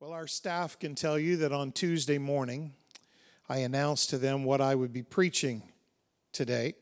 Well, 0.00 0.12
our 0.12 0.28
staff 0.28 0.78
can 0.78 0.94
tell 0.94 1.18
you 1.18 1.38
that 1.38 1.50
on 1.50 1.72
Tuesday 1.72 2.18
morning, 2.18 2.72
I 3.48 3.58
announced 3.58 4.10
to 4.10 4.18
them 4.18 4.44
what 4.44 4.60
I 4.60 4.76
would 4.76 4.92
be 4.92 5.02
preaching 5.02 5.60
today. 6.30 6.74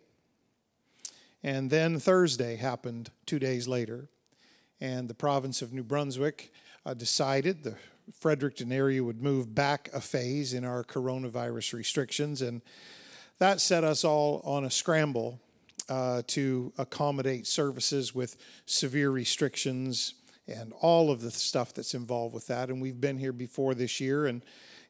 And 1.43 1.71
then 1.71 1.99
Thursday 1.99 2.57
happened 2.57 3.11
two 3.25 3.39
days 3.39 3.67
later, 3.67 4.11
and 4.83 5.09
the 5.09 5.15
province 5.15 5.63
of 5.63 5.73
New 5.73 5.83
Brunswick 5.83 6.53
uh, 6.85 6.93
decided 6.93 7.63
the 7.63 7.77
Fredericton 8.21 8.71
area 8.71 9.03
would 9.03 9.23
move 9.23 9.55
back 9.55 9.89
a 9.95 10.01
phase 10.03 10.53
in 10.53 10.63
our 10.63 10.85
coronavirus 10.85 11.73
restrictions, 11.73 12.43
and 12.43 12.61
that 13.39 13.63
set 13.63 13.83
us 13.83 14.05
all 14.05 14.43
on 14.45 14.67
a 14.67 14.71
scramble 14.71 15.41
uh, 15.89 16.21
to 16.27 16.71
accommodate 16.77 17.47
services 17.47 18.15
with 18.15 18.37
severe 18.67 19.09
restrictions 19.09 20.13
and 20.49 20.73
all 20.81 21.11
of 21.11 21.21
the 21.21 21.31
stuff 21.31 21.75
that's 21.75 21.95
involved 21.95 22.35
with 22.35 22.47
that. 22.47 22.69
And 22.69 22.81
we've 22.81 23.01
been 23.01 23.19
here 23.19 23.33
before 23.33 23.75
this 23.75 24.01
year, 24.01 24.27
and 24.27 24.43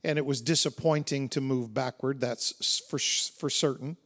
and 0.04 0.18
it 0.18 0.26
was 0.26 0.40
disappointing 0.40 1.28
to 1.30 1.40
move 1.40 1.74
backward. 1.74 2.20
That's 2.20 2.82
for 2.88 2.98
for 2.98 3.50
certain. 3.50 3.96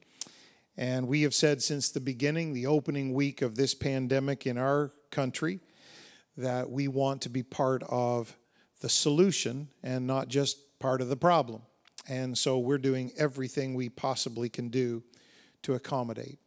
And 0.76 1.08
we 1.08 1.22
have 1.22 1.34
said 1.34 1.62
since 1.62 1.90
the 1.90 2.00
beginning, 2.00 2.54
the 2.54 2.66
opening 2.66 3.12
week 3.12 3.42
of 3.42 3.56
this 3.56 3.74
pandemic 3.74 4.46
in 4.46 4.56
our 4.56 4.92
country, 5.10 5.60
that 6.36 6.70
we 6.70 6.88
want 6.88 7.22
to 7.22 7.28
be 7.28 7.42
part 7.42 7.82
of 7.88 8.34
the 8.80 8.88
solution 8.88 9.68
and 9.82 10.06
not 10.06 10.28
just 10.28 10.78
part 10.78 11.02
of 11.02 11.08
the 11.08 11.16
problem. 11.16 11.62
And 12.08 12.36
so 12.36 12.58
we're 12.58 12.78
doing 12.78 13.12
everything 13.18 13.74
we 13.74 13.88
possibly 13.88 14.48
can 14.48 14.68
do 14.68 15.02
to 15.62 15.74
accommodate. 15.74 16.38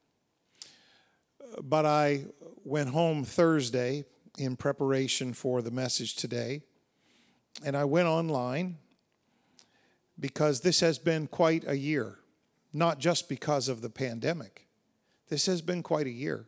But 1.61 1.85
I 1.85 2.25
went 2.63 2.89
home 2.89 3.23
Thursday 3.23 4.05
in 4.37 4.55
preparation 4.55 5.33
for 5.33 5.61
the 5.61 5.71
message 5.71 6.15
today, 6.15 6.61
and 7.63 7.77
I 7.77 7.85
went 7.85 8.07
online 8.07 8.77
because 10.19 10.61
this 10.61 10.79
has 10.79 10.97
been 10.97 11.27
quite 11.27 11.63
a 11.67 11.77
year, 11.77 12.19
not 12.71 12.99
just 12.99 13.29
because 13.29 13.67
of 13.67 13.81
the 13.81 13.89
pandemic. 13.89 14.67
This 15.29 15.45
has 15.45 15.61
been 15.61 15.83
quite 15.83 16.07
a 16.07 16.11
year. 16.11 16.45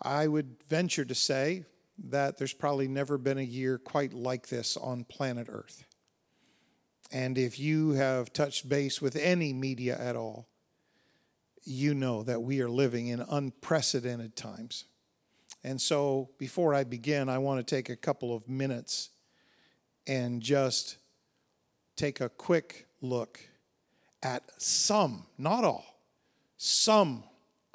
I 0.00 0.28
would 0.28 0.56
venture 0.68 1.04
to 1.04 1.14
say 1.14 1.64
that 2.10 2.38
there's 2.38 2.52
probably 2.52 2.88
never 2.88 3.18
been 3.18 3.38
a 3.38 3.42
year 3.42 3.78
quite 3.78 4.12
like 4.12 4.48
this 4.48 4.76
on 4.76 5.04
planet 5.04 5.48
Earth. 5.50 5.84
And 7.10 7.38
if 7.38 7.58
you 7.58 7.92
have 7.92 8.32
touched 8.32 8.68
base 8.68 9.00
with 9.00 9.16
any 9.16 9.52
media 9.52 9.98
at 9.98 10.14
all, 10.14 10.48
you 11.64 11.94
know 11.94 12.22
that 12.22 12.42
we 12.42 12.60
are 12.60 12.68
living 12.68 13.08
in 13.08 13.20
unprecedented 13.20 14.36
times. 14.36 14.84
And 15.68 15.78
so, 15.78 16.30
before 16.38 16.72
I 16.74 16.84
begin, 16.84 17.28
I 17.28 17.36
want 17.36 17.58
to 17.58 17.74
take 17.76 17.90
a 17.90 17.96
couple 17.96 18.34
of 18.34 18.48
minutes 18.48 19.10
and 20.06 20.40
just 20.40 20.96
take 21.94 22.22
a 22.22 22.30
quick 22.30 22.86
look 23.02 23.38
at 24.22 24.44
some, 24.56 25.26
not 25.36 25.64
all, 25.64 26.00
some 26.56 27.22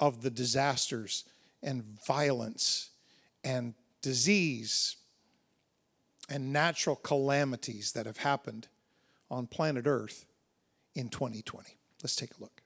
of 0.00 0.22
the 0.22 0.30
disasters 0.30 1.22
and 1.62 1.84
violence 2.04 2.90
and 3.44 3.74
disease 4.02 4.96
and 6.28 6.52
natural 6.52 6.96
calamities 6.96 7.92
that 7.92 8.06
have 8.06 8.16
happened 8.16 8.66
on 9.30 9.46
planet 9.46 9.86
Earth 9.86 10.26
in 10.96 11.10
2020. 11.10 11.76
Let's 12.02 12.16
take 12.16 12.36
a 12.36 12.40
look. 12.40 12.63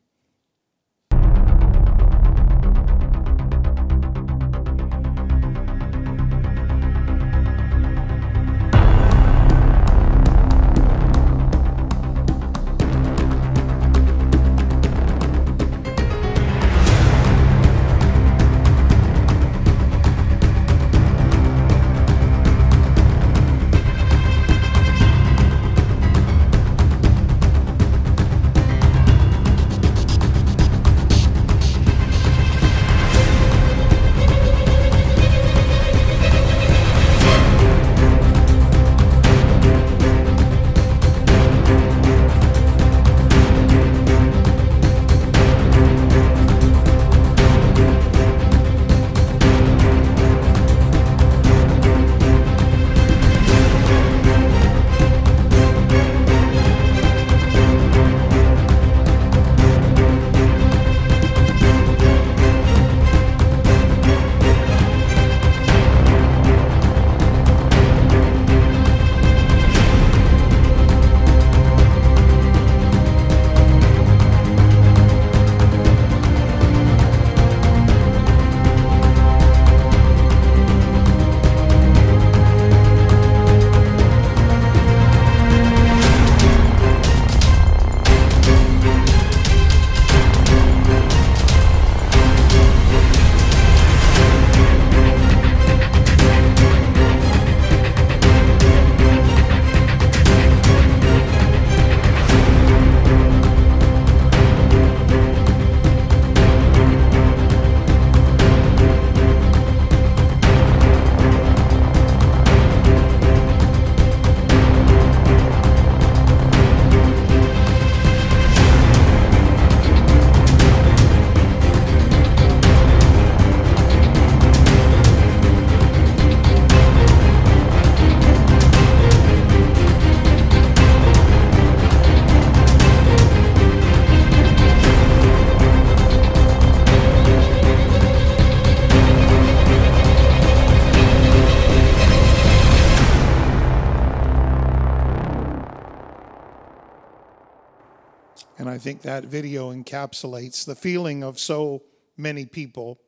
I 148.78 148.80
think 148.80 149.02
that 149.02 149.24
video 149.24 149.72
encapsulates 149.72 150.64
the 150.64 150.76
feeling 150.76 151.24
of 151.24 151.40
so 151.40 151.82
many 152.16 152.46
people 152.46 153.00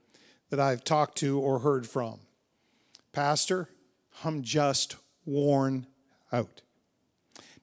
that 0.49 0.58
I've 0.58 0.82
talked 0.82 1.19
to 1.19 1.38
or 1.38 1.61
heard 1.61 1.87
from. 1.87 2.19
Pastor, 3.12 3.69
I'm 4.25 4.43
just 4.43 4.96
worn 5.25 5.87
out. 6.32 6.62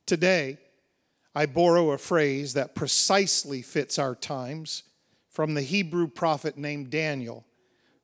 Today, 0.06 0.58
I 1.36 1.48
borrow 1.48 1.92
a 1.92 1.98
phrase 1.98 2.54
that 2.54 2.76
precisely 2.76 3.62
fits 3.62 4.00
our 4.00 4.16
times 4.16 4.84
from 5.28 5.54
the 5.54 5.62
Hebrew 5.62 6.08
prophet 6.08 6.58
named 6.58 6.90
Daniel, 6.90 7.46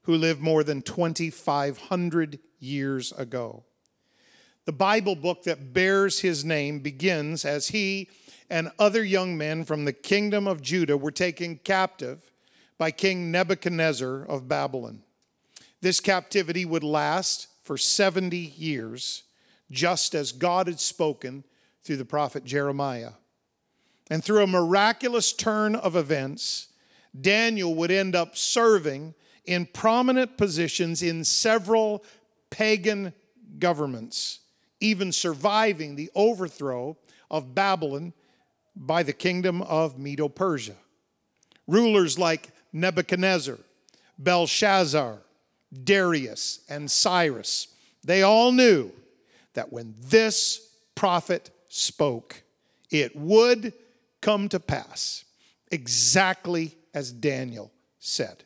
who 0.02 0.18
lived 0.18 0.42
more 0.42 0.66
than 0.66 0.82
2,500 0.82 2.40
years 2.60 3.14
ago. 3.14 3.64
The 4.66 4.74
Bible 4.74 5.16
book 5.16 5.44
that 5.44 5.74
bears 5.74 6.20
his 6.20 6.44
name 6.44 6.80
begins 6.80 7.46
as 7.46 7.70
he 7.70 8.10
and 8.50 8.72
other 8.78 9.04
young 9.04 9.38
men 9.38 9.64
from 9.64 9.86
the 9.86 9.94
kingdom 9.94 10.48
of 10.48 10.62
Judah 10.62 10.98
were 10.98 11.12
taken 11.12 11.58
captive 11.64 12.32
by 12.78 12.92
King 12.92 13.32
Nebuchadnezzar 13.32 14.24
of 14.24 14.48
Babylon. 14.48 15.04
This 15.82 16.00
captivity 16.00 16.66
would 16.66 16.84
last 16.84 17.48
for 17.62 17.78
70 17.78 18.38
years 18.38 19.24
just 19.72 20.16
as 20.16 20.32
God 20.32 20.68
had 20.68 20.80
spoken 20.80 21.44
through 21.84 21.98
the 21.98 22.06
prophet 22.06 22.46
Jeremiah. 22.46 23.14
And 24.10 24.24
through 24.24 24.44
a 24.44 24.48
miraculous 24.48 25.34
turn 25.34 25.76
of 25.76 25.96
events, 25.96 26.68
Daniel 27.20 27.74
would 27.76 27.92
end 27.92 28.16
up 28.16 28.38
serving 28.38 29.14
in 29.46 29.66
prominent 29.66 30.38
positions 30.38 31.02
in 31.04 31.24
several 31.24 32.04
pagan 32.50 33.14
governments, 33.60 34.40
even 34.80 35.12
surviving 35.12 35.96
the 35.96 36.10
overthrow 36.16 36.98
of 37.30 37.56
Babylon 37.56 38.14
by 38.76 39.04
the 39.04 39.14
kingdom 39.14 39.62
of 39.62 39.98
Medo 40.00 40.28
Persia. 40.28 40.76
Rulers 41.68 42.20
like 42.20 42.50
Nebuchadnezzar, 42.72 43.60
Belshazzar, 44.18 45.20
Darius, 45.84 46.60
and 46.70 46.90
Cyrus, 46.90 47.68
they 48.04 48.22
all 48.22 48.52
knew 48.52 48.92
that 49.54 49.72
when 49.72 49.96
this 49.98 50.76
prophet 50.96 51.50
spoke, 51.68 52.44
it 52.92 53.16
would 53.16 53.74
come 54.22 54.50
to 54.50 54.60
pass 54.60 55.26
exactly 55.72 56.76
as 56.94 57.12
Daniel 57.12 57.72
said. 58.00 58.44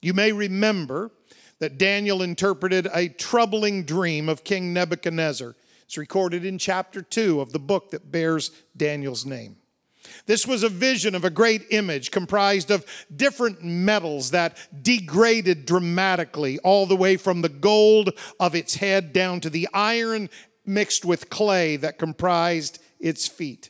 You 0.00 0.14
may 0.14 0.32
remember 0.32 1.10
that 1.58 1.78
Daniel 1.78 2.22
interpreted 2.22 2.88
a 2.92 3.08
troubling 3.08 3.84
dream 3.84 4.28
of 4.28 4.44
King 4.44 4.72
Nebuchadnezzar. 4.72 5.54
It's 5.92 5.98
recorded 5.98 6.46
in 6.46 6.56
chapter 6.56 7.02
2 7.02 7.42
of 7.42 7.52
the 7.52 7.58
book 7.58 7.90
that 7.90 8.10
bears 8.10 8.50
Daniel's 8.74 9.26
name. 9.26 9.58
This 10.24 10.46
was 10.46 10.62
a 10.62 10.70
vision 10.70 11.14
of 11.14 11.22
a 11.22 11.28
great 11.28 11.66
image 11.68 12.10
comprised 12.10 12.70
of 12.70 12.86
different 13.14 13.62
metals 13.62 14.30
that 14.30 14.56
degraded 14.82 15.66
dramatically, 15.66 16.58
all 16.60 16.86
the 16.86 16.96
way 16.96 17.18
from 17.18 17.42
the 17.42 17.50
gold 17.50 18.18
of 18.40 18.54
its 18.54 18.76
head 18.76 19.12
down 19.12 19.40
to 19.40 19.50
the 19.50 19.68
iron 19.74 20.30
mixed 20.64 21.04
with 21.04 21.28
clay 21.28 21.76
that 21.76 21.98
comprised 21.98 22.78
its 22.98 23.28
feet. 23.28 23.68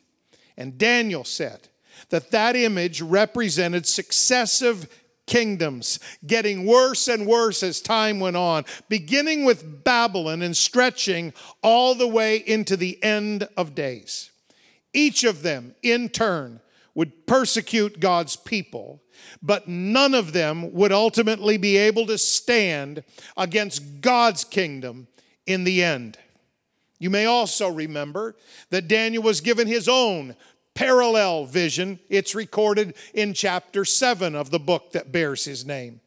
And 0.57 0.79
Daniel 0.79 1.25
said 1.25 1.71
that 2.11 2.31
that 2.31 2.55
image 2.55 3.03
represented 3.03 3.85
successive 3.85 4.89
kingdoms, 5.27 5.99
getting 6.27 6.67
worse 6.67 7.09
and 7.09 7.27
worse 7.27 7.63
as 7.63 7.81
time 7.81 8.21
went 8.21 8.37
on, 8.37 8.65
beginning 8.89 9.45
with 9.45 9.85
Babylon 9.85 10.43
and 10.43 10.57
stretching 10.57 11.33
all 11.63 11.95
the 11.95 12.09
way 12.09 12.37
into 12.37 12.77
the 12.77 13.03
end 13.03 13.49
of 13.57 13.75
days. 13.75 14.31
Each 14.93 15.25
of 15.25 15.43
them, 15.43 15.75
in 15.83 16.09
turn, 16.09 16.61
would 16.95 17.27
persecute 17.27 18.01
God's 18.01 18.37
people, 18.37 19.03
but 19.43 19.67
none 19.67 20.15
of 20.15 20.33
them 20.33 20.73
would 20.73 20.93
ultimately 20.93 21.57
be 21.57 21.77
able 21.77 22.07
to 22.07 22.19
stand 22.19 23.03
against 23.37 24.01
God's 24.01 24.45
kingdom 24.45 25.09
in 25.47 25.65
the 25.65 25.83
end. 25.83 26.19
You 26.99 27.11
may 27.11 27.27
also 27.27 27.69
remember 27.69 28.37
that 28.71 28.87
Daniel 28.87 29.23
was 29.25 29.41
given 29.41 29.67
his 29.67 29.89
own 29.89 30.37
parallel 30.75 31.47
vision. 31.47 31.99
It's 32.09 32.35
recorded 32.35 32.95
in 33.15 33.35
chapter 33.35 33.85
7 33.85 34.35
of 34.35 34.51
the 34.51 34.59
book 34.59 34.93
that 34.93 35.13
bears 35.13 35.45
his 35.45 35.67
name. 35.67 36.01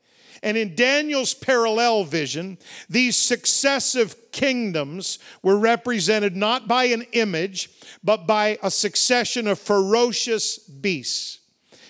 And 0.44 0.58
in 0.58 0.76
Daniel's 0.76 1.34
parallel 1.34 2.04
vision, 2.04 2.58
these 2.90 3.18
successive 3.18 4.32
kingdoms 4.32 5.18
were 5.42 5.58
represented 5.58 6.36
not 6.36 6.68
by 6.68 6.86
an 6.86 7.04
image, 7.14 7.70
but 8.04 8.28
by 8.28 8.60
a 8.62 8.70
succession 8.70 9.48
of 9.48 9.58
ferocious 9.58 10.60
beasts. 10.60 11.40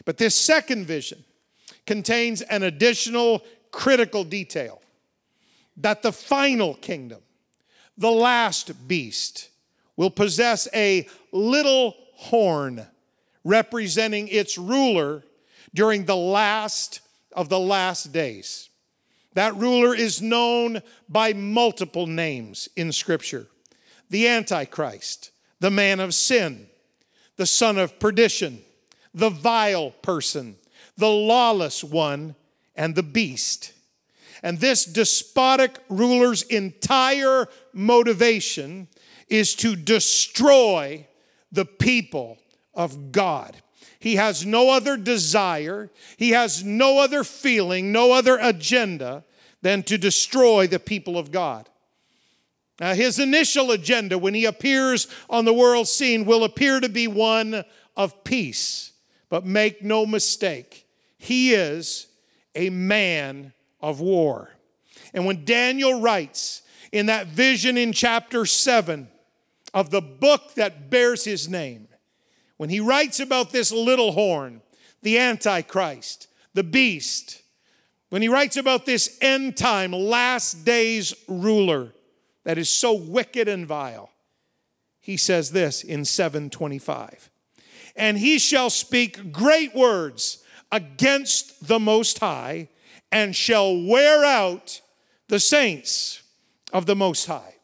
But 0.06 0.18
this 0.18 0.36
second 0.36 0.86
vision 0.86 1.24
contains 1.86 2.42
an 2.44 2.64
additional 2.64 3.44
critical 3.72 4.24
detail 4.24 4.82
that 5.78 6.02
the 6.02 6.14
final 6.14 6.76
kingdom, 6.76 7.22
the 7.98 8.12
last 8.12 8.88
beast, 8.88 9.50
will 9.98 10.10
possess 10.10 10.68
a 10.74 11.08
little 11.32 11.96
horn 12.16 12.86
representing 13.44 14.28
its 14.28 14.58
ruler 14.58 15.24
during 15.74 16.06
the 16.06 16.16
last 16.16 17.02
of 17.32 17.50
the 17.50 17.60
last 17.60 18.12
days. 18.12 18.70
That 19.34 19.56
ruler 19.56 19.94
is 19.94 20.22
known 20.22 20.82
by 21.10 21.34
multiple 21.34 22.08
names 22.08 22.68
in 22.76 22.92
Scripture 22.92 23.48
the 24.10 24.28
Antichrist, 24.28 25.32
the 25.60 25.72
man 25.72 26.00
of 26.00 26.14
sin, 26.14 26.68
the 27.38 27.46
son 27.46 27.78
of 27.78 28.00
perdition, 28.00 28.62
the 29.14 29.32
vile 29.32 29.92
person, 29.92 30.56
the 30.96 31.10
lawless 31.10 31.84
one, 31.84 32.36
and 32.76 32.96
the 32.96 33.04
beast. 33.04 33.74
And 34.44 34.60
this 34.60 34.86
despotic 34.86 35.80
ruler's 35.90 36.44
entire 36.44 37.48
motivation 37.74 38.88
is 39.28 39.56
to 39.56 39.76
destroy 39.76 41.08
the 41.56 41.66
people 41.66 42.38
of 42.74 43.12
God. 43.12 43.56
He 44.00 44.18
has 44.18 44.46
no 44.46 44.70
other 44.70 44.98
desire, 44.98 45.90
he 46.18 46.32
has 46.32 46.64
no 46.64 47.00
other 47.00 47.24
feeling, 47.24 47.92
no 47.92 48.12
other 48.12 48.38
agenda 48.40 49.24
than 49.62 49.82
to 49.84 49.98
destroy 49.98 50.68
the 50.68 50.80
people 50.80 51.18
of 51.18 51.32
God. 51.32 51.68
Now, 52.80 52.94
his 52.94 53.20
initial 53.20 53.72
agenda 53.72 54.18
when 54.18 54.34
he 54.34 54.46
appears 54.46 55.08
on 55.30 55.46
the 55.46 55.54
world 55.54 55.88
scene 55.88 56.26
will 56.26 56.44
appear 56.44 56.80
to 56.80 56.90
be 56.90 57.08
one 57.08 57.64
of 57.96 58.24
peace. 58.24 58.92
But 59.30 59.46
make 59.46 59.82
no 59.82 60.06
mistake, 60.06 60.86
he 61.18 61.54
is 61.54 62.08
a 62.54 62.70
man 62.70 63.54
of 63.82 64.02
war. 64.02 64.52
And 65.14 65.26
when 65.26 65.46
Daniel 65.46 66.02
writes 66.02 66.62
in 66.92 67.08
that 67.08 67.28
vision 67.28 67.78
in 67.78 67.92
chapter 67.92 68.46
7 68.46 69.08
of 69.76 69.90
the 69.90 70.02
book 70.02 70.56
that 70.56 70.90
bears 70.90 71.26
his 71.26 71.50
name, 71.50 71.90
when 72.58 72.70
he 72.70 72.80
writes 72.80 73.20
about 73.20 73.52
this 73.52 73.74
little 73.74 74.14
horn, 74.14 74.62
the 75.02 75.20
Antichrist, 75.20 76.28
the 76.54 76.64
beast, 76.64 77.44
when 78.10 78.22
he 78.22 78.30
writes 78.30 78.56
about 78.56 78.86
this 78.86 79.18
end 79.22 79.58
time, 79.58 79.92
last 79.92 80.64
days 80.64 81.14
ruler 81.28 81.94
that 82.46 82.58
is 82.58 82.70
so 82.70 82.94
wicked 82.94 83.50
and 83.50 83.68
vile, 83.68 84.10
he 85.02 85.18
says 85.18 85.52
this 85.52 85.84
in 85.84 86.06
725 86.06 87.30
And 87.98 88.18
he 88.18 88.40
shall 88.40 88.70
speak 88.70 89.34
great 89.34 89.76
words 89.76 90.42
against 90.72 91.68
the 91.68 91.80
Most 91.80 92.20
High 92.20 92.70
and 93.12 93.36
shall 93.36 93.86
wear 93.86 94.24
out 94.24 94.80
the 95.28 95.40
saints 95.40 96.24
of 96.72 96.86
the 96.86 96.96
Most 96.96 97.26
High. 97.26 97.55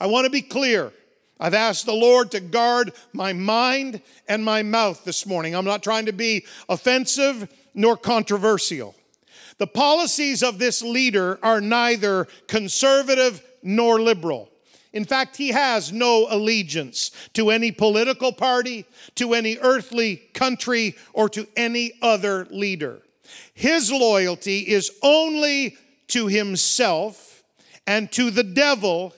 I 0.00 0.06
want 0.06 0.24
to 0.24 0.30
be 0.30 0.42
clear. 0.42 0.92
I've 1.38 1.54
asked 1.54 1.86
the 1.86 1.92
Lord 1.92 2.30
to 2.30 2.40
guard 2.40 2.92
my 3.12 3.32
mind 3.32 4.00
and 4.28 4.44
my 4.44 4.62
mouth 4.62 5.04
this 5.04 5.26
morning. 5.26 5.54
I'm 5.54 5.64
not 5.64 5.82
trying 5.82 6.06
to 6.06 6.12
be 6.12 6.46
offensive 6.68 7.48
nor 7.74 7.96
controversial. 7.96 8.94
The 9.58 9.66
policies 9.66 10.42
of 10.42 10.58
this 10.58 10.82
leader 10.82 11.38
are 11.42 11.60
neither 11.60 12.26
conservative 12.46 13.42
nor 13.62 14.00
liberal. 14.00 14.50
In 14.92 15.04
fact, 15.04 15.36
he 15.36 15.48
has 15.48 15.92
no 15.92 16.26
allegiance 16.30 17.10
to 17.34 17.50
any 17.50 17.70
political 17.70 18.32
party, 18.32 18.86
to 19.16 19.34
any 19.34 19.58
earthly 19.58 20.16
country, 20.32 20.96
or 21.12 21.28
to 21.30 21.46
any 21.54 21.92
other 22.00 22.46
leader. 22.50 23.00
His 23.52 23.92
loyalty 23.92 24.60
is 24.60 24.90
only 25.02 25.76
to 26.08 26.28
himself 26.28 27.42
and 27.86 28.10
to 28.12 28.30
the 28.30 28.44
devil 28.44 29.14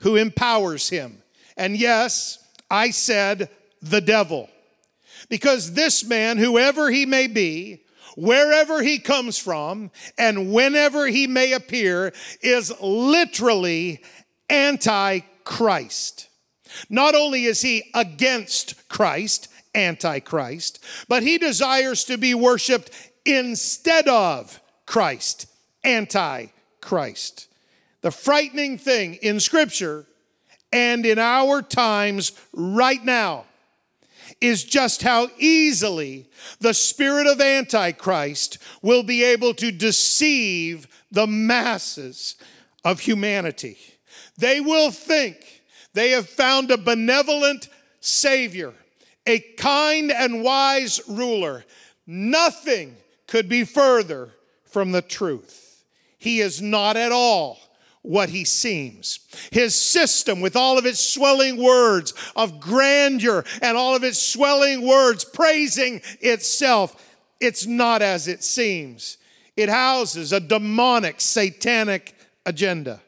who 0.00 0.16
empowers 0.16 0.88
him. 0.88 1.22
And 1.56 1.76
yes, 1.76 2.38
I 2.70 2.90
said 2.90 3.50
the 3.82 4.00
devil. 4.00 4.48
Because 5.28 5.72
this 5.72 6.04
man, 6.04 6.38
whoever 6.38 6.90
he 6.90 7.04
may 7.04 7.26
be, 7.26 7.82
wherever 8.16 8.82
he 8.82 8.98
comes 8.98 9.38
from, 9.38 9.90
and 10.16 10.52
whenever 10.52 11.06
he 11.06 11.26
may 11.26 11.52
appear, 11.52 12.12
is 12.40 12.72
literally 12.80 14.00
anti 14.48 15.20
Christ. 15.44 16.28
Not 16.88 17.14
only 17.14 17.44
is 17.44 17.62
he 17.62 17.90
against 17.94 18.88
Christ, 18.88 19.48
anti 19.74 20.20
Christ, 20.20 20.84
but 21.08 21.22
he 21.22 21.38
desires 21.38 22.04
to 22.04 22.18
be 22.18 22.34
worshiped 22.34 22.90
instead 23.24 24.08
of 24.08 24.60
Christ, 24.86 25.46
anti 25.84 26.46
Christ. 26.80 27.47
The 28.00 28.10
frightening 28.10 28.78
thing 28.78 29.14
in 29.14 29.40
Scripture 29.40 30.06
and 30.72 31.04
in 31.04 31.18
our 31.18 31.62
times 31.62 32.32
right 32.52 33.04
now 33.04 33.44
is 34.40 34.62
just 34.62 35.02
how 35.02 35.28
easily 35.38 36.28
the 36.60 36.74
spirit 36.74 37.26
of 37.26 37.40
Antichrist 37.40 38.58
will 38.82 39.02
be 39.02 39.24
able 39.24 39.54
to 39.54 39.72
deceive 39.72 40.86
the 41.10 41.26
masses 41.26 42.36
of 42.84 43.00
humanity. 43.00 43.78
They 44.36 44.60
will 44.60 44.90
think 44.90 45.62
they 45.94 46.10
have 46.10 46.28
found 46.28 46.70
a 46.70 46.78
benevolent 46.78 47.68
Savior, 48.00 48.74
a 49.26 49.40
kind 49.56 50.12
and 50.12 50.44
wise 50.44 51.00
ruler. 51.08 51.64
Nothing 52.06 52.96
could 53.26 53.48
be 53.48 53.64
further 53.64 54.30
from 54.64 54.92
the 54.92 55.02
truth. 55.02 55.84
He 56.18 56.40
is 56.40 56.62
not 56.62 56.96
at 56.96 57.10
all 57.10 57.58
what 58.08 58.30
he 58.30 58.42
seems. 58.42 59.20
His 59.52 59.74
system, 59.74 60.40
with 60.40 60.56
all 60.56 60.78
of 60.78 60.86
its 60.86 60.98
swelling 60.98 61.62
words 61.62 62.14
of 62.34 62.58
grandeur 62.58 63.44
and 63.60 63.76
all 63.76 63.94
of 63.94 64.02
its 64.02 64.18
swelling 64.18 64.88
words 64.88 65.26
praising 65.26 66.00
itself, 66.22 67.04
it's 67.38 67.66
not 67.66 68.00
as 68.00 68.26
it 68.26 68.42
seems. 68.42 69.18
It 69.58 69.68
houses 69.68 70.32
a 70.32 70.40
demonic, 70.40 71.20
satanic 71.20 72.14
agenda. 72.46 73.02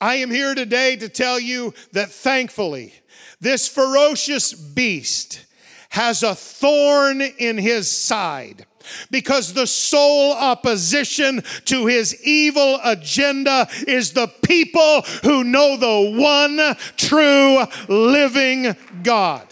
I 0.00 0.16
am 0.16 0.30
here 0.30 0.54
today 0.54 0.94
to 0.94 1.08
tell 1.08 1.40
you 1.40 1.74
that 1.90 2.12
thankfully, 2.12 2.94
this 3.40 3.66
ferocious 3.66 4.52
beast 4.52 5.44
has 5.88 6.22
a 6.22 6.36
thorn 6.36 7.20
in 7.20 7.58
his 7.58 7.90
side 7.90 8.64
because 9.10 9.52
the 9.52 9.66
sole 9.66 10.32
opposition 10.32 11.42
to 11.66 11.86
his 11.86 12.20
evil 12.24 12.80
agenda 12.84 13.68
is 13.86 14.12
the 14.12 14.28
people 14.42 15.02
who 15.22 15.44
know 15.44 15.76
the 15.76 16.18
one 16.20 16.76
true 16.96 17.64
living 17.88 18.76
God. 19.02 19.46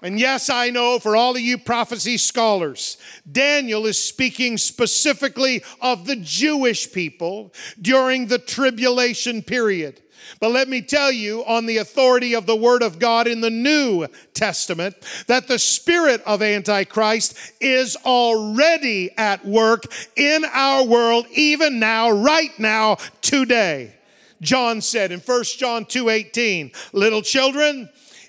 And 0.00 0.20
yes, 0.20 0.48
I 0.48 0.70
know 0.70 1.00
for 1.00 1.16
all 1.16 1.34
of 1.34 1.40
you 1.40 1.58
prophecy 1.58 2.18
scholars, 2.18 2.98
Daniel 3.30 3.84
is 3.84 4.02
speaking 4.02 4.56
specifically 4.56 5.64
of 5.80 6.06
the 6.06 6.14
Jewish 6.14 6.92
people 6.92 7.52
during 7.80 8.26
the 8.26 8.38
tribulation 8.38 9.42
period. 9.42 10.00
But 10.40 10.50
let 10.50 10.68
me 10.68 10.82
tell 10.82 11.10
you, 11.10 11.44
on 11.44 11.66
the 11.66 11.78
authority 11.78 12.34
of 12.34 12.46
the 12.46 12.56
Word 12.56 12.82
of 12.82 12.98
God 12.98 13.26
in 13.26 13.40
the 13.40 13.50
New 13.50 14.06
Testament, 14.34 14.96
that 15.26 15.48
the 15.48 15.58
spirit 15.58 16.22
of 16.22 16.42
Antichrist 16.42 17.36
is 17.60 17.96
already 18.04 19.10
at 19.16 19.44
work 19.44 19.84
in 20.16 20.44
our 20.52 20.84
world, 20.84 21.26
even 21.32 21.78
now, 21.78 22.10
right 22.10 22.56
now, 22.58 22.96
today. 23.22 23.94
John 24.40 24.80
said 24.80 25.10
in 25.12 25.20
1 25.20 25.44
John 25.56 25.84
2 25.84 26.08
18, 26.08 26.70
little 26.92 27.22
children, 27.22 27.88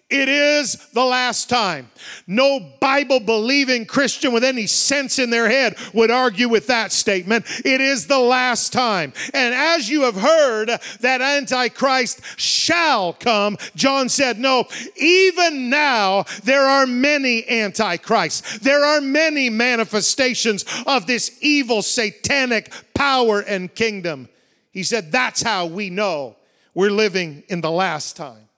it 0.10 0.28
is 0.28 0.74
the 0.94 1.06
last 1.06 1.50
time. 1.50 1.92
No 2.26 2.60
Bible 2.80 3.20
believing 3.20 3.86
Christian 3.86 4.34
with 4.34 4.44
any 4.44 4.66
sense 4.66 5.20
in 5.20 5.30
their 5.30 5.48
head 5.48 5.76
would 5.94 6.10
argue 6.10 6.50
with 6.50 6.66
that 6.68 6.92
statement. 6.92 7.46
It 7.64 7.80
is 7.80 8.08
the 8.08 8.18
last 8.18 8.74
time. 8.74 9.14
And 9.36 9.54
as 9.54 9.88
you 9.88 10.02
have 10.04 10.16
heard 10.16 10.72
that 11.02 11.22
Antichrist 11.22 12.22
shall 12.38 13.14
come, 13.14 13.58
John 13.76 14.10
said, 14.10 14.40
No, 14.40 14.66
even 14.96 15.70
now 15.70 16.24
there 16.44 16.66
are 16.66 16.88
many 16.88 17.48
Antichrists. 17.48 18.58
There 18.60 18.84
are 18.84 19.02
many 19.02 19.52
manifestations 19.52 20.66
of 20.88 21.06
this 21.06 21.38
evil 21.42 21.84
satanic 21.84 22.72
power 22.96 23.42
and 23.42 23.74
kingdom. 23.74 24.28
He 24.72 24.82
said, 24.82 25.12
That's 25.12 25.44
how 25.44 25.68
we 25.68 25.92
know 25.92 26.36
we're 26.74 26.90
living 26.90 27.44
in 27.48 27.62
the 27.62 27.72
last 27.72 28.18
time. 28.18 28.49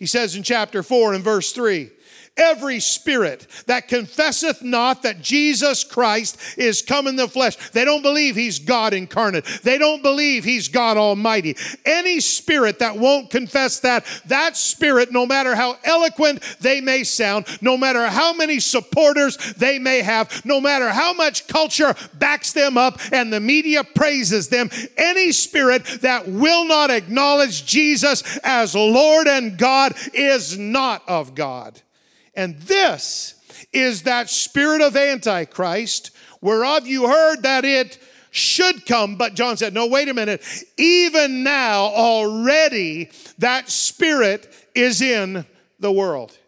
He 0.00 0.06
says 0.06 0.34
in 0.34 0.42
chapter 0.42 0.82
4 0.82 1.14
and 1.14 1.22
verse 1.22 1.52
3 1.52 1.90
every 2.36 2.80
spirit 2.80 3.46
that 3.66 3.88
confesseth 3.88 4.62
not 4.62 5.02
that 5.02 5.20
Jesus 5.20 5.84
Christ 5.84 6.38
is 6.56 6.82
come 6.82 7.06
in 7.06 7.16
the 7.16 7.28
flesh. 7.28 7.56
They 7.70 7.84
don't 7.84 8.02
believe 8.02 8.34
he's 8.34 8.58
God 8.58 8.94
incarnate. 8.94 9.44
They 9.62 9.78
don't 9.78 10.02
believe 10.02 10.44
he's 10.44 10.68
God 10.68 10.96
Almighty. 10.96 11.56
Any 11.84 12.20
spirit 12.20 12.78
that 12.78 12.96
won't 12.96 13.30
confess 13.30 13.80
that, 13.80 14.04
that 14.26 14.56
spirit, 14.56 15.12
no 15.12 15.26
matter 15.26 15.54
how 15.54 15.76
eloquent 15.84 16.42
they 16.60 16.80
may 16.80 17.04
sound, 17.04 17.46
no 17.60 17.76
matter 17.76 18.06
how 18.06 18.32
many 18.32 18.60
supporters 18.60 19.36
they 19.54 19.78
may 19.78 20.00
have, 20.00 20.44
no 20.44 20.60
matter 20.60 20.88
how 20.88 21.12
much 21.12 21.46
culture 21.46 21.94
backs 22.14 22.52
them 22.52 22.78
up 22.78 22.98
and 23.12 23.32
the 23.32 23.40
media 23.40 23.84
praises 23.84 24.48
them, 24.48 24.70
any 24.96 25.32
spirit 25.32 25.84
that 26.00 26.26
will 26.26 26.64
not 26.66 26.90
acknowledge 26.90 27.66
Jesus 27.66 28.38
as 28.38 28.74
Lord 28.74 29.26
and 29.26 29.58
God 29.58 29.94
is 30.14 30.58
not 30.58 31.02
of 31.08 31.34
God. 31.34 31.80
And 32.40 32.56
this 32.60 33.34
is 33.70 34.04
that 34.04 34.30
spirit 34.30 34.80
of 34.80 34.96
Antichrist, 34.96 36.10
whereof 36.40 36.86
you 36.86 37.06
heard 37.06 37.42
that 37.42 37.66
it 37.66 37.98
should 38.30 38.86
come. 38.86 39.16
But 39.16 39.34
John 39.34 39.58
said, 39.58 39.74
No, 39.74 39.86
wait 39.86 40.08
a 40.08 40.14
minute. 40.14 40.42
Even 40.78 41.42
now, 41.42 41.82
already, 41.82 43.10
that 43.36 43.68
spirit 43.68 44.48
is 44.74 45.02
in 45.02 45.44
the 45.80 45.92
world. 45.92 46.38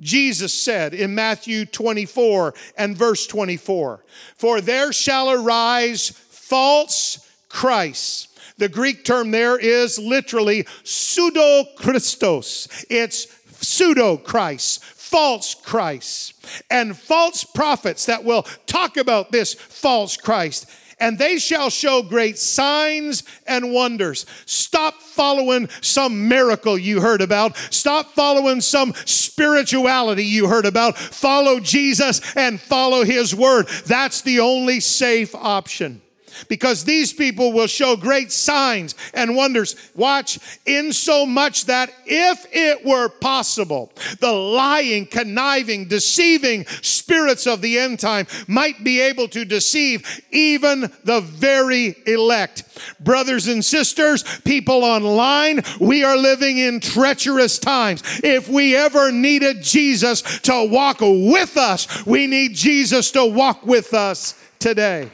Jesus 0.00 0.52
said 0.52 0.92
in 0.92 1.14
Matthew 1.14 1.64
24 1.64 2.52
and 2.76 2.94
verse 2.94 3.26
24, 3.26 4.04
For 4.36 4.60
there 4.60 4.92
shall 4.92 5.30
arise 5.30 6.10
false 6.10 7.26
Christs. 7.48 8.28
The 8.58 8.68
Greek 8.68 9.06
term 9.06 9.30
there 9.30 9.58
is 9.58 9.98
literally 9.98 10.66
pseudo 10.84 11.64
Christos. 11.78 12.84
It's 12.90 13.28
pseudo 13.62 14.16
Christ, 14.16 14.84
false 15.12 15.54
Christ 15.54 16.34
and 16.70 16.98
false 16.98 17.44
prophets 17.44 18.06
that 18.06 18.24
will 18.24 18.44
talk 18.66 18.96
about 18.96 19.30
this 19.30 19.52
false 19.54 20.16
Christ. 20.16 20.68
And 20.98 21.18
they 21.18 21.38
shall 21.38 21.68
show 21.68 22.02
great 22.02 22.38
signs 22.38 23.24
and 23.46 23.72
wonders. 23.72 24.24
Stop 24.46 24.94
following 25.02 25.68
some 25.80 26.28
miracle 26.28 26.78
you 26.78 27.00
heard 27.00 27.20
about. 27.20 27.56
Stop 27.56 28.12
following 28.12 28.60
some 28.60 28.94
spirituality 29.04 30.24
you 30.24 30.48
heard 30.48 30.64
about. 30.64 30.96
Follow 30.96 31.60
Jesus 31.60 32.20
and 32.36 32.60
follow 32.60 33.04
his 33.04 33.34
word. 33.34 33.66
That's 33.86 34.22
the 34.22 34.40
only 34.40 34.80
safe 34.80 35.34
option 35.34 36.00
because 36.48 36.84
these 36.84 37.12
people 37.12 37.52
will 37.52 37.66
show 37.66 37.96
great 37.96 38.32
signs 38.32 38.94
and 39.14 39.36
wonders. 39.36 39.76
Watch, 39.94 40.38
in 40.66 40.92
so 40.92 41.26
much 41.26 41.66
that 41.66 41.92
if 42.06 42.46
it 42.52 42.84
were 42.84 43.08
possible, 43.08 43.92
the 44.20 44.32
lying, 44.32 45.06
conniving, 45.06 45.88
deceiving 45.88 46.66
spirits 46.66 47.46
of 47.46 47.60
the 47.60 47.78
end 47.78 47.98
time 47.98 48.26
might 48.46 48.82
be 48.84 49.00
able 49.00 49.28
to 49.28 49.44
deceive 49.44 50.22
even 50.30 50.92
the 51.04 51.20
very 51.20 51.96
elect. 52.06 52.64
Brothers 53.00 53.48
and 53.48 53.64
sisters, 53.64 54.22
people 54.40 54.84
online, 54.84 55.62
we 55.80 56.04
are 56.04 56.16
living 56.16 56.58
in 56.58 56.80
treacherous 56.80 57.58
times. 57.58 58.02
If 58.22 58.48
we 58.48 58.76
ever 58.76 59.12
needed 59.12 59.62
Jesus 59.62 60.22
to 60.40 60.68
walk 60.68 60.98
with 61.00 61.56
us, 61.56 62.06
we 62.06 62.26
need 62.26 62.54
Jesus 62.54 63.10
to 63.12 63.24
walk 63.24 63.66
with 63.66 63.94
us 63.94 64.34
today. 64.58 65.10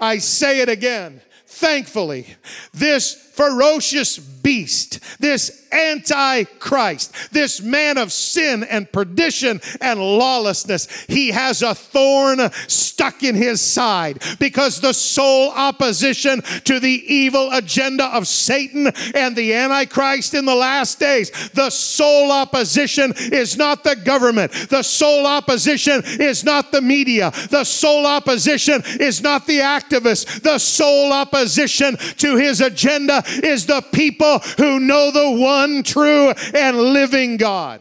I 0.00 0.18
say 0.18 0.60
it 0.60 0.68
again. 0.68 1.20
Thankfully, 1.46 2.26
this 2.72 3.14
ferocious 3.14 4.18
beast, 4.18 5.00
this 5.20 5.67
antichrist, 5.72 7.32
this 7.32 7.60
man 7.60 7.98
of 7.98 8.12
sin 8.12 8.64
and 8.64 8.90
perdition 8.90 9.60
and 9.80 10.00
lawlessness, 10.00 10.88
he 11.06 11.30
has 11.30 11.62
a 11.62 11.74
thorn 11.74 12.50
stuck 12.66 13.22
in 13.22 13.34
his 13.34 13.60
side 13.60 14.22
because 14.38 14.80
the 14.80 14.92
sole 14.92 15.50
opposition 15.50 16.42
to 16.64 16.80
the 16.80 17.02
evil 17.12 17.50
agenda 17.52 18.04
of 18.06 18.26
Satan 18.26 18.92
and 19.14 19.36
the 19.36 19.54
antichrist 19.54 20.34
in 20.34 20.44
the 20.44 20.54
last 20.54 20.98
days, 20.98 21.30
the 21.50 21.70
sole 21.70 22.30
opposition 22.32 23.12
is 23.16 23.56
not 23.56 23.84
the 23.84 23.96
government, 23.96 24.52
the 24.70 24.82
sole 24.82 25.26
opposition 25.26 26.02
is 26.04 26.44
not 26.44 26.72
the 26.72 26.80
media, 26.80 27.30
the 27.50 27.64
sole 27.64 28.06
opposition 28.06 28.82
is 29.00 29.22
not 29.22 29.46
the 29.46 29.58
activists, 29.58 30.40
the 30.42 30.58
sole 30.58 31.12
opposition 31.12 31.96
to 31.96 32.36
his 32.36 32.60
agenda 32.60 33.22
is 33.26 33.66
the 33.66 33.82
people 33.92 34.38
who 34.56 34.80
know 34.80 35.10
the 35.10 35.30
one 35.40 35.57
true 35.82 36.32
and 36.54 36.76
living 36.76 37.36
God. 37.36 37.80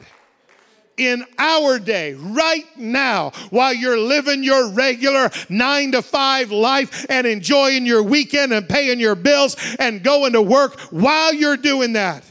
In 0.98 1.24
our 1.38 1.78
day, 1.78 2.16
right 2.16 2.66
now, 2.76 3.30
while 3.52 3.72
you're 3.72 4.00
living 4.00 4.44
your 4.44 4.72
regular 4.72 5.30
nine 5.48 5.92
to 5.92 6.02
five 6.02 6.52
life 6.52 7.06
and 7.08 7.28
enjoying 7.28 7.86
your 7.86 8.02
weekend 8.02 8.52
and 8.52 8.68
paying 8.68 9.00
your 9.00 9.14
bills 9.14 9.56
and 9.78 10.04
going 10.04 10.34
to 10.34 10.42
work, 10.42 10.80
while 10.90 11.36
you're 11.36 11.56
doing 11.56 11.94
that, 11.94 12.24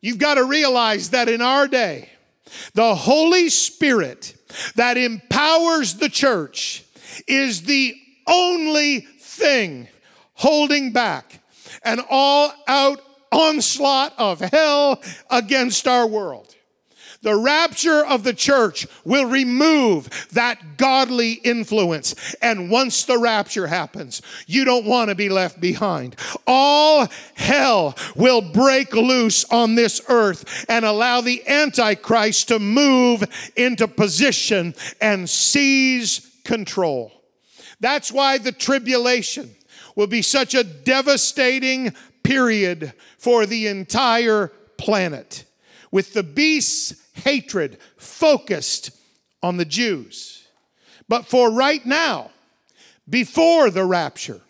you've 0.00 0.18
got 0.18 0.36
to 0.36 0.44
realize 0.44 1.10
that 1.10 1.28
in 1.28 1.42
our 1.42 1.68
day, 1.68 2.08
the 2.72 2.94
Holy 2.94 3.50
Spirit 3.50 4.34
that 4.76 4.96
empowers 4.96 5.96
the 5.96 6.08
church 6.08 6.84
is 7.26 7.62
the 7.62 7.94
only 8.26 9.00
thing 9.00 9.88
holding 10.34 10.92
back 10.92 11.40
an 11.84 12.00
all 12.08 12.52
out 12.66 13.00
onslaught 13.32 14.14
of 14.18 14.40
hell 14.40 15.02
against 15.30 15.86
our 15.86 16.06
world. 16.06 16.54
The 17.22 17.36
rapture 17.36 18.02
of 18.04 18.24
the 18.24 18.32
church 18.32 18.86
will 19.04 19.26
remove 19.26 20.28
that 20.32 20.78
godly 20.78 21.32
influence. 21.32 22.34
And 22.40 22.70
once 22.70 23.04
the 23.04 23.18
rapture 23.18 23.66
happens, 23.66 24.22
you 24.46 24.64
don't 24.64 24.86
want 24.86 25.10
to 25.10 25.14
be 25.14 25.28
left 25.28 25.60
behind. 25.60 26.16
All 26.46 27.08
hell 27.34 27.94
will 28.16 28.40
break 28.40 28.94
loose 28.94 29.44
on 29.44 29.74
this 29.74 30.00
earth 30.08 30.64
and 30.68 30.84
allow 30.84 31.20
the 31.20 31.46
Antichrist 31.46 32.48
to 32.48 32.58
move 32.58 33.24
into 33.54 33.86
position 33.86 34.74
and 34.98 35.28
seize 35.28 36.26
control. 36.44 37.12
That's 37.80 38.10
why 38.10 38.38
the 38.38 38.52
tribulation 38.52 39.54
will 39.94 40.06
be 40.06 40.22
such 40.22 40.54
a 40.54 40.64
devastating 40.64 41.94
period 42.22 42.92
for 43.18 43.46
the 43.46 43.66
entire 43.66 44.48
planet, 44.76 45.44
with 45.90 46.12
the 46.14 46.22
beast's 46.22 47.00
hatred 47.14 47.78
focused 47.96 48.90
on 49.42 49.56
the 49.56 49.64
Jews. 49.64 50.46
But 51.08 51.26
for 51.26 51.50
right 51.50 51.84
now, 51.84 52.30
before 53.08 53.70
the 53.70 53.84
rapture, 53.84 54.40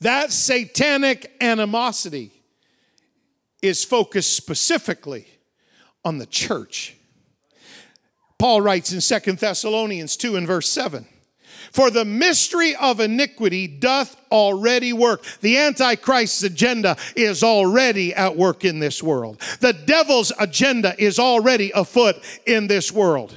that 0.00 0.32
satanic 0.32 1.32
animosity 1.40 2.32
is 3.62 3.84
focused 3.84 4.36
specifically 4.36 5.26
on 6.04 6.18
the 6.18 6.26
church. 6.26 6.96
Paul 8.38 8.60
writes 8.60 8.92
in 8.92 9.00
Second 9.00 9.38
Thessalonians 9.38 10.16
2 10.16 10.36
and 10.36 10.46
verse 10.46 10.68
7 10.68 11.06
For 11.74 11.90
the 11.90 12.04
mystery 12.04 12.76
of 12.76 13.00
iniquity 13.00 13.66
doth 13.66 14.16
already 14.30 14.92
work. 14.92 15.24
The 15.40 15.58
Antichrist's 15.58 16.44
agenda 16.44 16.96
is 17.16 17.42
already 17.42 18.14
at 18.14 18.36
work 18.36 18.64
in 18.64 18.78
this 18.78 19.02
world. 19.02 19.40
The 19.58 19.72
devil's 19.72 20.32
agenda 20.38 20.94
is 21.02 21.18
already 21.18 21.72
afoot 21.74 22.22
in 22.46 22.68
this 22.68 22.92
world 22.92 23.34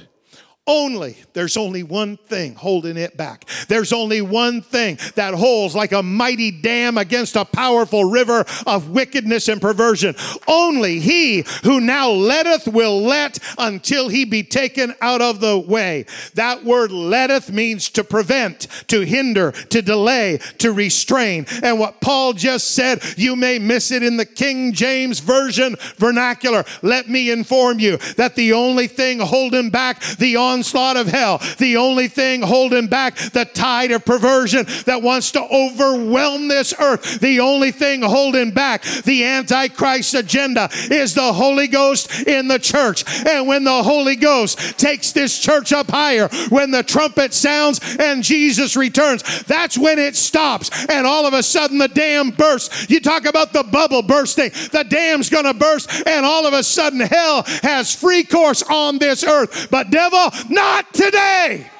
only, 0.68 1.16
there's 1.32 1.56
only 1.56 1.82
one 1.82 2.18
thing 2.18 2.54
holding 2.54 2.98
it 2.98 3.16
back. 3.16 3.46
There's 3.68 3.92
only 3.92 4.20
one 4.20 4.60
thing 4.60 4.98
that 5.14 5.32
holds 5.32 5.74
like 5.74 5.92
a 5.92 6.02
mighty 6.02 6.50
dam 6.50 6.98
against 6.98 7.36
a 7.36 7.46
powerful 7.46 8.04
river 8.04 8.44
of 8.66 8.90
wickedness 8.90 9.48
and 9.48 9.60
perversion. 9.60 10.14
Only 10.46 11.00
he 11.00 11.44
who 11.64 11.80
now 11.80 12.10
letteth 12.10 12.68
will 12.68 13.00
let 13.00 13.38
until 13.56 14.08
he 14.08 14.26
be 14.26 14.42
taken 14.42 14.94
out 15.00 15.22
of 15.22 15.40
the 15.40 15.58
way. 15.58 16.04
That 16.34 16.64
word 16.64 16.92
letteth 16.92 17.50
means 17.50 17.88
to 17.90 18.04
prevent, 18.04 18.68
to 18.88 19.00
hinder, 19.00 19.52
to 19.52 19.80
delay, 19.80 20.38
to 20.58 20.72
restrain. 20.72 21.46
And 21.62 21.80
what 21.80 22.02
Paul 22.02 22.34
just 22.34 22.72
said, 22.72 23.02
you 23.16 23.36
may 23.36 23.58
miss 23.58 23.90
it 23.90 24.02
in 24.02 24.18
the 24.18 24.26
King 24.26 24.74
James 24.74 25.20
Version 25.20 25.76
vernacular. 25.96 26.64
Let 26.82 27.08
me 27.08 27.30
inform 27.30 27.78
you 27.78 27.96
that 28.16 28.34
the 28.36 28.52
only 28.52 28.86
thing 28.86 29.20
holding 29.20 29.70
back 29.70 30.02
the 30.18 30.36
on 30.36 30.57
onslaught 30.58 30.96
of 30.96 31.06
hell. 31.06 31.40
The 31.58 31.76
only 31.76 32.08
thing 32.08 32.42
holding 32.42 32.88
back 32.88 33.16
the 33.16 33.44
tide 33.44 33.92
of 33.92 34.04
perversion 34.04 34.66
that 34.86 35.02
wants 35.02 35.30
to 35.32 35.42
overwhelm 35.42 36.48
this 36.48 36.74
earth, 36.80 37.20
the 37.20 37.40
only 37.40 37.70
thing 37.70 38.02
holding 38.02 38.50
back 38.50 38.82
the 38.82 39.24
Antichrist 39.24 40.14
agenda 40.14 40.68
is 40.90 41.14
the 41.14 41.32
Holy 41.32 41.68
Ghost 41.68 42.26
in 42.26 42.48
the 42.48 42.58
church. 42.58 43.04
And 43.24 43.46
when 43.46 43.62
the 43.62 43.82
Holy 43.82 44.16
Ghost 44.16 44.78
takes 44.78 45.12
this 45.12 45.38
church 45.38 45.72
up 45.72 45.90
higher, 45.90 46.28
when 46.48 46.72
the 46.72 46.82
trumpet 46.82 47.32
sounds 47.32 47.80
and 48.00 48.24
Jesus 48.24 48.76
returns, 48.76 49.22
that's 49.44 49.78
when 49.78 50.00
it 50.00 50.16
stops. 50.16 50.70
And 50.88 51.06
all 51.06 51.24
of 51.24 51.34
a 51.34 51.42
sudden 51.42 51.78
the 51.78 51.88
dam 51.88 52.30
bursts. 52.30 52.90
You 52.90 53.00
talk 53.00 53.26
about 53.26 53.52
the 53.52 53.62
bubble 53.62 54.02
bursting, 54.02 54.50
the 54.72 54.84
dam's 54.88 55.30
gonna 55.30 55.54
burst, 55.54 56.06
and 56.06 56.26
all 56.26 56.46
of 56.46 56.52
a 56.52 56.64
sudden 56.64 57.00
hell 57.00 57.44
has 57.62 57.94
free 57.94 58.24
course 58.24 58.62
on 58.64 58.98
this 58.98 59.22
earth. 59.22 59.68
But, 59.70 59.90
devil, 59.90 60.30
not 60.48 60.92
today. 60.92 61.70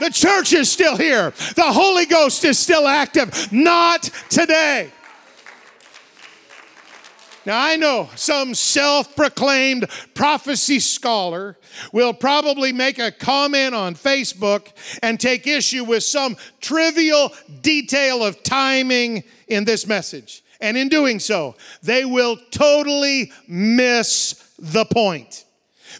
The 0.00 0.10
church 0.10 0.52
is 0.52 0.70
still 0.70 0.96
here. 0.96 1.32
The 1.54 1.72
Holy 1.72 2.06
Ghost 2.06 2.44
is 2.44 2.58
still 2.58 2.86
active. 2.86 3.52
Not 3.52 4.10
today. 4.28 4.90
Now, 7.46 7.62
I 7.62 7.76
know 7.76 8.08
some 8.16 8.54
self 8.54 9.14
proclaimed 9.14 9.86
prophecy 10.14 10.80
scholar 10.80 11.58
will 11.92 12.14
probably 12.14 12.72
make 12.72 12.98
a 12.98 13.12
comment 13.12 13.74
on 13.74 13.94
Facebook 13.94 14.68
and 15.02 15.20
take 15.20 15.46
issue 15.46 15.84
with 15.84 16.02
some 16.04 16.36
trivial 16.62 17.32
detail 17.60 18.24
of 18.24 18.42
timing 18.42 19.24
in 19.46 19.64
this 19.64 19.86
message. 19.86 20.42
And 20.60 20.78
in 20.78 20.88
doing 20.88 21.18
so, 21.18 21.56
they 21.82 22.06
will 22.06 22.38
totally 22.50 23.30
miss 23.46 24.42
the 24.58 24.86
point. 24.86 25.43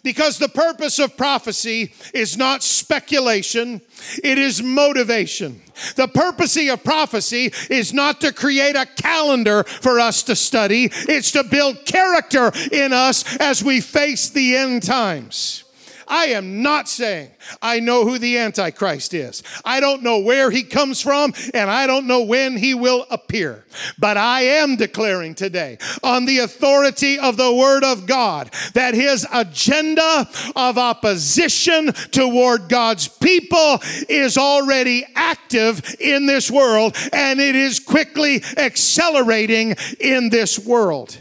Because 0.04 0.38
the 0.38 0.50
purpose 0.50 0.98
of 1.00 1.16
prophecy 1.16 1.92
is 2.12 2.36
not 2.36 2.62
speculation, 2.62 3.80
it 4.22 4.36
is 4.36 4.62
motivation. 4.62 5.62
The 5.96 6.06
purpose 6.06 6.56
of 6.56 6.84
prophecy 6.84 7.52
is 7.70 7.92
not 7.94 8.20
to 8.20 8.32
create 8.32 8.76
a 8.76 8.86
calendar 8.86 9.64
for 9.64 9.98
us 9.98 10.22
to 10.24 10.36
study, 10.36 10.90
it's 10.92 11.32
to 11.32 11.42
build 11.42 11.86
character 11.86 12.52
in 12.70 12.92
us 12.92 13.36
as 13.38 13.64
we 13.64 13.80
face 13.80 14.28
the 14.28 14.56
end 14.56 14.82
times. 14.82 15.63
I 16.08 16.26
am 16.26 16.62
not 16.62 16.88
saying 16.88 17.30
I 17.62 17.80
know 17.80 18.04
who 18.04 18.18
the 18.18 18.38
Antichrist 18.38 19.14
is. 19.14 19.42
I 19.64 19.80
don't 19.80 20.02
know 20.02 20.18
where 20.18 20.50
he 20.50 20.62
comes 20.62 21.00
from, 21.00 21.34
and 21.52 21.70
I 21.70 21.86
don't 21.86 22.06
know 22.06 22.22
when 22.22 22.56
he 22.56 22.74
will 22.74 23.06
appear. 23.10 23.64
But 23.98 24.16
I 24.16 24.42
am 24.42 24.76
declaring 24.76 25.34
today, 25.34 25.78
on 26.02 26.24
the 26.24 26.38
authority 26.38 27.18
of 27.18 27.36
the 27.36 27.52
Word 27.52 27.84
of 27.84 28.06
God, 28.06 28.50
that 28.74 28.94
his 28.94 29.26
agenda 29.32 30.28
of 30.54 30.78
opposition 30.78 31.92
toward 32.10 32.68
God's 32.68 33.08
people 33.08 33.80
is 34.08 34.38
already 34.38 35.04
active 35.14 35.96
in 36.00 36.26
this 36.26 36.50
world, 36.50 36.96
and 37.12 37.40
it 37.40 37.56
is 37.56 37.80
quickly 37.80 38.42
accelerating 38.56 39.76
in 40.00 40.30
this 40.30 40.58
world. 40.58 41.18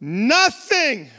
Nothing 0.00 1.10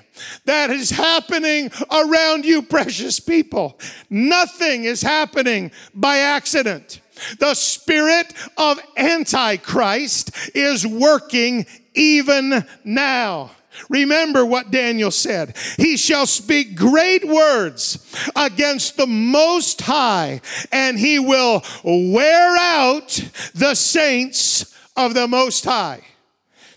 that 0.45 0.69
is 0.69 0.89
happening 0.89 1.71
around 1.91 2.45
you, 2.45 2.61
precious 2.61 3.19
people. 3.19 3.79
Nothing 4.09 4.83
is 4.83 5.01
happening 5.01 5.71
by 5.93 6.17
accident. 6.17 7.01
The 7.39 7.53
spirit 7.53 8.33
of 8.57 8.79
Antichrist 8.97 10.31
is 10.55 10.85
working 10.87 11.65
even 11.93 12.65
now. 12.83 13.51
Remember 13.87 14.45
what 14.45 14.71
Daniel 14.71 15.11
said. 15.11 15.55
He 15.77 15.95
shall 15.95 16.25
speak 16.25 16.75
great 16.75 17.25
words 17.25 18.13
against 18.35 18.97
the 18.97 19.07
Most 19.07 19.81
High, 19.81 20.41
and 20.71 20.99
he 20.99 21.19
will 21.19 21.63
wear 21.83 22.57
out 22.57 23.07
the 23.53 23.75
saints 23.75 24.75
of 24.97 25.13
the 25.13 25.27
Most 25.27 25.63
High. 25.63 26.01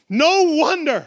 No 0.09 0.43
wonder 0.43 1.07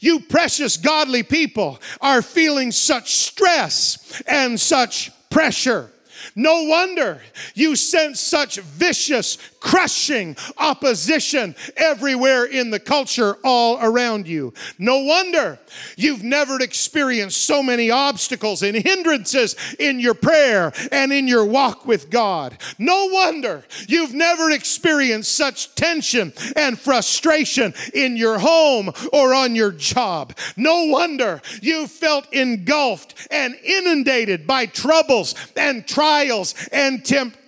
you 0.00 0.20
precious 0.20 0.76
godly 0.76 1.22
people 1.22 1.80
are 2.00 2.22
feeling 2.22 2.72
such 2.72 3.14
stress 3.14 4.22
and 4.26 4.58
such 4.58 5.10
pressure. 5.30 5.90
No 6.36 6.64
wonder 6.64 7.20
you 7.54 7.76
sense 7.76 8.20
such 8.20 8.58
vicious, 8.58 9.36
crushing 9.64 10.36
opposition 10.58 11.56
everywhere 11.74 12.44
in 12.44 12.68
the 12.68 12.78
culture 12.78 13.38
all 13.42 13.78
around 13.80 14.28
you. 14.28 14.52
No 14.78 14.98
wonder 14.98 15.58
you've 15.96 16.22
never 16.22 16.60
experienced 16.60 17.46
so 17.46 17.62
many 17.62 17.90
obstacles 17.90 18.62
and 18.62 18.76
hindrances 18.76 19.56
in 19.78 20.00
your 20.00 20.12
prayer 20.12 20.70
and 20.92 21.14
in 21.14 21.26
your 21.26 21.46
walk 21.46 21.86
with 21.86 22.10
God. 22.10 22.58
No 22.78 23.06
wonder 23.06 23.64
you've 23.88 24.12
never 24.12 24.50
experienced 24.50 25.34
such 25.34 25.74
tension 25.74 26.34
and 26.56 26.78
frustration 26.78 27.72
in 27.94 28.18
your 28.18 28.38
home 28.38 28.90
or 29.14 29.32
on 29.32 29.54
your 29.56 29.72
job. 29.72 30.36
No 30.58 30.84
wonder 30.84 31.40
you 31.62 31.86
felt 31.86 32.30
engulfed 32.34 33.28
and 33.30 33.54
inundated 33.64 34.46
by 34.46 34.66
troubles 34.66 35.34
and 35.56 35.88
trials 35.88 36.54
and 36.70 37.02
temptations 37.02 37.43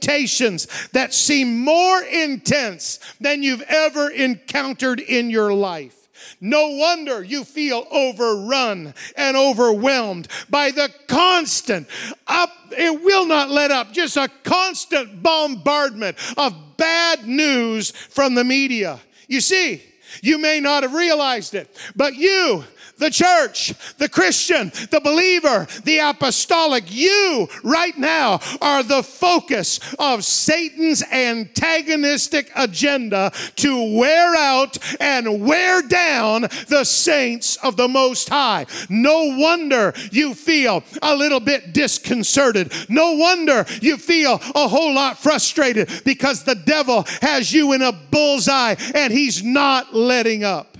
that 0.93 1.13
seem 1.13 1.61
more 1.61 2.03
intense 2.03 3.01
than 3.21 3.43
you've 3.43 3.63
ever 3.63 4.11
encountered 4.11 5.01
in 5.01 5.31
your 5.31 5.53
life. 5.53 6.09
No 6.41 6.69
wonder 6.69 7.23
you 7.23 7.45
feel 7.45 7.87
overrun 7.91 8.95
and 9.17 9.37
overwhelmed 9.37 10.29
by 10.51 10.71
the 10.71 10.93
constant 11.07 11.89
up, 12.27 12.51
it 12.73 13.03
will 13.03 13.27
not 13.27 13.51
let 13.51 13.71
up, 13.71 13.93
just 13.93 14.17
a 14.17 14.29
constant 14.45 15.23
bombardment 15.23 16.17
of 16.37 16.55
bad 16.77 17.27
news 17.27 17.91
from 17.91 18.35
the 18.35 18.45
media. 18.45 19.01
You 19.29 19.41
see, 19.41 19.83
you 20.23 20.39
may 20.39 20.61
not 20.61 20.83
have 20.83 20.95
realized 20.95 21.55
it, 21.55 21.75
but 21.95 22.15
you 22.15 22.65
the 22.99 23.11
church, 23.11 23.75
the 23.99 24.09
Christian, 24.09 24.73
the 24.91 25.01
believer, 25.01 25.67
the 25.85 25.99
apostolic. 25.99 26.85
You 26.89 27.49
right 27.63 27.97
now 27.99 28.41
are 28.61 28.83
the 28.83 29.03
focus 29.03 29.81
of 29.99 30.25
Satan's 30.25 31.03
antagonistic 31.03 32.51
agenda 32.57 33.33
to 33.57 33.99
wear 33.99 34.35
out 34.37 34.79
and 35.01 35.45
wear 35.45 35.83
down 35.83 36.43
the 36.69 36.85
saints 36.85 37.57
of 37.57 37.77
the 37.77 37.89
Most 37.89 38.29
High. 38.29 38.67
No 38.89 39.37
wonder 39.37 39.93
you 40.11 40.35
feel 40.35 40.83
a 41.03 41.15
little 41.15 41.41
bit 41.41 41.73
disconcerted. 41.73 42.73
No 42.89 43.13
wonder 43.13 43.67
you 43.81 43.97
feel 43.97 44.41
a 44.55 44.69
whole 44.69 44.95
lot 44.95 45.19
frustrated 45.19 45.91
because 46.05 46.45
the 46.45 46.55
devil 46.55 47.05
has 47.21 47.53
you 47.53 47.73
in 47.73 47.83
a 47.83 47.93
bullseye 47.93 48.75
and 48.95 49.13
he's 49.13 49.43
not 49.43 49.95
letting 49.95 50.45
up. 50.45 50.76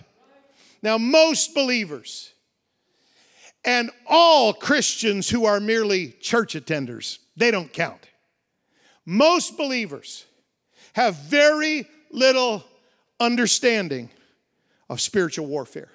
Now, 0.87 0.99
most 0.99 1.53
believers 1.53 2.33
and 3.65 3.91
all 4.07 4.55
Christians 4.55 5.29
who 5.29 5.45
are 5.45 5.59
merely 5.59 6.13
church 6.21 6.55
attenders, 6.55 7.19
they 7.37 7.51
don't 7.51 7.73
count. 7.73 8.09
Most 9.05 9.57
believers 9.57 10.27
have 10.93 11.17
very 11.17 11.89
little 12.13 12.63
understanding 13.19 14.11
of 14.89 15.01
spiritual 15.01 15.49
warfare. 15.49 15.91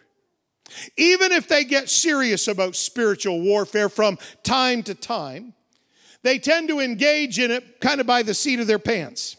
Even 0.97 1.32
if 1.32 1.47
they 1.47 1.63
get 1.63 1.88
serious 1.88 2.49
about 2.49 2.75
spiritual 2.75 3.39
warfare 3.39 3.88
from 3.88 4.17
time 4.43 4.84
to 4.84 4.93
time, 4.93 5.54
they 6.21 6.38
tend 6.38 6.67
to 6.67 6.82
engage 6.82 7.39
in 7.39 7.49
it 7.49 7.80
kind 7.80 8.01
of 8.01 8.08
by 8.08 8.23
the 8.23 8.34
seat 8.34 8.60
of 8.60 8.67
their 8.67 8.77
pants. 8.77 9.38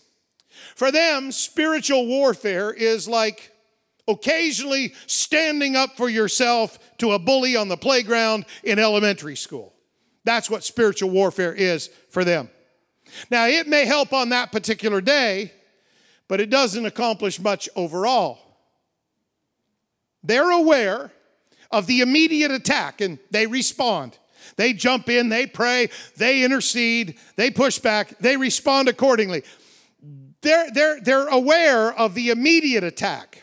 For 0.74 0.90
them, 0.90 1.30
spiritual 1.30 2.06
warfare 2.06 2.72
is 2.72 3.06
like 3.06 3.51
occasionally 4.08 4.94
standing 5.06 5.76
up 5.76 5.96
for 5.96 6.08
yourself 6.08 6.78
to 6.98 7.12
a 7.12 7.18
bully 7.18 7.56
on 7.56 7.68
the 7.68 7.76
playground 7.76 8.44
in 8.64 8.78
elementary 8.78 9.36
school. 9.36 9.72
That's 10.24 10.50
what 10.50 10.64
spiritual 10.64 11.10
warfare 11.10 11.52
is 11.52 11.88
for 12.10 12.24
them. 12.24 12.50
Now, 13.30 13.46
it 13.46 13.66
may 13.66 13.84
help 13.84 14.12
on 14.12 14.30
that 14.30 14.52
particular 14.52 15.00
day, 15.00 15.52
but 16.28 16.40
it 16.40 16.50
doesn't 16.50 16.86
accomplish 16.86 17.38
much 17.38 17.68
overall. 17.76 18.38
They're 20.22 20.50
aware 20.50 21.10
of 21.70 21.86
the 21.86 22.00
immediate 22.00 22.50
attack 22.50 23.00
and 23.00 23.18
they 23.30 23.46
respond. 23.46 24.18
They 24.56 24.72
jump 24.72 25.08
in, 25.08 25.28
they 25.28 25.46
pray, 25.46 25.88
they 26.16 26.44
intercede, 26.44 27.18
they 27.36 27.50
push 27.50 27.78
back, 27.78 28.18
they 28.18 28.36
respond 28.36 28.88
accordingly. 28.88 29.42
They're, 30.42 30.70
they're, 30.72 31.00
they're 31.00 31.28
aware 31.28 31.92
of 31.92 32.14
the 32.14 32.30
immediate 32.30 32.84
attack, 32.84 33.41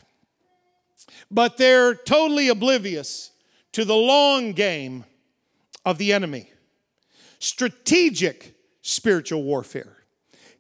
but 1.32 1.58
they're 1.58 1.94
totally 1.94 2.48
oblivious 2.48 3.32
to 3.74 3.86
the 3.86 3.96
long 3.96 4.54
game 4.54 5.06
of 5.86 5.98
the 5.98 6.14
enemy. 6.14 6.52
Strategic 7.40 8.56
spiritual 8.82 9.44
warfare, 9.44 9.98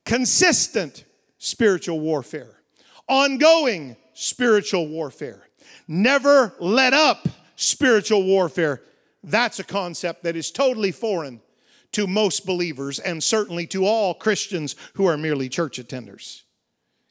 consistent 0.05 1.03
spiritual 1.37 1.99
warfare, 1.99 2.61
ongoing 3.07 3.97
spiritual 4.13 4.87
warfare, 4.87 5.47
never 5.87 6.53
let 6.59 6.93
up 6.93 7.27
spiritual 7.55 8.23
warfare. 8.23 8.81
That's 9.23 9.59
a 9.59 9.63
concept 9.63 10.23
that 10.23 10.35
is 10.35 10.51
totally 10.51 10.91
foreign 10.91 11.41
to 11.91 12.07
most 12.07 12.45
believers 12.45 12.99
and 12.99 13.21
certainly 13.21 13.65
to 13.67 13.85
all 13.85 14.13
Christians 14.13 14.75
who 14.93 15.05
are 15.05 15.17
merely 15.17 15.49
church 15.49 15.77
attenders. 15.77 16.43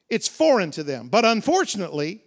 It's 0.08 0.28
foreign 0.28 0.70
to 0.72 0.82
them. 0.82 1.08
But 1.08 1.24
unfortunately, 1.24 2.22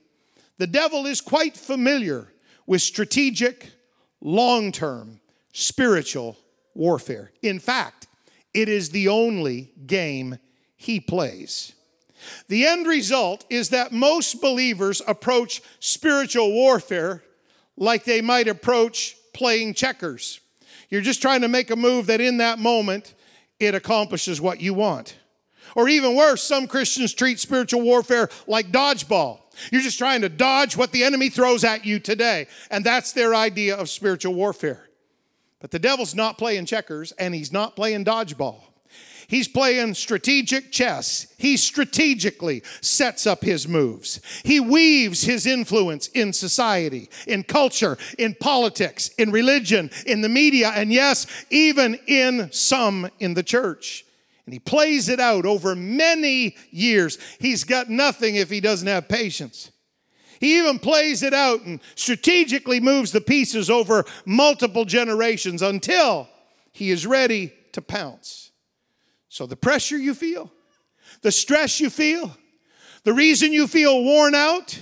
the 0.57 0.67
devil 0.67 1.05
is 1.05 1.21
quite 1.21 1.57
familiar 1.57 2.27
with 2.65 2.81
strategic, 2.81 3.71
long 4.21 4.71
term 4.71 5.19
spiritual 5.53 6.37
warfare. 6.73 7.31
In 7.41 7.59
fact, 7.59 8.07
it 8.53 8.69
is 8.69 8.89
the 8.89 9.07
only 9.07 9.71
game 9.85 10.37
he 10.75 10.99
plays. 10.99 11.73
The 12.47 12.65
end 12.65 12.87
result 12.87 13.45
is 13.49 13.69
that 13.69 13.91
most 13.91 14.41
believers 14.41 15.01
approach 15.07 15.61
spiritual 15.79 16.51
warfare 16.51 17.23
like 17.77 18.03
they 18.03 18.21
might 18.21 18.47
approach 18.47 19.15
playing 19.33 19.73
checkers. 19.73 20.39
You're 20.89 21.01
just 21.01 21.21
trying 21.21 21.41
to 21.41 21.47
make 21.47 21.71
a 21.71 21.75
move 21.75 22.07
that 22.07 22.21
in 22.21 22.37
that 22.37 22.59
moment 22.59 23.13
it 23.59 23.75
accomplishes 23.75 24.41
what 24.41 24.61
you 24.61 24.73
want. 24.73 25.17
Or 25.75 25.87
even 25.87 26.15
worse, 26.15 26.43
some 26.43 26.67
Christians 26.67 27.13
treat 27.13 27.39
spiritual 27.39 27.81
warfare 27.81 28.29
like 28.45 28.71
dodgeball. 28.71 29.39
You're 29.71 29.81
just 29.81 29.97
trying 29.97 30.21
to 30.21 30.29
dodge 30.29 30.77
what 30.77 30.91
the 30.91 31.03
enemy 31.03 31.29
throws 31.29 31.63
at 31.63 31.85
you 31.85 31.99
today. 31.99 32.47
And 32.69 32.85
that's 32.85 33.11
their 33.11 33.35
idea 33.35 33.75
of 33.75 33.89
spiritual 33.89 34.33
warfare. 34.33 34.87
But 35.59 35.71
the 35.71 35.79
devil's 35.79 36.15
not 36.15 36.37
playing 36.37 36.65
checkers 36.65 37.11
and 37.13 37.35
he's 37.35 37.51
not 37.51 37.75
playing 37.75 38.05
dodgeball. 38.05 38.61
He's 39.27 39.47
playing 39.47 39.93
strategic 39.93 40.73
chess. 40.73 41.33
He 41.37 41.55
strategically 41.55 42.63
sets 42.81 43.25
up 43.25 43.45
his 43.45 43.65
moves. 43.65 44.19
He 44.43 44.59
weaves 44.59 45.21
his 45.21 45.45
influence 45.45 46.09
in 46.09 46.33
society, 46.33 47.09
in 47.27 47.43
culture, 47.43 47.97
in 48.17 48.35
politics, 48.35 49.07
in 49.17 49.31
religion, 49.31 49.89
in 50.05 50.19
the 50.19 50.27
media, 50.27 50.73
and 50.75 50.91
yes, 50.91 51.27
even 51.49 51.97
in 52.07 52.51
some 52.51 53.09
in 53.19 53.33
the 53.33 53.43
church. 53.43 54.03
And 54.45 54.53
he 54.53 54.59
plays 54.59 55.09
it 55.09 55.19
out 55.19 55.45
over 55.45 55.75
many 55.75 56.55
years. 56.71 57.17
He's 57.39 57.63
got 57.63 57.89
nothing 57.89 58.35
if 58.35 58.49
he 58.49 58.59
doesn't 58.59 58.87
have 58.87 59.07
patience. 59.07 59.71
He 60.39 60.57
even 60.57 60.79
plays 60.79 61.21
it 61.21 61.33
out 61.33 61.61
and 61.61 61.79
strategically 61.95 62.79
moves 62.79 63.11
the 63.11 63.21
pieces 63.21 63.69
over 63.69 64.05
multiple 64.25 64.85
generations 64.85 65.61
until 65.61 66.27
he 66.73 66.89
is 66.89 67.05
ready 67.05 67.53
to 67.73 67.81
pounce. 67.81 68.51
So, 69.29 69.45
the 69.45 69.55
pressure 69.55 69.97
you 69.97 70.15
feel, 70.15 70.51
the 71.21 71.31
stress 71.31 71.79
you 71.79 71.89
feel, 71.89 72.35
the 73.03 73.13
reason 73.13 73.53
you 73.53 73.67
feel 73.67 74.03
worn 74.03 74.33
out 74.33 74.77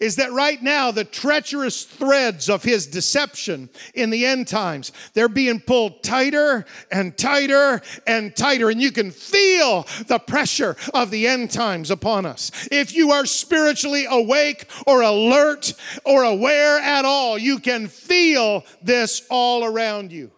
is 0.00 0.16
that 0.16 0.32
right 0.32 0.62
now 0.62 0.90
the 0.90 1.04
treacherous 1.04 1.84
threads 1.84 2.48
of 2.48 2.62
his 2.62 2.86
deception 2.86 3.68
in 3.94 4.10
the 4.10 4.26
end 4.26 4.48
times 4.48 4.92
they're 5.12 5.28
being 5.28 5.60
pulled 5.60 6.02
tighter 6.02 6.64
and 6.90 7.16
tighter 7.16 7.80
and 8.06 8.34
tighter 8.34 8.70
and 8.70 8.80
you 8.80 8.90
can 8.90 9.10
feel 9.10 9.86
the 10.06 10.18
pressure 10.18 10.76
of 10.94 11.10
the 11.10 11.26
end 11.28 11.50
times 11.50 11.90
upon 11.90 12.24
us. 12.26 12.50
If 12.72 12.94
you 12.94 13.12
are 13.12 13.26
spiritually 13.26 14.06
awake 14.08 14.66
or 14.86 15.02
alert 15.02 15.74
or 16.04 16.24
aware 16.24 16.78
at 16.78 17.04
all 17.04 17.38
you 17.38 17.58
can 17.58 17.86
feel 17.86 18.64
this 18.82 19.26
all 19.28 19.64
around 19.64 20.12
you 20.12 20.32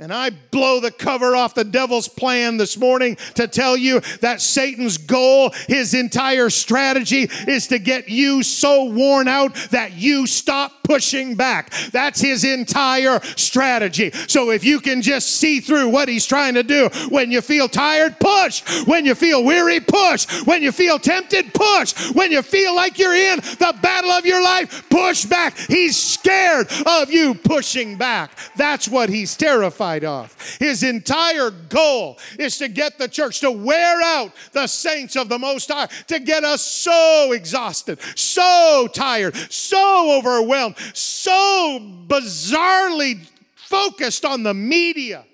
and 0.00 0.10
I 0.10 0.30
blow 0.30 0.80
the 0.80 0.90
cover 0.90 1.36
off 1.36 1.54
the 1.54 1.64
devil's 1.64 2.08
plan 2.08 2.56
this 2.56 2.78
morning 2.78 3.16
to 3.34 3.46
tell 3.46 3.76
you 3.76 4.00
that 4.22 4.40
Satan's 4.40 4.96
goal, 4.96 5.50
his 5.68 5.92
entire 5.92 6.48
strategy, 6.48 7.28
is 7.46 7.66
to 7.66 7.78
get 7.78 8.08
you 8.08 8.42
so 8.42 8.84
worn 8.84 9.28
out 9.28 9.54
that 9.70 9.92
you 9.92 10.26
stop 10.26 10.82
pushing 10.82 11.34
back. 11.34 11.70
That's 11.92 12.22
his 12.22 12.42
entire 12.42 13.20
strategy. 13.36 14.12
So 14.28 14.50
if 14.50 14.64
you 14.64 14.80
can 14.80 15.02
just 15.02 15.36
see 15.36 15.60
through 15.60 15.90
what 15.90 16.08
he's 16.08 16.26
trying 16.26 16.54
to 16.54 16.62
do, 16.62 16.88
when 17.10 17.30
you 17.30 17.42
feel 17.42 17.68
tired, 17.68 18.18
push. 18.18 18.62
When 18.86 19.04
you 19.04 19.14
feel 19.14 19.44
weary, 19.44 19.80
push. 19.80 20.26
When 20.46 20.62
you 20.62 20.72
feel 20.72 20.98
tempted, 20.98 21.52
push. 21.52 22.12
When 22.12 22.32
you 22.32 22.40
feel 22.40 22.74
like 22.74 22.98
you're 22.98 23.14
in 23.14 23.40
the 23.40 23.78
battle 23.82 24.10
of 24.10 24.24
your 24.24 24.42
life, 24.42 24.88
push 24.88 25.26
back. 25.26 25.56
He's 25.58 25.98
scared 25.98 26.72
of 26.86 27.12
you 27.12 27.34
pushing 27.34 27.98
back. 27.98 28.30
That's 28.56 28.88
what 28.88 29.10
he's 29.10 29.36
terrified 29.36 29.81
of. 29.82 30.34
His 30.58 30.82
entire 30.82 31.50
goal 31.50 32.18
is 32.38 32.58
to 32.58 32.68
get 32.68 32.98
the 32.98 33.08
church 33.08 33.40
to 33.40 33.50
wear 33.50 34.00
out 34.00 34.32
the 34.52 34.66
saints 34.66 35.16
of 35.16 35.28
the 35.28 35.38
Most 35.38 35.70
High, 35.70 35.86
to 36.06 36.18
get 36.20 36.44
us 36.44 36.62
so 36.62 37.32
exhausted, 37.32 38.00
so 38.16 38.88
tired, 38.92 39.36
so 39.36 40.18
overwhelmed, 40.18 40.76
so 40.94 41.78
bizarrely 42.06 43.26
focused 43.56 44.24
on 44.24 44.42
the 44.42 44.54
media 44.54 45.24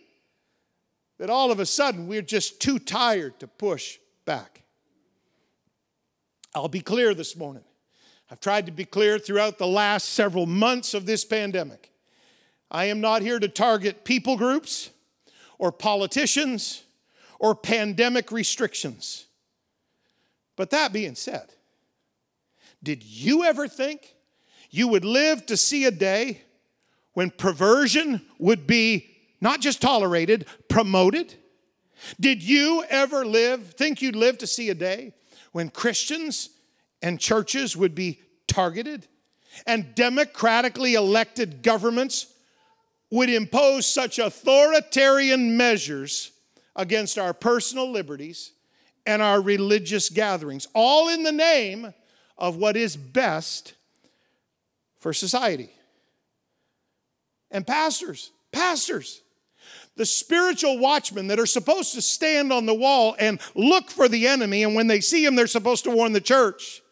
that 1.19 1.31
all 1.31 1.51
of 1.51 1.61
a 1.61 1.67
sudden 1.67 2.07
we're 2.07 2.23
just 2.23 2.61
too 2.61 2.79
tired 2.79 3.39
to 3.41 3.47
push 3.47 3.99
back. 4.25 4.63
I'll 6.55 6.69
be 6.69 6.81
clear 6.81 7.15
this 7.15 7.37
morning. 7.37 7.65
I've 8.31 8.41
tried 8.41 8.67
to 8.67 8.73
be 8.73 8.85
clear 8.85 9.19
throughout 9.19 9.59
the 9.59 9.67
last 9.67 10.11
several 10.11 10.47
months 10.47 10.95
of 10.95 11.07
this 11.07 11.25
pandemic. 11.25 11.91
I 12.71 12.87
am 12.87 13.01
not 13.01 13.23
here 13.23 13.39
to 13.39 13.49
target 13.49 14.05
people 14.05 14.37
groups 14.37 14.91
or 15.59 15.73
politicians 15.73 16.83
or 17.39 17.55
pandemic 17.55 18.31
restrictions. 18.31 19.27
But 20.57 20.71
that 20.71 20.93
being 20.93 21.15
said, 21.15 21.49
did 22.83 23.03
you 23.03 23.45
ever 23.45 23.69
think 23.69 24.15
you 24.71 24.89
would 24.89 25.05
live 25.05 25.47
to 25.47 25.57
see 25.57 25.85
a 25.85 25.91
day 25.91 26.43
when 27.15 27.31
perversion 27.31 28.21
would 28.39 28.67
be 28.67 29.17
not 29.41 29.61
just 29.61 29.81
tolerated, 29.81 30.47
promoted? 30.69 31.35
Did 32.21 32.43
you 32.43 32.85
ever 32.89 33.25
live, 33.25 33.71
think 33.75 34.03
you'd 34.03 34.17
live 34.17 34.39
to 34.39 34.47
see 34.47 34.69
a 34.71 34.75
day 34.75 35.15
when 35.53 35.71
Christians 35.71 36.51
and 37.03 37.19
churches 37.19 37.77
would 37.77 37.95
be 37.95 38.21
targeted 38.47 39.07
and 39.67 39.95
democratically 39.95 40.95
elected 40.95 41.63
governments 41.63 42.27
would 43.11 43.31
impose 43.31 43.87
such 43.87 44.19
authoritarian 44.19 45.57
measures 45.57 46.33
against 46.77 47.19
our 47.19 47.33
personal 47.33 47.91
liberties 47.91 48.53
and 49.07 49.23
our 49.23 49.41
religious 49.41 50.11
gatherings, 50.11 50.69
all 50.75 51.09
in 51.09 51.23
the 51.23 51.33
name 51.33 51.93
of 52.37 52.57
what 52.57 52.77
is 52.77 52.97
best 52.97 53.75
for 54.99 55.13
society. 55.13 55.71
And 57.51 57.67
pastors, 57.67 58.31
pastors, 58.53 59.23
the 59.97 60.07
spiritual 60.07 60.79
watchmen 60.79 61.27
that 61.29 61.41
are 61.41 61.47
supposed 61.47 61.95
to 61.95 62.03
stand 62.03 62.53
on 62.53 62.67
the 62.67 62.75
wall 62.75 63.17
and 63.19 63.41
look 63.55 63.91
for 63.91 64.09
the 64.09 64.29
enemy, 64.29 64.63
and 64.63 64.75
when 64.75 64.87
they 64.87 65.01
see 65.01 65.25
him, 65.25 65.35
they're 65.35 65.47
supposed 65.47 65.85
to 65.85 65.91
warn 65.91 66.13
the 66.13 66.21
church. 66.21 66.83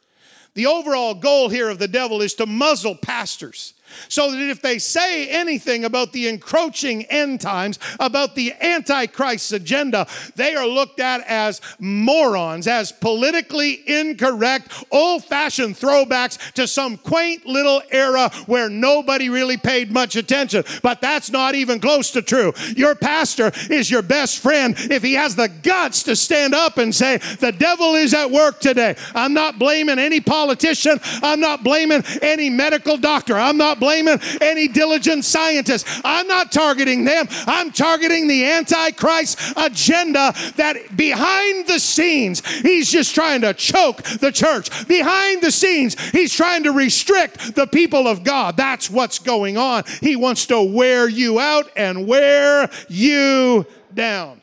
The 0.55 0.66
overall 0.66 1.14
goal 1.14 1.48
here 1.50 1.68
of 1.68 1.79
the 1.79 1.87
devil 1.87 2.22
is 2.22 2.35
to 2.35 2.46
muzzle 2.46 2.96
pastors 2.96 3.74
So 4.09 4.31
that 4.31 4.51
if 4.51 4.62
they 4.62 4.79
say 4.79 5.29
anything 5.29 5.85
about 5.85 6.12
the 6.12 6.29
encroaching 6.29 7.05
end 7.05 7.40
times, 7.40 7.79
about 7.99 8.35
the 8.35 8.53
Antichrist's 8.61 9.53
agenda, 9.53 10.07
they 10.35 10.55
are 10.55 10.66
looked 10.66 11.01
at 11.01 11.22
as 11.27 11.61
morons, 11.79 12.66
as 12.66 12.92
politically 12.92 13.83
incorrect, 13.87 14.85
old 14.90 15.25
fashioned 15.25 15.77
throwbacks 15.77 16.53
to 16.53 16.66
some 16.66 16.96
quaint 16.96 17.46
little 17.46 17.83
era 17.90 18.31
where 18.46 18.68
nobody 18.68 19.29
really 19.29 19.57
paid 19.57 19.90
much 19.90 20.16
attention. 20.16 20.64
But 20.83 21.01
that's 21.01 21.31
not 21.31 21.55
even 21.55 21.81
close 21.81 22.11
to 22.12 22.22
true. 22.22 22.53
Your 22.77 22.94
pastor 22.94 23.53
is 23.70 23.90
your 23.90 24.03
best 24.03 24.38
friend 24.38 24.75
if 24.79 25.03
he 25.03 25.14
has 25.14 25.37
the 25.37 25.49
guts 25.49 26.03
to 26.05 26.16
stand 26.16 26.55
up 26.55 26.79
and 26.79 26.94
say, 26.94 27.18
The 27.18 27.53
devil 27.53 27.94
is 27.94 28.14
at 28.14 28.31
work 28.31 28.61
today. 28.61 28.96
I'm 29.14 29.35
not 29.35 29.59
blaming 29.59 29.99
any 29.99 30.20
politician, 30.20 31.01
I'm 31.22 31.40
not 31.40 31.64
blaming 31.64 32.03
any 32.22 32.51
medical 32.51 32.96
doctor, 32.96 33.37
I'm 33.37 33.57
not 33.57 33.75
blaming 33.78 34.18
any 34.40 34.68
diligent 34.68 35.24
scientist. 35.24 35.86
I'm 36.04 36.26
not 36.26 36.52
targeting 36.52 37.04
them. 37.04 37.26
I'm 37.46 37.70
targeting 37.70 38.28
the 38.28 38.44
Antichrist 38.44 39.38
agenda 39.56 40.34
that 40.56 40.96
behind 40.96 41.66
the 41.66 41.78
scenes, 41.78 42.44
he's 42.60 42.90
just 42.90 43.14
trying 43.14 43.42
to 43.42 43.54
choke 43.54 44.02
the 44.02 44.32
church. 44.32 44.86
Behind 44.88 45.42
the 45.42 45.50
scenes, 45.50 45.98
he's 46.10 46.32
trying 46.32 46.64
to 46.64 46.72
restrict 46.72 47.54
the 47.54 47.66
people 47.66 48.06
of 48.08 48.24
God. 48.24 48.56
That's 48.56 48.90
what's 48.90 49.18
going 49.18 49.56
on. 49.56 49.84
He 50.00 50.16
wants 50.16 50.46
to 50.46 50.62
wear 50.62 51.08
you 51.08 51.38
out 51.38 51.70
and 51.76 52.06
wear 52.06 52.70
you 52.88 53.66
down. 53.94 54.42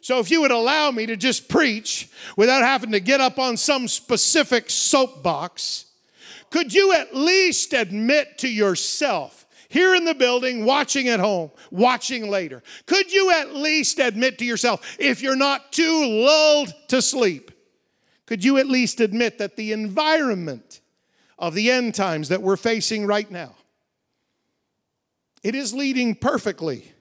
So, 0.00 0.18
if 0.18 0.30
you 0.30 0.42
would 0.42 0.50
allow 0.50 0.90
me 0.90 1.06
to 1.06 1.16
just 1.16 1.48
preach 1.48 2.10
without 2.36 2.62
having 2.62 2.92
to 2.92 3.00
get 3.00 3.22
up 3.22 3.38
on 3.38 3.56
some 3.56 3.88
specific 3.88 4.68
soapbox, 4.68 5.86
could 6.54 6.72
you 6.72 6.92
at 6.92 7.12
least 7.12 7.72
admit 7.72 8.38
to 8.38 8.48
yourself, 8.48 9.44
here 9.68 9.92
in 9.92 10.04
the 10.04 10.14
building, 10.14 10.64
watching 10.64 11.08
at 11.08 11.18
home, 11.18 11.50
watching 11.72 12.30
later, 12.30 12.62
could 12.86 13.12
you 13.12 13.32
at 13.32 13.56
least 13.56 13.98
admit 13.98 14.38
to 14.38 14.44
yourself, 14.44 14.96
if 15.00 15.20
you're 15.20 15.34
not 15.34 15.72
too 15.72 16.06
lulled 16.06 16.72
to 16.86 17.02
sleep, 17.02 17.50
could 18.26 18.44
you 18.44 18.58
at 18.58 18.68
least 18.68 19.00
admit 19.00 19.38
that 19.38 19.56
the 19.56 19.72
environment 19.72 20.80
of 21.40 21.54
the 21.54 21.72
end 21.72 21.92
times 21.92 22.28
that 22.28 22.40
we're 22.40 22.56
facing 22.56 23.04
right 23.04 23.32
now, 23.32 23.56
it 25.42 25.56
is 25.56 25.74
leading 25.74 26.14
perfectly 26.14 26.92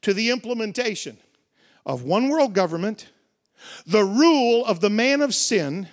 to 0.00 0.14
the 0.14 0.30
implementation 0.30 1.18
of 1.84 2.04
one 2.04 2.30
world 2.30 2.54
government, 2.54 3.10
the 3.86 4.02
rule 4.04 4.64
of 4.64 4.80
the 4.80 4.88
man 4.88 5.20
of 5.20 5.34
sin, 5.34 5.88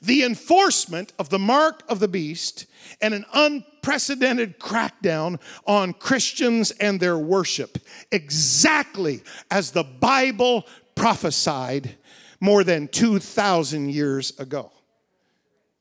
the 0.00 0.22
enforcement 0.24 1.12
of 1.18 1.28
the 1.28 1.38
mark 1.38 1.82
of 1.88 2.00
the 2.00 2.08
beast, 2.08 2.66
and 3.00 3.14
an 3.14 3.24
unprecedented 3.32 4.58
crackdown 4.58 5.40
on 5.66 5.92
Christians 5.92 6.70
and 6.72 6.98
their 6.98 7.18
worship, 7.18 7.78
exactly 8.10 9.22
as 9.50 9.70
the 9.70 9.84
Bible 9.84 10.66
prophesied 10.94 11.96
more 12.40 12.64
than 12.64 12.88
2,000 12.88 13.90
years 13.90 14.38
ago. 14.38 14.72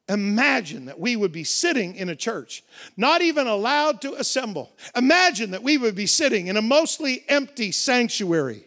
Imagine 0.10 0.86
that 0.86 1.00
we 1.00 1.18
would 1.18 1.34
be 1.34 1.44
sitting 1.44 1.96
in 1.96 2.08
a 2.10 2.16
church, 2.16 2.64
not 2.96 3.22
even 3.22 3.46
allowed 3.46 4.02
to 4.02 4.14
assemble. 4.14 4.72
Imagine 4.96 5.52
that 5.52 5.64
we 5.64 5.78
would 5.78 5.96
be 5.96 6.08
sitting 6.08 6.48
in 6.48 6.56
a 6.56 6.62
mostly 6.62 7.26
empty 7.28 7.72
sanctuary, 7.72 8.64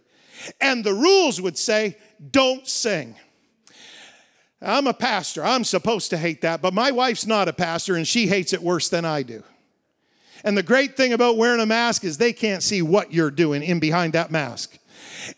and 0.60 0.84
the 0.84 0.92
rules 0.92 1.40
would 1.40 1.56
say, 1.56 1.96
don't 2.30 2.68
sing. 2.68 3.14
I'm 4.62 4.86
a 4.86 4.94
pastor. 4.94 5.44
I'm 5.44 5.64
supposed 5.64 6.10
to 6.10 6.18
hate 6.18 6.42
that, 6.42 6.60
but 6.60 6.74
my 6.74 6.90
wife's 6.90 7.26
not 7.26 7.48
a 7.48 7.52
pastor 7.52 7.96
and 7.96 8.06
she 8.06 8.26
hates 8.26 8.52
it 8.52 8.62
worse 8.62 8.88
than 8.88 9.04
I 9.04 9.22
do. 9.22 9.42
And 10.44 10.56
the 10.56 10.62
great 10.62 10.96
thing 10.96 11.12
about 11.12 11.36
wearing 11.36 11.60
a 11.60 11.66
mask 11.66 12.04
is 12.04 12.16
they 12.16 12.32
can't 12.32 12.62
see 12.62 12.82
what 12.82 13.12
you're 13.12 13.30
doing 13.30 13.62
in 13.62 13.80
behind 13.80 14.14
that 14.14 14.30
mask. 14.30 14.78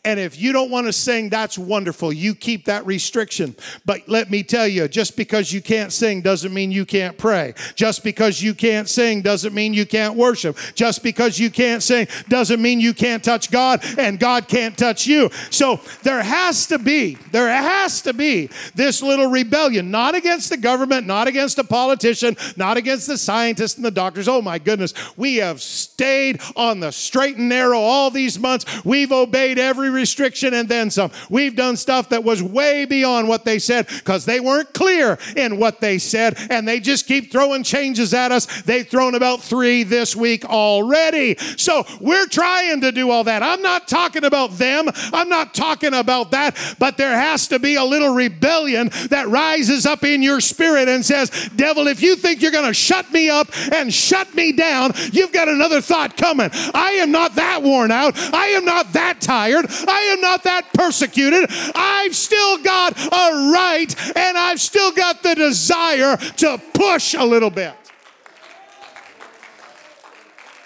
And 0.05 0.19
if 0.19 0.39
you 0.39 0.53
don't 0.53 0.71
want 0.71 0.87
to 0.87 0.93
sing, 0.93 1.29
that's 1.29 1.59
wonderful. 1.59 2.13
You 2.13 2.35
keep 2.35 2.67
that 2.67 2.87
restriction. 2.87 3.55
But 3.85 4.09
let 4.09 4.31
me 4.31 4.43
tell 4.43 4.67
you, 4.67 4.89
just 4.89 5.17
because 5.17 5.53
you 5.53 5.61
can't 5.61 5.93
sing 5.93 6.23
doesn't 6.23 6.53
mean 6.53 6.73
you 6.73 6.85
can't 6.85 7.17
pray. 7.19 7.55
Just 7.75 8.05
because 8.05 8.43
you 8.43 8.55
can't 8.55 8.89
sing 8.89 9.23
doesn't 9.23 9.55
mean 9.55 9.75
you 9.75 9.87
can't 9.87 10.17
worship. 10.17 10.57
Just 10.75 11.03
because 11.03 11.39
you 11.39 11.51
can't 11.51 11.83
sing 11.83 12.07
doesn't 12.29 12.61
mean 12.61 12.81
you 12.81 12.95
can't 12.95 13.23
touch 13.23 13.51
God 13.51 13.83
and 13.99 14.19
God 14.19 14.49
can't 14.49 14.77
touch 14.77 15.07
you. 15.07 15.31
So 15.51 15.81
there 16.03 16.23
has 16.23 16.67
to 16.69 16.79
be, 16.79 17.17
there 17.31 17.49
has 17.49 18.03
to 18.03 18.13
be 18.13 18.51
this 18.75 19.03
little 19.03 19.29
rebellion, 19.29 19.91
not 19.91 20.15
against 20.15 20.51
the 20.51 20.57
government, 20.57 21.07
not 21.07 21.29
against 21.29 21.59
a 21.59 21.65
politician, 21.65 22.37
not 22.57 22.77
against 22.77 23.07
the 23.07 23.19
scientists 23.19 23.77
and 23.77 23.85
the 23.85 23.91
doctors. 23.91 24.29
Oh 24.29 24.43
my 24.43 24.59
goodness, 24.59 24.95
we 25.17 25.37
have 25.37 25.61
stayed 25.61 26.41
on 26.57 26.81
the 26.81 26.91
straight 26.91 27.37
and 27.37 27.49
narrow 27.49 27.79
all 27.79 28.11
these 28.11 28.39
months. 28.39 28.85
We've 28.85 29.13
obeyed 29.13 29.52
every 29.59 29.83
every 29.83 29.91
restriction 29.91 30.55
and 30.55 30.69
then 30.69 30.91
some. 30.91 31.11
We've 31.29 31.57
done 31.57 31.77
stuff 31.77 32.11
that 32.11 32.23
was 32.23 32.41
way 32.41 32.85
beyond 32.85 33.27
what 33.27 33.45
they 33.45 33.59
said 33.59 33.89
because 33.89 34.25
they 34.25 34.39
weren't 34.39 34.73
clear 34.75 35.19
in 35.35 35.59
what 35.59 35.81
they 35.81 35.99
said 35.99 36.37
and 36.51 36.69
they 36.69 36.79
just 36.79 37.09
keep 37.09 37.33
throwing 37.33 37.65
changes 37.65 38.15
at 38.15 38.31
us. 38.31 38.63
They've 38.63 38.87
thrown 38.87 39.17
about 39.17 39.41
three 39.41 39.83
this 39.83 40.15
week 40.15 40.45
already. 40.45 41.37
So 41.57 41.85
we're 42.01 42.27
trying 42.27 42.81
to 42.83 42.93
do 42.93 43.11
all 43.11 43.25
that. 43.25 43.43
I'm 43.43 43.61
not 43.61 43.89
talking 43.89 44.25
about 44.25 44.53
them, 44.53 44.89
I'm 45.13 45.29
not 45.29 45.53
talking 45.53 45.95
about 45.95 46.31
that, 46.31 46.57
but 46.79 46.97
there 46.97 47.19
has 47.19 47.49
to 47.49 47.59
be 47.59 47.75
a 47.75 47.85
little 47.85 48.15
rebellion 48.15 48.91
that 49.09 49.27
rises 49.29 49.85
up 49.85 50.05
in 50.05 50.23
your 50.23 50.41
spirit 50.41 50.89
and 50.89 51.05
says, 51.05 51.31
Devil, 51.57 51.89
if 51.89 52.03
you 52.03 52.15
think 52.15 52.41
you're 52.41 52.53
going 52.53 52.69
to 52.69 52.75
shut 52.75 53.11
me 53.11 53.31
up 53.31 53.49
and 53.73 53.93
shut 53.93 54.33
me 54.35 54.53
down, 54.53 54.93
you've 55.13 55.33
got 55.33 55.49
another 55.49 55.81
thought 55.81 56.17
coming. 56.17 56.51
I 56.75 56.99
am 57.01 57.11
not 57.11 57.35
that 57.35 57.63
worn 57.63 57.91
out. 57.91 58.17
I 58.33 58.49
am 58.49 58.65
not 58.65 58.93
that 58.93 59.21
tired. 59.21 59.42
I 59.51 60.13
am 60.13 60.21
not 60.21 60.45
that 60.45 60.73
persecuted. 60.73 61.51
I've 61.75 62.15
still 62.15 62.59
got 62.63 62.99
a 62.99 63.53
right 63.53 64.17
and 64.17 64.39
I've 64.39 64.61
still 64.61 64.93
got 64.93 65.23
the 65.23 65.35
desire 65.35 66.17
to 66.17 66.61
push 66.75 67.15
a 67.15 67.25
little 67.25 67.51
bit. 67.51 67.75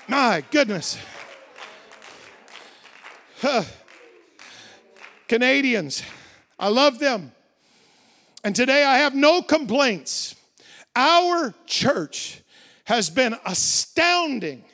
My 0.09 0.45
goodness. 0.51 0.99
Huh. 3.41 3.65
Canadians, 5.29 6.03
I 6.59 6.69
love 6.69 6.99
them. 6.99 7.33
And 8.45 8.55
today 8.55 8.85
I 8.85 8.99
have 8.99 9.15
no 9.15 9.43
complaints. 9.43 10.37
Our 10.95 11.53
church 11.67 12.41
has 12.85 13.11
been 13.11 13.37
astounding 13.45 14.65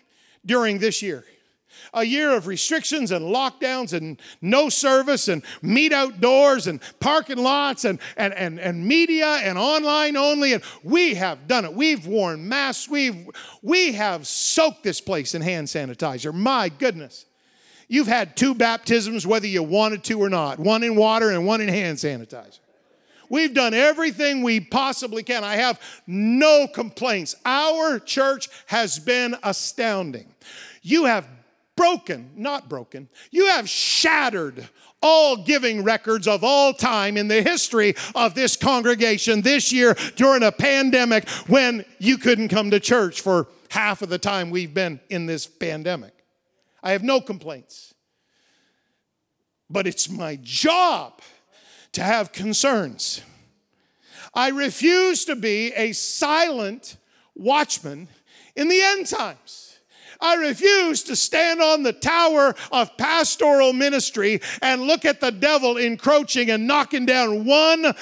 during 0.45 0.79
this 0.79 1.03
year 1.03 1.25
a 1.95 2.05
year 2.05 2.35
of 2.35 2.47
restrictions 2.47 3.11
and 3.11 3.27
lockdowns 3.27 3.93
and 3.93 4.21
no 4.41 4.69
service 4.69 5.29
and 5.29 5.43
meet 5.61 5.93
outdoors 5.93 6.67
and 6.67 6.81
parking 7.01 7.39
lots 7.39 7.85
and, 7.85 7.99
and, 8.17 8.33
and, 8.35 8.59
and 8.59 8.87
media 8.87 9.27
and 9.27 9.59
online 9.59 10.17
only. 10.17 10.53
And 10.55 10.63
we 10.83 11.15
have 11.15 11.47
done 11.47 11.65
it. 11.65 11.75
We've 11.75 12.07
worn 12.07 12.49
masks. 12.49 12.89
We've, 12.89 13.29
we 13.63 13.93
have 13.93 14.27
soaked 14.27 14.83
this 14.83 15.01
place 15.01 15.35
in 15.35 15.43
hand 15.43 15.69
sanitizer. 15.69 16.33
My 16.33 16.69
goodness. 16.69 17.27
You've 17.89 18.07
had 18.07 18.39
two 18.39 18.55
baptisms, 18.55 19.27
whether 19.27 19.47
you 19.47 19.63
wanted 19.63 20.03
to 20.05 20.19
or 20.19 20.31
not 20.31 20.59
one 20.59 20.83
in 20.83 20.97
water 20.97 21.31
and 21.31 21.47
one 21.47 21.61
in 21.61 21.69
hand 21.69 21.99
sanitizer. 21.99 22.59
We've 23.29 23.53
done 23.53 23.73
everything 23.73 24.43
we 24.43 24.61
possibly 24.61 25.23
can. 25.23 25.43
I 25.43 25.57
have 25.57 25.81
no 26.07 26.67
complaints. 26.67 27.35
Our 27.47 27.99
church 27.99 28.49
has 28.67 28.99
been 28.99 29.37
astounding. 29.43 30.27
You 30.83 31.07
have 31.07 31.27
broken, 31.77 32.31
not 32.37 32.69
broken, 32.69 33.09
you 33.31 33.47
have 33.47 33.69
shattered 33.69 34.69
all 35.01 35.37
giving 35.37 35.83
records 35.83 36.29
of 36.29 36.45
all 36.45 36.73
time 36.73 37.17
in 37.17 37.29
the 37.29 37.43
history 37.43 37.95
of 38.15 38.35
this 38.35 38.57
congregation 38.57 39.43
this 39.43 39.73
year 39.73 39.97
during 40.17 40.43
a 40.43 40.53
pandemic 40.53 41.29
when 41.49 41.85
you 41.99 42.17
couldn't 42.19 42.49
come 42.49 42.71
to 42.71 42.79
church 42.79 43.21
for 43.21 43.49
half 43.69 44.03
of 44.03 44.09
the 44.09 44.19
time 44.19 44.51
we've 44.51 44.75
been 44.75 45.01
in 45.11 45.27
this 45.27 45.47
pandemic. 45.47 46.13
I 46.83 46.93
have 46.93 47.03
no 47.03 47.21
complaints. 47.21 47.95
But 49.71 49.87
it's 49.87 50.11
my 50.11 50.39
job 50.43 51.21
to 51.93 52.03
have 52.03 52.33
concerns. 52.33 53.23
I 54.35 54.49
refuse 54.49 55.25
to 55.27 55.37
be 55.37 55.73
a 55.75 55.93
silent 55.93 56.97
watchman 57.35 58.09
in 58.55 58.69
the 58.69 58.81
end 58.83 59.07
times. 59.07 59.72
I 60.23 60.37
refuse 60.37 61.03
to 61.05 61.17
stand 61.17 61.61
on 61.61 61.83
the 61.83 61.93
tower 61.93 62.55
of 62.71 62.97
pastoral 62.97 63.73
ministry 63.73 64.41
and 64.63 64.83
look 64.83 65.05
at 65.05 65.21
the 65.21 65.33
devil 65.33 65.77
encroaching 65.77 66.51
and 66.51 66.67
knocking 66.67 67.05
down 67.05 67.45
one 67.45 67.93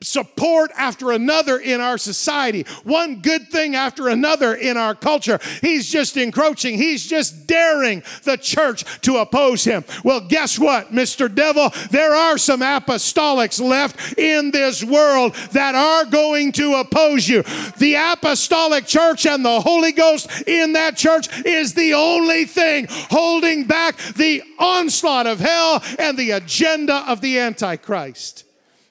support 0.00 0.70
after 0.76 1.12
another 1.12 1.58
in 1.58 1.80
our 1.80 1.98
society, 1.98 2.64
one 2.84 3.20
good 3.20 3.48
thing 3.48 3.74
after 3.74 4.08
another 4.08 4.54
in 4.54 4.76
our 4.76 4.94
culture. 4.94 5.38
He's 5.60 5.88
just 5.88 6.16
encroaching. 6.16 6.76
He's 6.76 7.06
just 7.06 7.46
daring 7.46 8.02
the 8.24 8.36
church 8.36 8.84
to 9.02 9.16
oppose 9.16 9.64
him. 9.64 9.84
Well, 10.04 10.20
guess 10.20 10.58
what, 10.58 10.92
Mr. 10.92 11.32
Devil? 11.32 11.70
There 11.90 12.14
are 12.14 12.38
some 12.38 12.60
apostolics 12.60 13.60
left 13.60 14.18
in 14.18 14.50
this 14.50 14.84
world 14.84 15.34
that 15.52 15.74
are 15.74 16.04
going 16.04 16.52
to 16.52 16.74
oppose 16.74 17.28
you. 17.28 17.42
The 17.78 17.94
apostolic 17.94 18.86
church 18.86 19.26
and 19.26 19.44
the 19.44 19.60
Holy 19.60 19.92
Ghost 19.92 20.30
in 20.46 20.74
that 20.74 20.96
church 20.96 21.44
is 21.44 21.74
the 21.74 21.94
only 21.94 22.44
thing 22.44 22.86
holding 22.88 23.64
back 23.64 23.96
the 24.14 24.42
onslaught 24.58 25.26
of 25.26 25.40
hell 25.40 25.82
and 25.98 26.16
the 26.16 26.32
agenda 26.32 27.04
of 27.08 27.20
the 27.20 27.38
Antichrist. 27.38 28.44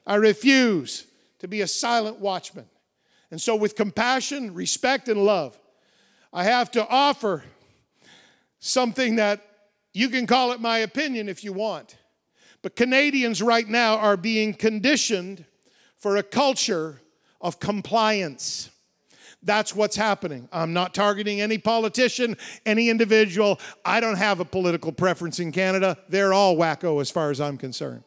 I 0.08 0.16
refuse 0.16 1.06
to 1.40 1.48
be 1.48 1.62
a 1.62 1.68
silent 1.68 2.20
watchman. 2.20 2.66
And 3.30 3.40
so, 3.40 3.56
with 3.56 3.76
compassion, 3.76 4.54
respect, 4.54 5.10
and 5.10 5.24
love, 5.24 5.60
I 6.32 6.46
have 6.46 6.72
to 6.72 6.88
offer 6.88 7.44
something 8.60 9.18
that 9.18 9.42
you 9.94 10.10
can 10.10 10.26
call 10.26 10.54
it 10.54 10.62
my 10.62 10.80
opinion 10.80 11.28
if 11.28 11.44
you 11.44 11.52
want. 11.52 11.98
But 12.62 12.76
Canadians 12.76 13.42
right 13.42 13.68
now 13.68 13.98
are 13.98 14.18
being 14.18 14.54
conditioned 14.54 15.46
for 15.98 16.16
a 16.18 16.24
culture 16.24 17.02
of 17.42 17.60
compliance. 17.60 18.70
That's 19.44 19.76
what's 19.76 19.96
happening. 19.96 20.48
I'm 20.52 20.74
not 20.74 20.94
targeting 20.94 21.42
any 21.42 21.58
politician, 21.58 22.38
any 22.66 22.90
individual. 22.90 23.60
I 23.86 24.00
don't 24.00 24.18
have 24.18 24.40
a 24.40 24.46
political 24.46 24.92
preference 24.92 25.40
in 25.40 25.52
Canada. 25.52 25.98
They're 26.10 26.34
all 26.34 26.56
wacko 26.56 27.02
as 27.02 27.12
far 27.12 27.30
as 27.30 27.42
I'm 27.42 27.58
concerned. 27.58 28.04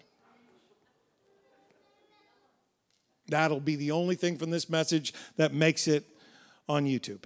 That'll 3.31 3.61
be 3.61 3.77
the 3.77 3.93
only 3.93 4.15
thing 4.15 4.37
from 4.37 4.51
this 4.51 4.69
message 4.69 5.15
that 5.37 5.53
makes 5.55 5.89
it 5.89 6.05
on 6.69 6.85
YouTube. 6.85 7.25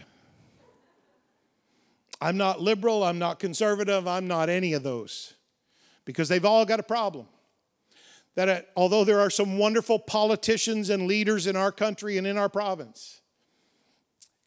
I'm 2.21 2.37
not 2.37 2.61
liberal, 2.61 3.05
I'm 3.05 3.19
not 3.19 3.39
conservative, 3.39 4.07
I'm 4.07 4.27
not 4.27 4.49
any 4.49 4.73
of 4.73 4.83
those 4.83 5.35
because 6.05 6.29
they've 6.29 6.45
all 6.45 6.65
got 6.65 6.81
a 6.81 6.85
problem. 6.85 7.27
That 8.35 8.49
it, 8.49 8.69
although 8.77 9.05
there 9.05 9.21
are 9.21 9.31
some 9.31 9.59
wonderful 9.59 9.99
politicians 9.99 10.91
and 10.91 11.07
leaders 11.07 11.47
in 11.47 11.55
our 11.55 11.71
country 11.71 12.19
and 12.19 12.27
in 12.27 12.37
our 12.37 12.49
province, 12.49 13.21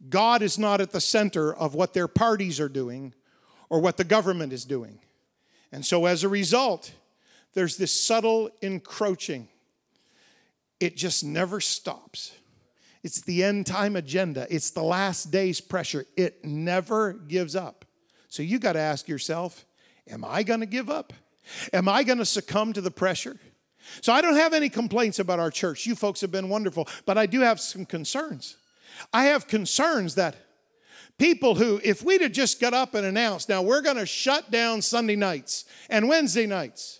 God 0.09 0.41
is 0.41 0.59
not 0.59 0.81
at 0.81 0.91
the 0.91 1.01
center 1.01 1.53
of 1.53 1.73
what 1.73 1.93
their 1.93 2.07
parties 2.07 2.59
are 2.59 2.69
doing 2.69 3.13
or 3.69 3.79
what 3.79 3.97
the 3.97 4.03
government 4.03 4.53
is 4.53 4.65
doing. 4.65 4.99
And 5.71 5.85
so 5.85 6.05
as 6.05 6.23
a 6.23 6.29
result, 6.29 6.93
there's 7.53 7.77
this 7.77 7.93
subtle 7.93 8.49
encroaching 8.61 9.47
it 10.79 10.95
just 10.95 11.23
never 11.23 11.59
stops. 11.59 12.33
It's 13.03 13.21
the 13.21 13.43
end 13.43 13.65
time 13.65 13.95
agenda, 13.95 14.47
it's 14.49 14.71
the 14.71 14.83
last 14.83 15.31
day's 15.31 15.61
pressure. 15.61 16.05
It 16.15 16.43
never 16.43 17.13
gives 17.13 17.55
up. 17.55 17.85
So 18.29 18.43
you 18.43 18.59
got 18.59 18.73
to 18.73 18.79
ask 18.79 19.07
yourself 19.07 19.65
Am 20.09 20.23
I 20.23 20.43
going 20.43 20.61
to 20.61 20.65
give 20.65 20.89
up? 20.89 21.13
Am 21.73 21.89
I 21.89 22.03
going 22.03 22.17
to 22.17 22.25
succumb 22.25 22.73
to 22.73 22.81
the 22.81 22.91
pressure? 22.91 23.37
So 24.01 24.13
I 24.13 24.21
don't 24.21 24.35
have 24.35 24.53
any 24.53 24.69
complaints 24.69 25.19
about 25.19 25.39
our 25.39 25.51
church. 25.51 25.85
You 25.85 25.95
folks 25.95 26.21
have 26.21 26.31
been 26.31 26.49
wonderful, 26.49 26.87
but 27.05 27.17
I 27.17 27.25
do 27.25 27.41
have 27.41 27.59
some 27.59 27.85
concerns. 27.85 28.57
I 29.13 29.25
have 29.25 29.47
concerns 29.47 30.15
that 30.15 30.35
people 31.17 31.55
who, 31.55 31.79
if 31.83 32.03
we'd 32.03 32.21
have 32.21 32.31
just 32.31 32.59
got 32.59 32.73
up 32.73 32.93
and 32.95 33.05
announced, 33.05 33.49
now 33.49 33.61
we're 33.61 33.81
going 33.81 33.97
to 33.97 34.05
shut 34.05 34.51
down 34.51 34.81
Sunday 34.81 35.15
nights 35.15 35.65
and 35.89 36.07
Wednesday 36.09 36.45
nights 36.45 36.99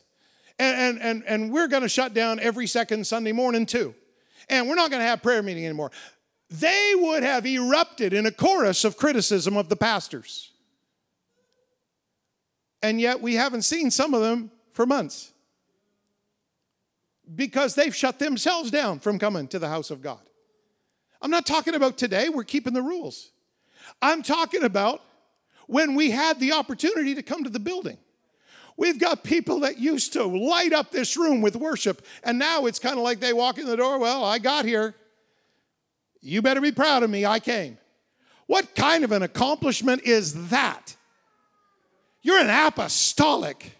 and, 0.59 0.99
and, 0.99 1.23
and, 1.27 1.51
we're 1.51 1.67
going 1.67 1.83
to 1.83 1.89
shut 1.89 2.13
down 2.13 2.39
every 2.39 2.65
second 2.65 3.05
Sunday 3.05 3.31
morning 3.31 3.65
too. 3.65 3.93
And 4.49 4.67
we're 4.67 4.75
not 4.75 4.89
going 4.89 5.01
to 5.01 5.07
have 5.07 5.21
prayer 5.21 5.43
meeting 5.43 5.65
anymore. 5.65 5.91
They 6.49 6.93
would 6.95 7.23
have 7.23 7.45
erupted 7.45 8.13
in 8.13 8.25
a 8.25 8.31
chorus 8.31 8.83
of 8.83 8.97
criticism 8.97 9.57
of 9.57 9.69
the 9.69 9.75
pastors. 9.75 10.51
And 12.81 13.01
yet 13.01 13.21
we 13.21 13.35
haven't 13.35 13.63
seen 13.63 13.91
some 13.91 14.13
of 14.13 14.21
them 14.21 14.51
for 14.71 14.85
months 14.85 15.31
because 17.35 17.75
they've 17.75 17.95
shut 17.95 18.19
themselves 18.19 18.71
down 18.71 18.99
from 18.99 19.19
coming 19.19 19.47
to 19.49 19.59
the 19.59 19.67
house 19.67 19.91
of 19.91 20.01
God. 20.01 20.21
I'm 21.21 21.31
not 21.31 21.45
talking 21.45 21.75
about 21.75 21.97
today, 21.97 22.29
we're 22.29 22.43
keeping 22.43 22.73
the 22.73 22.81
rules. 22.81 23.31
I'm 24.01 24.21
talking 24.21 24.63
about 24.63 25.01
when 25.67 25.95
we 25.95 26.11
had 26.11 26.39
the 26.39 26.53
opportunity 26.53 27.15
to 27.15 27.23
come 27.23 27.43
to 27.43 27.49
the 27.49 27.59
building. 27.59 27.97
We've 28.77 28.99
got 28.99 29.23
people 29.23 29.61
that 29.61 29.79
used 29.79 30.13
to 30.13 30.23
light 30.23 30.71
up 30.71 30.91
this 30.91 31.17
room 31.17 31.41
with 31.41 31.55
worship, 31.55 32.05
and 32.23 32.37
now 32.37 32.67
it's 32.67 32.77
kind 32.77 32.97
of 32.97 33.03
like 33.03 33.19
they 33.19 33.33
walk 33.33 33.57
in 33.57 33.65
the 33.65 33.75
door, 33.75 33.97
well, 33.97 34.23
I 34.23 34.37
got 34.37 34.65
here. 34.65 34.93
You 36.21 36.43
better 36.43 36.61
be 36.61 36.71
proud 36.71 37.01
of 37.01 37.09
me, 37.09 37.25
I 37.25 37.39
came. 37.39 37.79
What 38.45 38.75
kind 38.75 39.03
of 39.03 39.11
an 39.11 39.23
accomplishment 39.23 40.03
is 40.03 40.49
that? 40.49 40.95
You're 42.21 42.39
an 42.39 42.49
apostolic. 42.49 43.76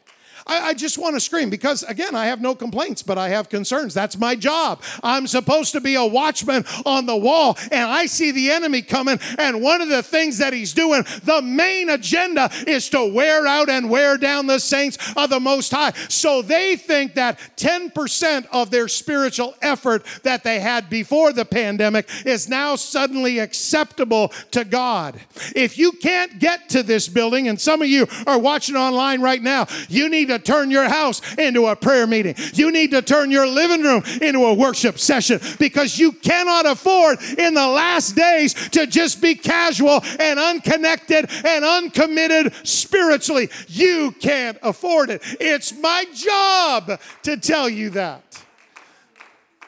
I, 0.47 0.69
I 0.69 0.73
just 0.73 0.97
want 0.97 1.15
to 1.15 1.19
scream 1.19 1.49
because, 1.49 1.83
again, 1.83 2.15
I 2.15 2.25
have 2.27 2.41
no 2.41 2.55
complaints, 2.55 3.03
but 3.03 3.17
I 3.17 3.29
have 3.29 3.49
concerns. 3.49 3.93
That's 3.93 4.17
my 4.17 4.35
job. 4.35 4.81
I'm 5.03 5.27
supposed 5.27 5.73
to 5.73 5.81
be 5.81 5.95
a 5.95 6.05
watchman 6.05 6.65
on 6.85 7.05
the 7.05 7.15
wall, 7.15 7.57
and 7.71 7.89
I 7.89 8.05
see 8.05 8.31
the 8.31 8.51
enemy 8.51 8.81
coming. 8.81 9.19
And 9.37 9.61
one 9.61 9.81
of 9.81 9.89
the 9.89 10.03
things 10.03 10.37
that 10.39 10.53
he's 10.53 10.73
doing, 10.73 11.03
the 11.23 11.41
main 11.41 11.89
agenda 11.89 12.49
is 12.65 12.89
to 12.89 13.13
wear 13.13 13.45
out 13.45 13.69
and 13.69 13.89
wear 13.89 14.17
down 14.17 14.47
the 14.47 14.59
saints 14.59 14.97
of 15.15 15.29
the 15.29 15.39
Most 15.39 15.71
High. 15.71 15.91
So 16.09 16.41
they 16.41 16.75
think 16.75 17.15
that 17.15 17.39
10% 17.57 18.47
of 18.51 18.71
their 18.71 18.87
spiritual 18.87 19.55
effort 19.61 20.05
that 20.23 20.43
they 20.43 20.59
had 20.59 20.89
before 20.89 21.33
the 21.33 21.45
pandemic 21.45 22.07
is 22.25 22.47
now 22.47 22.75
suddenly 22.75 23.39
acceptable 23.39 24.29
to 24.51 24.63
God. 24.63 25.19
If 25.55 25.77
you 25.77 25.91
can't 25.93 26.39
get 26.39 26.69
to 26.69 26.83
this 26.83 27.07
building, 27.07 27.47
and 27.47 27.59
some 27.59 27.81
of 27.81 27.87
you 27.87 28.07
are 28.25 28.39
watching 28.39 28.75
online 28.75 29.21
right 29.21 29.41
now, 29.41 29.67
you 29.89 30.09
need 30.09 30.27
to 30.29 30.36
turn 30.39 30.71
your 30.71 30.87
house 30.87 31.21
into 31.37 31.67
a 31.67 31.75
prayer 31.75 32.07
meeting. 32.07 32.35
You 32.53 32.71
need 32.71 32.91
to 32.91 33.01
turn 33.01 33.31
your 33.31 33.47
living 33.47 33.83
room 33.83 34.03
into 34.21 34.45
a 34.45 34.53
worship 34.53 34.99
session 34.99 35.39
because 35.59 35.97
you 35.97 36.11
cannot 36.11 36.65
afford 36.65 37.21
in 37.37 37.53
the 37.53 37.67
last 37.67 38.15
days 38.15 38.53
to 38.69 38.87
just 38.87 39.21
be 39.21 39.35
casual 39.35 40.01
and 40.19 40.39
unconnected 40.39 41.29
and 41.45 41.65
uncommitted 41.65 42.53
spiritually. 42.63 43.49
You 43.67 44.11
can't 44.19 44.57
afford 44.63 45.09
it. 45.09 45.21
It's 45.39 45.77
my 45.77 46.05
job 46.13 46.99
to 47.23 47.37
tell 47.37 47.69
you 47.69 47.91
that. 47.91 48.43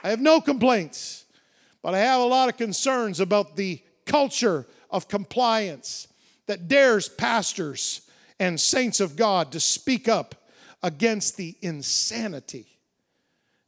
I 0.04 0.10
have 0.10 0.22
no 0.22 0.40
complaints, 0.40 1.26
but 1.82 1.94
I 1.94 2.00
have 2.00 2.22
a 2.22 2.26
lot 2.26 2.50
of 2.50 2.58
concerns 2.58 3.20
about 3.20 3.56
the 3.56 3.82
culture 4.06 4.66
of 4.90 5.08
compliance 5.08 6.08
that 6.48 6.68
dares 6.68 7.08
pastors 7.08 8.02
and 8.40 8.60
saints 8.60 9.00
of 9.00 9.16
God 9.16 9.52
to 9.52 9.60
speak 9.60 10.08
up 10.08 10.36
against 10.82 11.38
the 11.38 11.56
insanity 11.62 12.79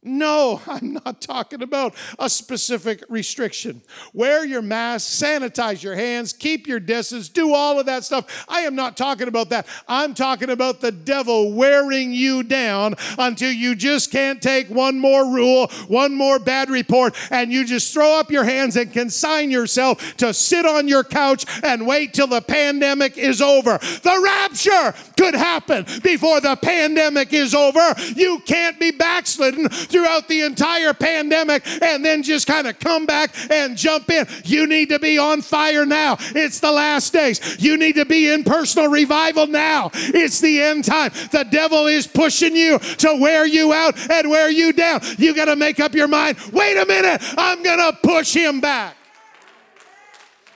no, 0.02 0.60
I'm 0.66 0.94
not 0.94 1.20
talking 1.20 1.62
about 1.62 1.94
a 2.18 2.28
specific 2.28 3.04
restriction. 3.08 3.82
Wear 4.12 4.44
your 4.44 4.62
mask, 4.62 5.22
sanitize 5.22 5.82
your 5.82 5.94
hands, 5.94 6.32
keep 6.32 6.66
your 6.66 6.80
distance, 6.80 7.28
do 7.28 7.54
all 7.54 7.78
of 7.78 7.86
that 7.86 8.04
stuff. 8.04 8.44
I 8.48 8.60
am 8.60 8.74
not 8.74 8.96
talking 8.96 9.28
about 9.28 9.50
that. 9.50 9.66
I'm 9.88 10.14
talking 10.14 10.50
about 10.50 10.80
the 10.80 10.92
devil 10.92 11.52
wearing 11.52 12.12
you 12.12 12.42
down 12.42 12.94
until 13.18 13.52
you 13.52 13.74
just 13.74 14.10
can't 14.10 14.42
take 14.42 14.68
one 14.68 14.98
more 14.98 15.32
rule, 15.32 15.68
one 15.88 16.14
more 16.14 16.38
bad 16.38 16.70
report, 16.70 17.14
and 17.30 17.52
you 17.52 17.64
just 17.64 17.92
throw 17.92 18.18
up 18.18 18.30
your 18.30 18.44
hands 18.44 18.76
and 18.76 18.92
consign 18.92 19.50
yourself 19.50 20.16
to 20.16 20.34
sit 20.34 20.66
on 20.66 20.88
your 20.88 21.04
couch 21.04 21.44
and 21.62 21.86
wait 21.86 22.14
till 22.14 22.26
the 22.26 22.40
pandemic 22.40 23.16
is 23.18 23.40
over. 23.40 23.78
The 23.78 24.20
rapture 24.22 24.94
could 25.16 25.34
happen 25.34 25.84
before 26.02 26.40
the 26.40 26.56
pandemic 26.56 27.32
is 27.32 27.54
over. 27.54 27.94
You 28.14 28.40
can't 28.40 28.78
be 28.80 28.90
backslidden 28.90 29.68
throughout 29.92 30.28
the 30.28 30.42
entire 30.42 30.94
pandemic 30.94 31.64
and 31.82 32.04
then 32.04 32.22
just 32.22 32.46
kind 32.46 32.66
of 32.66 32.78
come 32.78 33.06
back 33.06 33.34
and 33.50 33.76
jump 33.76 34.10
in. 34.10 34.26
You 34.44 34.66
need 34.66 34.88
to 34.88 34.98
be 34.98 35.18
on 35.18 35.42
fire 35.42 35.86
now. 35.86 36.16
It's 36.34 36.60
the 36.60 36.72
last 36.72 37.12
days. 37.12 37.62
You 37.62 37.76
need 37.76 37.94
to 37.96 38.04
be 38.04 38.32
in 38.32 38.44
personal 38.44 38.90
revival 38.90 39.46
now. 39.46 39.90
It's 39.94 40.40
the 40.40 40.60
end 40.60 40.84
time. 40.84 41.12
The 41.30 41.46
devil 41.50 41.86
is 41.86 42.06
pushing 42.06 42.56
you 42.56 42.78
to 42.78 43.18
wear 43.20 43.46
you 43.46 43.72
out 43.72 44.10
and 44.10 44.30
wear 44.30 44.50
you 44.50 44.72
down. 44.72 45.00
You 45.18 45.34
got 45.34 45.46
to 45.46 45.56
make 45.56 45.78
up 45.78 45.94
your 45.94 46.08
mind 46.08 46.38
wait 46.52 46.76
a 46.76 46.86
minute, 46.86 47.22
I'm 47.36 47.62
going 47.62 47.78
to 47.78 47.98
push 48.02 48.34
him 48.34 48.60
back. 48.60 48.96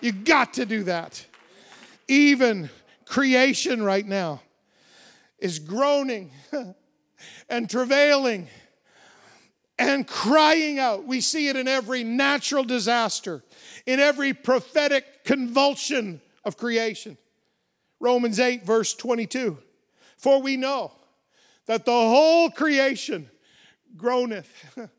You 0.01 0.13
got 0.13 0.55
to 0.55 0.67
do 0.67 0.85
that. 0.85 1.25
Even 2.09 2.71
creation 3.07 3.83
right 3.83 4.07
now 4.07 4.43
is 5.39 5.59
groaning 5.59 6.31
and 7.49 7.69
travailing 7.69 8.49
and 9.79 10.07
crying 10.07 10.79
out. 10.79 11.05
We 11.05 11.21
see 11.21 11.49
it 11.49 11.57
in 11.57 11.69
every 11.69 12.05
natural 12.05 12.65
disaster, 12.65 13.43
in 13.87 14.01
every 14.01 14.33
prophetic 14.33 15.25
convulsion 15.25 16.21
of 16.45 16.57
creation. 16.57 17.19
Romans 18.01 18.41
8, 18.41 18.65
verse 18.65 18.95
22. 18.95 19.59
For 20.17 20.41
we 20.41 20.57
know 20.57 20.93
that 21.67 21.85
the 21.85 21.93
whole 21.93 22.51
creation 22.51 23.31
groaneth 23.97 24.49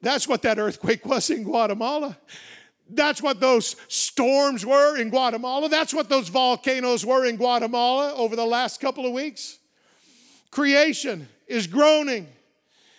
That's 0.00 0.28
what 0.28 0.42
that 0.42 0.58
earthquake 0.58 1.04
was 1.04 1.30
in 1.30 1.42
Guatemala. 1.42 2.16
That's 2.88 3.20
what 3.20 3.40
those 3.40 3.76
storms 3.88 4.64
were 4.64 4.96
in 4.96 5.10
Guatemala. 5.10 5.68
That's 5.68 5.92
what 5.92 6.08
those 6.08 6.28
volcanoes 6.28 7.04
were 7.04 7.24
in 7.26 7.36
Guatemala 7.36 8.14
over 8.14 8.36
the 8.36 8.46
last 8.46 8.80
couple 8.80 9.04
of 9.04 9.12
weeks. 9.12 9.58
Creation 10.50 11.28
is 11.46 11.66
groaning 11.66 12.28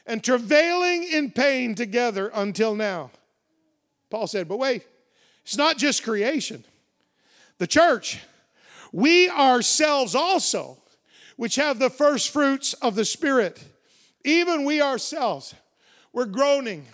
and 0.10 0.24
travailing 0.24 1.04
in 1.04 1.30
pain 1.30 1.76
together 1.76 2.32
until 2.34 2.74
now. 2.74 3.12
Paul 4.10 4.26
said, 4.26 4.48
but 4.48 4.58
wait, 4.58 4.84
it's 5.44 5.56
not 5.56 5.78
just 5.78 6.04
creation. 6.04 6.66
The 7.60 7.68
church, 7.68 8.20
we 8.92 9.30
ourselves 9.30 10.16
also, 10.16 10.80
which 11.38 11.56
have 11.56 11.78
the 11.78 11.92
first 11.92 12.32
fruits 12.34 12.74
of 12.74 12.96
the 12.96 13.06
Spirit, 13.06 13.64
even 14.26 14.66
we 14.66 14.82
ourselves, 14.82 15.54
we're 16.12 16.26
groaning 16.26 16.88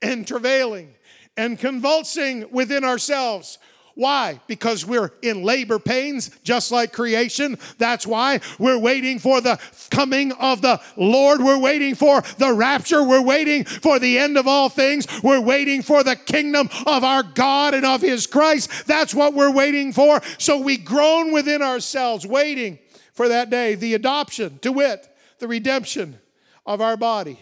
and 0.00 0.24
travailing 0.24 0.94
and 1.36 1.58
convulsing 1.58 2.48
within 2.52 2.84
ourselves. 2.84 3.58
Why? 3.94 4.40
Because 4.46 4.86
we're 4.86 5.12
in 5.20 5.42
labor 5.42 5.78
pains, 5.78 6.30
just 6.42 6.72
like 6.72 6.92
creation. 6.92 7.58
That's 7.78 8.06
why 8.06 8.40
we're 8.58 8.78
waiting 8.78 9.18
for 9.18 9.40
the 9.40 9.60
coming 9.90 10.32
of 10.32 10.62
the 10.62 10.80
Lord. 10.96 11.42
We're 11.42 11.58
waiting 11.58 11.94
for 11.94 12.22
the 12.38 12.52
rapture. 12.52 13.02
We're 13.02 13.22
waiting 13.22 13.64
for 13.64 13.98
the 13.98 14.18
end 14.18 14.38
of 14.38 14.48
all 14.48 14.68
things. 14.68 15.06
We're 15.22 15.40
waiting 15.40 15.82
for 15.82 16.02
the 16.02 16.16
kingdom 16.16 16.70
of 16.86 17.04
our 17.04 17.22
God 17.22 17.74
and 17.74 17.84
of 17.84 18.00
His 18.00 18.26
Christ. 18.26 18.86
That's 18.86 19.14
what 19.14 19.34
we're 19.34 19.52
waiting 19.52 19.92
for. 19.92 20.20
So 20.38 20.58
we 20.58 20.76
groan 20.78 21.32
within 21.32 21.60
ourselves, 21.60 22.26
waiting 22.26 22.78
for 23.12 23.28
that 23.28 23.50
day, 23.50 23.74
the 23.74 23.94
adoption, 23.94 24.58
to 24.60 24.72
wit, 24.72 25.06
the 25.38 25.48
redemption 25.48 26.18
of 26.64 26.80
our 26.80 26.96
body. 26.96 27.38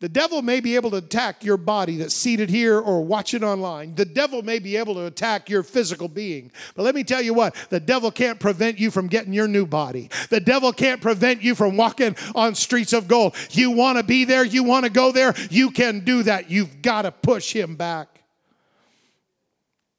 The 0.00 0.08
devil 0.08 0.42
may 0.42 0.60
be 0.60 0.76
able 0.76 0.92
to 0.92 0.98
attack 0.98 1.42
your 1.42 1.56
body 1.56 1.96
that's 1.96 2.14
seated 2.14 2.48
here 2.48 2.78
or 2.78 3.04
watching 3.04 3.42
online. 3.42 3.96
The 3.96 4.04
devil 4.04 4.42
may 4.42 4.60
be 4.60 4.76
able 4.76 4.94
to 4.94 5.06
attack 5.06 5.50
your 5.50 5.64
physical 5.64 6.06
being. 6.06 6.52
But 6.76 6.84
let 6.84 6.94
me 6.94 7.02
tell 7.02 7.20
you 7.20 7.34
what 7.34 7.56
the 7.68 7.80
devil 7.80 8.12
can't 8.12 8.38
prevent 8.38 8.78
you 8.78 8.92
from 8.92 9.08
getting 9.08 9.32
your 9.32 9.48
new 9.48 9.66
body. 9.66 10.08
The 10.30 10.38
devil 10.38 10.72
can't 10.72 11.00
prevent 11.00 11.42
you 11.42 11.56
from 11.56 11.76
walking 11.76 12.14
on 12.36 12.54
streets 12.54 12.92
of 12.92 13.08
gold. 13.08 13.34
You 13.50 13.72
want 13.72 13.98
to 13.98 14.04
be 14.04 14.24
there, 14.24 14.44
you 14.44 14.62
want 14.62 14.84
to 14.84 14.90
go 14.90 15.10
there, 15.10 15.34
you 15.50 15.72
can 15.72 16.04
do 16.04 16.22
that. 16.22 16.48
You've 16.48 16.80
got 16.80 17.02
to 17.02 17.10
push 17.10 17.52
him 17.52 17.74
back. 17.74 18.22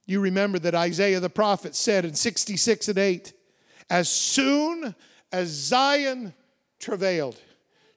You 0.06 0.22
remember 0.22 0.60
that 0.60 0.76
Isaiah 0.76 1.20
the 1.20 1.30
prophet 1.30 1.76
said 1.76 2.06
in 2.06 2.16
66 2.16 2.88
and 2.88 2.98
8, 2.98 3.34
as 3.90 4.08
soon 4.08 4.96
as 5.32 5.50
Zion 5.50 6.34
travailed, 6.80 7.40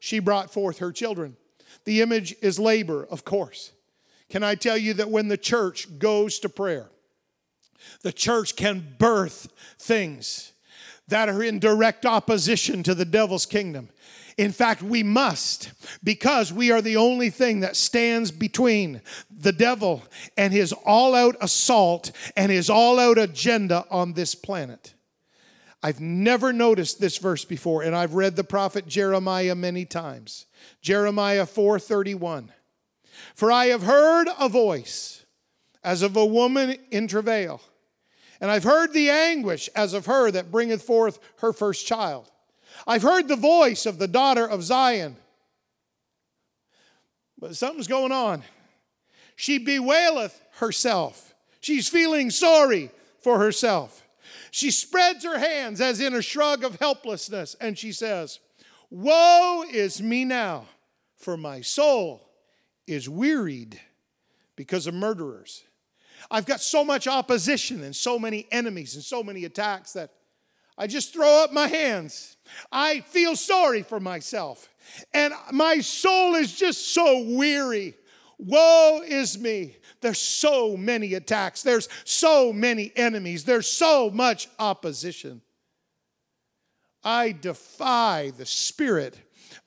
she 0.00 0.18
brought 0.18 0.52
forth 0.52 0.78
her 0.78 0.90
children. 0.90 1.36
The 1.84 2.00
image 2.00 2.34
is 2.40 2.58
labor, 2.58 3.04
of 3.04 3.24
course. 3.24 3.72
Can 4.30 4.42
I 4.42 4.54
tell 4.54 4.78
you 4.78 4.94
that 4.94 5.10
when 5.10 5.28
the 5.28 5.36
church 5.36 5.98
goes 5.98 6.38
to 6.40 6.48
prayer, 6.48 6.90
the 8.02 8.12
church 8.12 8.56
can 8.56 8.94
birth 8.98 9.48
things 9.78 10.52
that 11.08 11.28
are 11.28 11.42
in 11.42 11.58
direct 11.58 12.06
opposition 12.06 12.82
to 12.84 12.94
the 12.94 13.04
devil's 13.04 13.46
kingdom. 13.46 13.88
In 14.38 14.52
fact, 14.52 14.82
we 14.82 15.02
must 15.02 15.72
because 16.02 16.52
we 16.52 16.70
are 16.70 16.80
the 16.80 16.96
only 16.96 17.28
thing 17.28 17.60
that 17.60 17.76
stands 17.76 18.30
between 18.30 19.02
the 19.30 19.52
devil 19.52 20.02
and 20.38 20.52
his 20.52 20.72
all 20.72 21.14
out 21.14 21.36
assault 21.40 22.12
and 22.36 22.50
his 22.50 22.70
all 22.70 22.98
out 22.98 23.18
agenda 23.18 23.84
on 23.90 24.14
this 24.14 24.34
planet. 24.34 24.94
I've 25.82 26.00
never 26.00 26.52
noticed 26.52 27.00
this 27.00 27.18
verse 27.18 27.44
before, 27.44 27.82
and 27.82 27.94
I've 27.94 28.14
read 28.14 28.36
the 28.36 28.44
prophet 28.44 28.86
Jeremiah 28.86 29.54
many 29.54 29.84
times. 29.84 30.46
Jeremiah 30.80 31.46
4:31. 31.46 32.50
For 33.34 33.52
I 33.52 33.66
have 33.66 33.82
heard 33.82 34.28
a 34.38 34.48
voice 34.48 35.24
as 35.84 36.02
of 36.02 36.16
a 36.16 36.26
woman 36.26 36.76
in 36.90 37.08
travail, 37.08 37.60
and 38.40 38.50
I've 38.50 38.64
heard 38.64 38.92
the 38.92 39.10
anguish 39.10 39.68
as 39.74 39.94
of 39.94 40.06
her 40.06 40.30
that 40.30 40.50
bringeth 40.50 40.82
forth 40.82 41.18
her 41.38 41.52
first 41.52 41.86
child. 41.86 42.30
I've 42.86 43.02
heard 43.02 43.28
the 43.28 43.36
voice 43.36 43.86
of 43.86 43.98
the 43.98 44.08
daughter 44.08 44.46
of 44.46 44.62
Zion. 44.62 45.16
But 47.38 47.56
something's 47.56 47.88
going 47.88 48.12
on. 48.12 48.42
She 49.36 49.58
bewaileth 49.58 50.40
herself. 50.58 51.34
She's 51.60 51.88
feeling 51.88 52.30
sorry 52.30 52.90
for 53.20 53.38
herself. 53.38 54.02
She 54.50 54.70
spreads 54.70 55.24
her 55.24 55.38
hands 55.38 55.80
as 55.80 56.00
in 56.00 56.14
a 56.14 56.22
shrug 56.22 56.62
of 56.62 56.76
helplessness, 56.76 57.56
and 57.60 57.78
she 57.78 57.92
says, 57.92 58.38
Woe 58.94 59.64
is 59.70 60.02
me 60.02 60.26
now, 60.26 60.66
for 61.16 61.38
my 61.38 61.62
soul 61.62 62.28
is 62.86 63.08
wearied 63.08 63.80
because 64.54 64.86
of 64.86 64.92
murderers. 64.92 65.64
I've 66.30 66.44
got 66.44 66.60
so 66.60 66.84
much 66.84 67.08
opposition 67.08 67.82
and 67.84 67.96
so 67.96 68.18
many 68.18 68.46
enemies 68.52 68.94
and 68.94 69.02
so 69.02 69.22
many 69.22 69.46
attacks 69.46 69.94
that 69.94 70.10
I 70.76 70.88
just 70.88 71.14
throw 71.14 71.42
up 71.42 71.54
my 71.54 71.68
hands. 71.68 72.36
I 72.70 73.00
feel 73.00 73.34
sorry 73.34 73.82
for 73.82 73.98
myself. 73.98 74.68
And 75.14 75.32
my 75.50 75.78
soul 75.78 76.34
is 76.34 76.54
just 76.54 76.92
so 76.92 77.24
weary. 77.34 77.94
Woe 78.36 79.00
is 79.06 79.38
me. 79.38 79.78
There's 80.02 80.18
so 80.18 80.76
many 80.76 81.14
attacks. 81.14 81.62
There's 81.62 81.88
so 82.04 82.52
many 82.52 82.92
enemies. 82.94 83.44
There's 83.44 83.70
so 83.70 84.10
much 84.10 84.50
opposition. 84.58 85.40
I 87.04 87.32
defy 87.32 88.32
the 88.36 88.46
spirit 88.46 89.18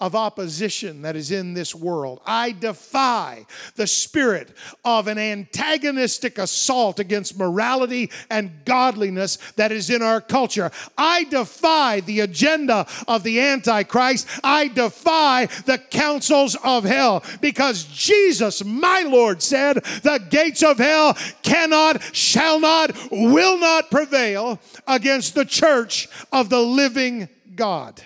of 0.02 0.14
opposition 0.14 1.04
that 1.04 1.16
is 1.16 1.32
in 1.32 1.54
this 1.54 1.74
world. 1.74 2.20
I 2.26 2.52
defy 2.52 3.46
the 3.76 3.88
spirit 3.88 4.52
of 4.84 5.08
an 5.08 5.18
antagonistic 5.18 6.38
assault 6.38 7.00
against 7.00 7.40
morality 7.40 8.12
and 8.30 8.52
godliness 8.66 9.38
that 9.56 9.72
is 9.72 9.90
in 9.90 10.02
our 10.02 10.20
culture. 10.20 10.70
I 10.98 11.24
defy 11.24 12.02
the 12.02 12.20
agenda 12.20 12.86
of 13.08 13.24
the 13.24 13.40
Antichrist. 13.40 14.28
I 14.44 14.68
defy 14.68 15.46
the 15.66 15.78
councils 15.78 16.58
of 16.62 16.84
hell 16.84 17.24
because 17.40 17.86
Jesus, 17.86 18.66
my 18.66 19.04
Lord, 19.08 19.42
said, 19.42 19.78
The 20.04 20.26
gates 20.30 20.62
of 20.62 20.78
hell 20.78 21.18
cannot, 21.42 22.04
shall 22.14 22.60
not, 22.60 22.92
will 23.12 23.58
not 23.58 23.90
prevail 23.90 24.60
against 24.88 25.36
the 25.36 25.46
church 25.46 26.10
of 26.34 26.50
the 26.50 26.62
living 26.62 27.30
God. 27.56 28.02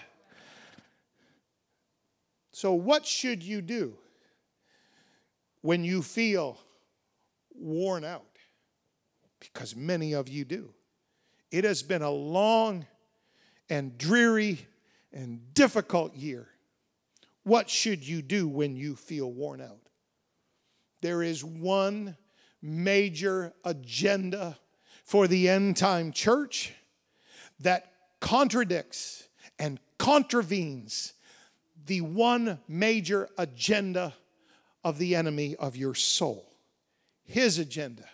So, 2.60 2.74
what 2.74 3.06
should 3.06 3.42
you 3.42 3.62
do 3.62 3.94
when 5.62 5.86
you 5.86 6.02
feel 6.02 6.60
worn 7.56 8.04
out? 8.04 8.36
Because 9.40 9.78
many 9.78 10.12
of 10.12 10.28
you 10.28 10.44
do. 10.44 10.74
It 11.52 11.64
has 11.64 11.84
been 11.84 12.02
a 12.02 12.12
long 12.12 12.86
and 13.70 13.98
dreary 13.98 14.68
and 15.14 15.54
difficult 15.54 16.14
year. 16.16 16.50
What 17.44 17.70
should 17.70 18.06
you 18.06 18.22
do 18.22 18.50
when 18.50 18.76
you 18.76 18.98
feel 18.98 19.32
worn 19.32 19.62
out? 19.62 19.80
There 21.00 21.24
is 21.24 21.46
one 21.46 22.18
major 22.62 23.54
agenda 23.64 24.60
for 25.06 25.30
the 25.30 25.48
end 25.48 25.78
time 25.78 26.12
church 26.12 26.74
that 27.62 27.94
contradicts 28.20 29.30
and 29.58 29.80
contravenes 29.98 31.14
the 31.90 32.02
one 32.02 32.60
major 32.68 33.28
agenda 33.38 34.14
of 34.84 35.00
the 35.00 35.16
enemy 35.16 35.56
of 35.56 35.76
your 35.76 35.96
soul. 35.96 36.54
His 37.24 37.58
agenda 37.58 38.06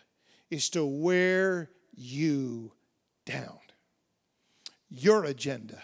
is 0.49 0.69
to 0.69 0.85
wear 0.85 1.69
you 1.93 2.71
down. 3.25 3.59
Your 4.89 5.25
agenda 5.25 5.83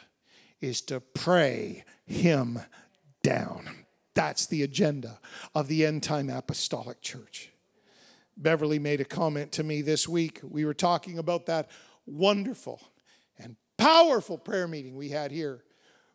is 0.62 0.80
to 0.84 1.02
pray 1.02 1.84
him 2.06 2.60
down. 3.24 3.86
That's 4.16 4.46
the 4.46 4.64
agenda 4.64 5.20
of 5.54 5.68
the 5.68 5.86
end 5.86 6.02
time 6.02 6.30
apostolic 6.30 7.02
church. 7.02 7.52
Beverly 8.38 8.80
made 8.80 9.02
a 9.02 9.06
comment 9.06 9.52
to 9.54 9.64
me 9.64 9.82
this 9.82 10.08
week. 10.08 10.40
We 10.44 10.64
were 10.64 10.74
talking 10.74 11.18
about 11.18 11.46
that 11.48 11.70
wonderful 12.06 12.82
and 13.38 13.58
powerful 13.78 14.38
prayer 14.38 14.70
meeting 14.70 14.96
we 14.96 15.10
had 15.10 15.32
here 15.32 15.66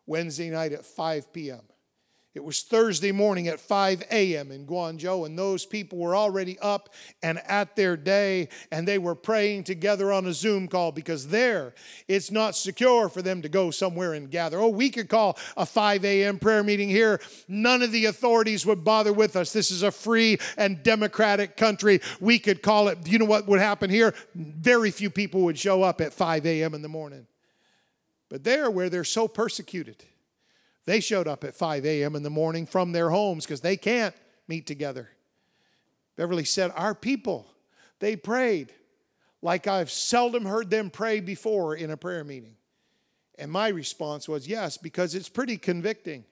Wednesday 0.07 0.49
night 0.49 0.71
at 0.71 0.85
5 0.85 1.31
p.m. 1.31 1.61
It 2.37 2.43
was 2.43 2.61
Thursday 2.61 3.11
morning 3.11 3.47
at 3.47 3.59
5 3.59 4.03
a.m. 4.11 4.51
in 4.51 4.67
Guangzhou, 4.67 5.25
and 5.25 5.39
those 5.39 5.65
people 5.65 5.97
were 5.97 6.15
already 6.15 6.59
up 6.59 6.93
and 7.23 7.39
at 7.47 7.75
their 7.75 7.97
day, 7.97 8.49
and 8.71 8.87
they 8.87 8.99
were 8.99 9.15
praying 9.15 9.63
together 9.63 10.13
on 10.13 10.27
a 10.27 10.33
Zoom 10.33 10.67
call 10.67 10.91
because 10.91 11.29
there 11.29 11.73
it's 12.07 12.29
not 12.29 12.55
secure 12.55 13.09
for 13.09 13.23
them 13.23 13.41
to 13.41 13.49
go 13.49 13.71
somewhere 13.71 14.13
and 14.13 14.29
gather. 14.29 14.59
Oh, 14.59 14.67
we 14.67 14.91
could 14.91 15.09
call 15.09 15.35
a 15.57 15.65
5 15.65 16.05
a.m. 16.05 16.37
prayer 16.37 16.63
meeting 16.63 16.89
here. 16.89 17.19
None 17.47 17.81
of 17.81 17.91
the 17.91 18.05
authorities 18.05 18.67
would 18.67 18.83
bother 18.83 19.13
with 19.13 19.35
us. 19.35 19.51
This 19.51 19.71
is 19.71 19.81
a 19.81 19.89
free 19.89 20.37
and 20.57 20.83
democratic 20.83 21.57
country. 21.57 22.01
We 22.19 22.37
could 22.37 22.61
call 22.61 22.89
it, 22.89 22.99
you 23.07 23.17
know 23.17 23.25
what 23.25 23.47
would 23.47 23.59
happen 23.59 23.89
here? 23.89 24.13
Very 24.35 24.91
few 24.91 25.09
people 25.09 25.41
would 25.41 25.57
show 25.57 25.81
up 25.81 26.01
at 26.01 26.13
5 26.13 26.45
a.m. 26.45 26.75
in 26.75 26.83
the 26.83 26.87
morning. 26.87 27.25
But 28.29 28.43
there, 28.43 28.69
where 28.69 28.89
they're 28.89 29.03
so 29.03 29.27
persecuted, 29.27 30.03
they 30.85 30.99
showed 30.99 31.27
up 31.27 31.43
at 31.43 31.55
5 31.55 31.85
a.m. 31.85 32.15
in 32.15 32.23
the 32.23 32.29
morning 32.29 32.65
from 32.65 32.91
their 32.91 33.09
homes 33.09 33.45
because 33.45 33.61
they 33.61 33.77
can't 33.77 34.15
meet 34.47 34.67
together. 34.67 35.09
Beverly 36.15 36.43
said, 36.45 36.71
Our 36.75 36.95
people, 36.95 37.47
they 37.99 38.15
prayed 38.15 38.73
like 39.41 39.67
I've 39.67 39.91
seldom 39.91 40.45
heard 40.45 40.69
them 40.69 40.89
pray 40.89 41.19
before 41.19 41.75
in 41.75 41.91
a 41.91 41.97
prayer 41.97 42.23
meeting. 42.23 42.55
And 43.37 43.51
my 43.51 43.67
response 43.67 44.27
was, 44.27 44.47
Yes, 44.47 44.77
because 44.77 45.15
it's 45.15 45.29
pretty 45.29 45.57
convicting 45.57 46.25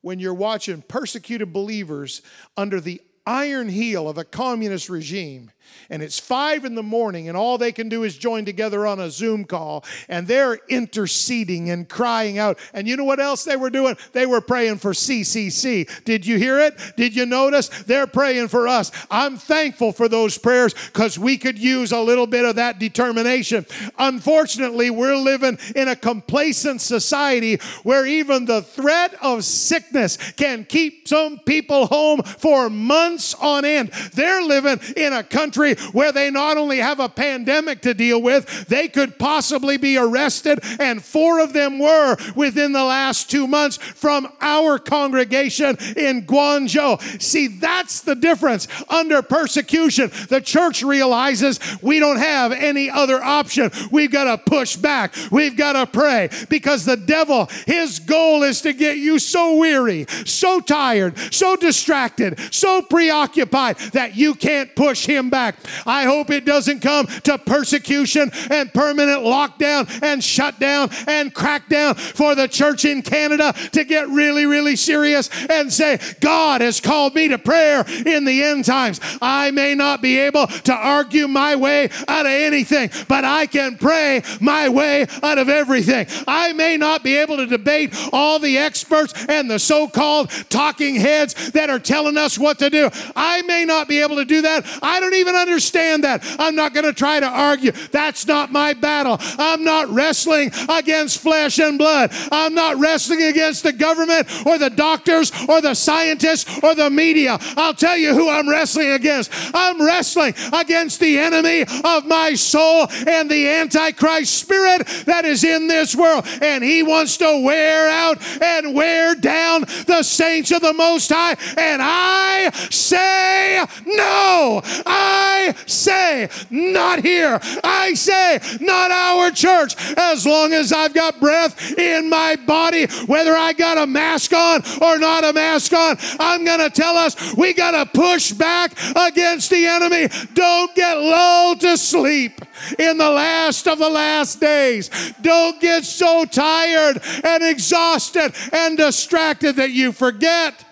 when 0.00 0.18
you're 0.18 0.34
watching 0.34 0.82
persecuted 0.82 1.52
believers 1.52 2.22
under 2.56 2.80
the 2.80 3.00
iron 3.24 3.68
heel 3.68 4.08
of 4.08 4.18
a 4.18 4.24
communist 4.24 4.88
regime 4.88 5.50
and 5.90 6.02
it's 6.02 6.18
five 6.18 6.64
in 6.64 6.74
the 6.74 6.82
morning, 6.82 7.28
and 7.28 7.36
all 7.36 7.58
they 7.58 7.72
can 7.72 7.88
do 7.88 8.04
is 8.04 8.16
join 8.16 8.44
together 8.44 8.86
on 8.86 9.00
a 9.00 9.10
Zoom 9.10 9.44
call, 9.44 9.84
and 10.08 10.26
they're 10.26 10.58
interceding 10.68 11.70
and 11.70 11.88
crying 11.88 12.38
out. 12.38 12.58
And 12.72 12.88
you 12.88 12.96
know 12.96 13.04
what 13.04 13.20
else 13.20 13.44
they 13.44 13.56
were 13.56 13.70
doing? 13.70 13.96
They 14.12 14.26
were 14.26 14.40
praying 14.40 14.78
for 14.78 14.92
CCC. 14.92 16.04
Did 16.04 16.26
you 16.26 16.38
hear 16.38 16.58
it? 16.58 16.78
Did 16.96 17.14
you 17.14 17.26
notice? 17.26 17.68
They're 17.68 18.06
praying 18.06 18.48
for 18.48 18.66
us. 18.68 18.90
I'm 19.10 19.36
thankful 19.36 19.92
for 19.92 20.08
those 20.08 20.38
prayers 20.38 20.74
because 20.74 21.18
we 21.18 21.36
could 21.36 21.58
use 21.58 21.92
a 21.92 22.00
little 22.00 22.26
bit 22.26 22.44
of 22.44 22.56
that 22.56 22.78
determination. 22.78 23.66
Unfortunately, 23.98 24.90
we're 24.90 25.16
living 25.16 25.58
in 25.76 25.88
a 25.88 25.96
complacent 25.96 26.80
society 26.80 27.58
where 27.82 28.06
even 28.06 28.46
the 28.46 28.62
threat 28.62 29.14
of 29.22 29.44
sickness 29.44 30.16
can 30.32 30.64
keep 30.64 31.06
some 31.06 31.38
people 31.40 31.86
home 31.86 32.22
for 32.22 32.70
months 32.70 33.34
on 33.34 33.64
end. 33.64 33.90
They're 34.14 34.42
living 34.42 34.80
in 34.96 35.12
a 35.12 35.22
country 35.22 35.51
country 35.52 35.74
where 35.92 36.12
they 36.12 36.30
not 36.30 36.56
only 36.56 36.78
have 36.78 37.00
a 37.00 37.08
pandemic 37.08 37.82
to 37.82 37.94
deal 37.94 38.20
with, 38.22 38.66
they 38.66 38.88
could 38.88 39.18
possibly 39.18 39.76
be 39.76 39.96
arrested, 39.96 40.58
and 40.80 41.04
four 41.04 41.40
of 41.40 41.52
them 41.52 41.78
were 41.78 42.16
within 42.34 42.72
the 42.72 42.84
last 42.84 43.30
two 43.30 43.46
months 43.46 43.76
from 43.76 44.28
our 44.40 44.78
congregation 44.78 45.76
in 45.96 46.24
Guangzhou. 46.26 47.20
See, 47.20 47.48
that's 47.48 48.00
the 48.00 48.14
difference. 48.14 48.66
Under 48.88 49.22
persecution, 49.22 50.10
the 50.28 50.40
church 50.40 50.82
realizes 50.82 51.60
we 51.82 51.98
don't 51.98 52.18
have 52.18 52.52
any 52.52 52.88
other 52.90 53.22
option. 53.22 53.70
We've 53.90 54.10
got 54.10 54.24
to 54.24 54.50
push 54.50 54.76
back, 54.76 55.14
we've 55.30 55.56
got 55.56 55.72
to 55.74 55.86
pray 55.86 56.30
because 56.48 56.84
the 56.84 56.96
devil, 56.96 57.48
his 57.66 57.98
goal 57.98 58.42
is 58.42 58.62
to 58.62 58.72
get 58.72 58.96
you 58.96 59.18
so 59.18 59.56
weary, 59.56 60.06
so 60.24 60.60
tired, 60.60 61.18
so 61.32 61.56
distracted, 61.56 62.38
so 62.52 62.82
preoccupied 62.82 63.76
that 63.92 64.16
you 64.16 64.34
can't 64.34 64.74
push 64.74 65.04
him 65.04 65.28
back 65.28 65.41
back. 65.42 65.56
I 65.86 66.04
hope 66.04 66.30
it 66.30 66.44
doesn't 66.44 66.80
come 66.80 67.06
to 67.06 67.36
persecution 67.38 68.30
and 68.50 68.72
permanent 68.72 69.22
lockdown 69.22 69.88
and 70.02 70.22
shutdown 70.22 70.90
and 71.08 71.34
crackdown 71.34 71.98
for 71.98 72.34
the 72.34 72.46
church 72.46 72.84
in 72.84 73.02
Canada 73.02 73.52
to 73.72 73.84
get 73.84 74.08
really, 74.08 74.46
really 74.46 74.76
serious 74.76 75.28
and 75.50 75.72
say, 75.72 75.98
God 76.20 76.60
has 76.60 76.80
called 76.80 77.14
me 77.14 77.28
to 77.28 77.38
prayer 77.38 77.84
in 78.06 78.24
the 78.24 78.42
end 78.42 78.64
times. 78.64 79.00
I 79.20 79.50
may 79.50 79.74
not 79.74 80.00
be 80.00 80.18
able 80.18 80.46
to 80.46 80.72
argue 80.72 81.26
my 81.26 81.56
way 81.56 81.90
out 82.06 82.26
of 82.26 82.32
anything, 82.32 82.90
but 83.08 83.24
I 83.24 83.46
can 83.46 83.76
pray 83.78 84.22
my 84.40 84.68
way 84.68 85.06
out 85.22 85.38
of 85.38 85.48
everything. 85.48 86.06
I 86.28 86.52
may 86.52 86.76
not 86.76 87.02
be 87.02 87.16
able 87.16 87.38
to 87.38 87.46
debate 87.46 87.94
all 88.12 88.38
the 88.38 88.58
experts 88.58 89.12
and 89.28 89.50
the 89.50 89.58
so 89.58 89.88
called 89.88 90.30
talking 90.50 90.94
heads 90.94 91.50
that 91.52 91.68
are 91.68 91.80
telling 91.80 92.16
us 92.16 92.38
what 92.38 92.60
to 92.60 92.70
do. 92.70 92.90
I 93.16 93.42
may 93.42 93.64
not 93.64 93.88
be 93.88 94.02
able 94.02 94.16
to 94.16 94.24
do 94.24 94.42
that. 94.42 94.66
I 94.82 95.00
don't 95.00 95.14
even 95.14 95.31
understand 95.34 96.04
that. 96.04 96.24
I'm 96.38 96.54
not 96.54 96.74
going 96.74 96.86
to 96.86 96.92
try 96.92 97.20
to 97.20 97.26
argue. 97.26 97.72
That's 97.90 98.26
not 98.26 98.52
my 98.52 98.74
battle. 98.74 99.18
I'm 99.38 99.64
not 99.64 99.88
wrestling 99.88 100.50
against 100.68 101.20
flesh 101.20 101.58
and 101.58 101.78
blood. 101.78 102.10
I'm 102.30 102.54
not 102.54 102.78
wrestling 102.78 103.22
against 103.22 103.62
the 103.62 103.72
government 103.72 104.28
or 104.46 104.58
the 104.58 104.70
doctors 104.70 105.32
or 105.48 105.60
the 105.60 105.74
scientists 105.74 106.62
or 106.62 106.74
the 106.74 106.90
media. 106.90 107.38
I'll 107.56 107.74
tell 107.74 107.96
you 107.96 108.14
who 108.14 108.28
I'm 108.28 108.48
wrestling 108.48 108.90
against. 108.90 109.30
I'm 109.54 109.84
wrestling 109.84 110.34
against 110.52 111.00
the 111.00 111.18
enemy 111.18 111.62
of 111.84 112.06
my 112.06 112.34
soul 112.34 112.86
and 113.06 113.30
the 113.30 113.48
Antichrist 113.48 114.36
spirit 114.38 114.86
that 115.06 115.24
is 115.24 115.44
in 115.44 115.68
this 115.68 115.94
world. 115.94 116.26
And 116.40 116.62
he 116.62 116.82
wants 116.82 117.16
to 117.18 117.42
wear 117.44 117.88
out 117.88 118.18
and 118.42 118.74
wear 118.74 119.14
down 119.14 119.62
the 119.86 120.02
saints 120.02 120.50
of 120.50 120.60
the 120.62 120.72
Most 120.72 121.10
High. 121.10 121.36
And 121.56 121.80
I 121.82 122.50
say 122.70 123.64
no. 123.86 124.60
I 124.86 125.21
I 125.22 125.54
say, 125.66 126.28
not 126.50 127.02
here. 127.02 127.38
I 127.62 127.94
say, 127.94 128.40
not 128.60 128.90
our 128.90 129.30
church. 129.30 129.74
As 129.96 130.26
long 130.26 130.52
as 130.52 130.72
I've 130.72 130.94
got 130.94 131.20
breath 131.20 131.78
in 131.78 132.08
my 132.08 132.36
body, 132.46 132.86
whether 133.06 133.34
I 133.34 133.52
got 133.52 133.78
a 133.78 133.86
mask 133.86 134.32
on 134.32 134.62
or 134.80 134.98
not 134.98 135.24
a 135.24 135.32
mask 135.32 135.72
on, 135.72 135.96
I'm 136.18 136.44
going 136.44 136.60
to 136.60 136.70
tell 136.70 136.96
us 136.96 137.34
we 137.34 137.54
got 137.54 137.72
to 137.72 137.98
push 137.98 138.32
back 138.32 138.72
against 138.96 139.50
the 139.50 139.66
enemy. 139.66 140.08
Don't 140.34 140.74
get 140.74 140.94
lulled 140.98 141.60
to 141.60 141.76
sleep 141.76 142.40
in 142.78 142.98
the 142.98 143.10
last 143.10 143.66
of 143.68 143.78
the 143.78 143.88
last 143.88 144.40
days. 144.40 144.90
Don't 145.20 145.60
get 145.60 145.84
so 145.84 146.24
tired 146.24 147.00
and 147.24 147.42
exhausted 147.42 148.34
and 148.52 148.76
distracted 148.76 149.56
that 149.56 149.70
you 149.70 149.92
forget 149.92 150.64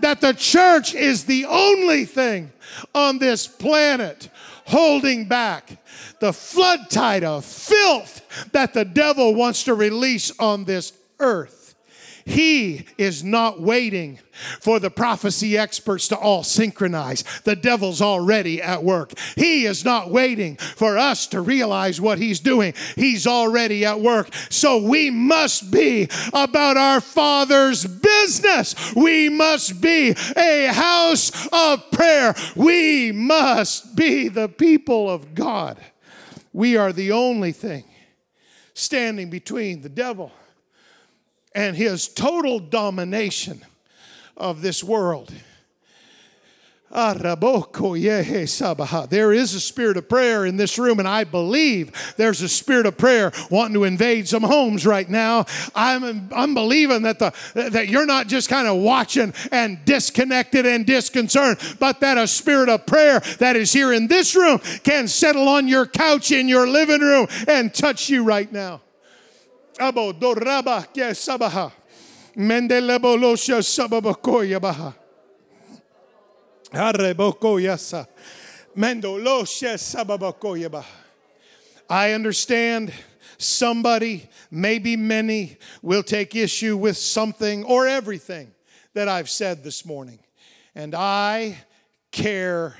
that 0.00 0.20
the 0.20 0.34
church 0.34 0.94
is 0.94 1.24
the 1.24 1.46
only 1.46 2.04
thing 2.04 2.52
on 2.94 3.18
this 3.18 3.46
planet 3.46 4.28
holding 4.66 5.26
back 5.28 5.78
the 6.20 6.32
flood 6.32 6.90
tide 6.90 7.24
of 7.24 7.44
filth 7.44 8.50
that 8.52 8.74
the 8.74 8.84
devil 8.84 9.34
wants 9.34 9.64
to 9.64 9.74
release 9.74 10.32
on 10.38 10.64
this 10.64 10.92
earth. 11.20 11.55
He 12.26 12.86
is 12.98 13.22
not 13.22 13.60
waiting 13.60 14.18
for 14.60 14.80
the 14.80 14.90
prophecy 14.90 15.56
experts 15.56 16.08
to 16.08 16.18
all 16.18 16.42
synchronize. 16.42 17.22
The 17.44 17.54
devil's 17.54 18.02
already 18.02 18.60
at 18.60 18.82
work. 18.82 19.12
He 19.36 19.64
is 19.64 19.84
not 19.84 20.10
waiting 20.10 20.56
for 20.56 20.98
us 20.98 21.28
to 21.28 21.40
realize 21.40 22.00
what 22.00 22.18
he's 22.18 22.40
doing. 22.40 22.74
He's 22.96 23.28
already 23.28 23.84
at 23.84 24.00
work. 24.00 24.34
So 24.50 24.82
we 24.82 25.08
must 25.08 25.70
be 25.70 26.08
about 26.32 26.76
our 26.76 27.00
Father's 27.00 27.86
business. 27.86 28.74
We 28.96 29.28
must 29.28 29.80
be 29.80 30.16
a 30.36 30.72
house 30.72 31.30
of 31.52 31.88
prayer. 31.92 32.34
We 32.56 33.12
must 33.12 33.94
be 33.94 34.26
the 34.26 34.48
people 34.48 35.08
of 35.08 35.36
God. 35.36 35.78
We 36.52 36.76
are 36.76 36.92
the 36.92 37.12
only 37.12 37.52
thing 37.52 37.84
standing 38.74 39.30
between 39.30 39.82
the 39.82 39.88
devil 39.88 40.32
and 41.56 41.74
his 41.74 42.06
total 42.06 42.60
domination 42.60 43.62
of 44.36 44.60
this 44.60 44.84
world. 44.84 45.32
There 46.92 47.32
is 49.32 49.54
a 49.54 49.60
spirit 49.60 49.96
of 49.96 50.08
prayer 50.08 50.46
in 50.46 50.56
this 50.56 50.78
room, 50.78 50.98
and 50.98 51.08
I 51.08 51.24
believe 51.24 52.14
there's 52.16 52.42
a 52.42 52.48
spirit 52.48 52.86
of 52.86 52.96
prayer 52.96 53.32
wanting 53.50 53.74
to 53.74 53.84
invade 53.84 54.28
some 54.28 54.42
homes 54.42 54.86
right 54.86 55.08
now. 55.08 55.46
I'm, 55.74 56.28
I'm 56.32 56.54
believing 56.54 57.02
that, 57.02 57.18
the, 57.18 57.32
that 57.54 57.88
you're 57.88 58.06
not 58.06 58.28
just 58.28 58.48
kind 58.48 58.68
of 58.68 58.76
watching 58.76 59.34
and 59.50 59.84
disconnected 59.84 60.64
and 60.64 60.86
disconcerted, 60.86 61.78
but 61.80 62.00
that 62.00 62.18
a 62.18 62.28
spirit 62.28 62.68
of 62.68 62.86
prayer 62.86 63.20
that 63.38 63.56
is 63.56 63.72
here 63.72 63.92
in 63.92 64.06
this 64.06 64.36
room 64.36 64.58
can 64.84 65.08
settle 65.08 65.48
on 65.48 65.66
your 65.68 65.86
couch 65.86 66.30
in 66.32 66.48
your 66.48 66.68
living 66.68 67.00
room 67.00 67.26
and 67.48 67.74
touch 67.74 68.08
you 68.08 68.22
right 68.22 68.52
now. 68.52 68.82
Abo 69.78 70.12
doraba 70.12 70.86
ke 70.92 71.14
sabaha. 71.14 71.72
Mendelebo 72.36 73.16
losha 73.16 73.62
sababakoya 73.62 74.60
baha. 74.60 74.94
Arreboko 76.72 77.60
yasa. 77.60 78.06
Mendo 78.76 79.18
losha 79.18 79.76
sababakoya 79.78 80.70
baha. 80.70 81.04
I 81.88 82.12
understand 82.12 82.92
somebody, 83.38 84.28
maybe 84.50 84.96
many, 84.96 85.56
will 85.82 86.02
take 86.02 86.34
issue 86.34 86.76
with 86.76 86.96
something 86.96 87.64
or 87.64 87.86
everything 87.86 88.50
that 88.94 89.08
I've 89.08 89.30
said 89.30 89.62
this 89.62 89.84
morning. 89.84 90.18
And 90.74 90.94
I 90.94 91.58
care 92.10 92.76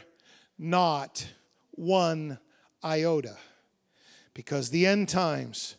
not 0.59 1.26
one 1.72 2.38
iota 2.82 3.36
because 4.34 4.70
the 4.70 4.86
end 4.86 5.09
times 5.09 5.76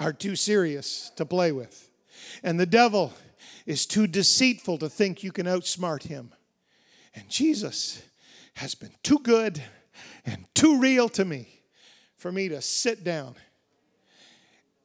are 0.00 0.14
too 0.14 0.34
serious 0.34 1.12
to 1.16 1.26
play 1.26 1.52
with. 1.52 1.90
And 2.42 2.58
the 2.58 2.66
devil 2.66 3.12
is 3.66 3.86
too 3.86 4.06
deceitful 4.06 4.78
to 4.78 4.88
think 4.88 5.22
you 5.22 5.30
can 5.30 5.46
outsmart 5.46 6.04
him. 6.04 6.32
And 7.14 7.28
Jesus 7.28 8.02
has 8.54 8.74
been 8.74 8.92
too 9.02 9.18
good 9.18 9.62
and 10.24 10.46
too 10.54 10.80
real 10.80 11.08
to 11.10 11.24
me 11.24 11.62
for 12.16 12.32
me 12.32 12.48
to 12.48 12.62
sit 12.62 13.04
down 13.04 13.34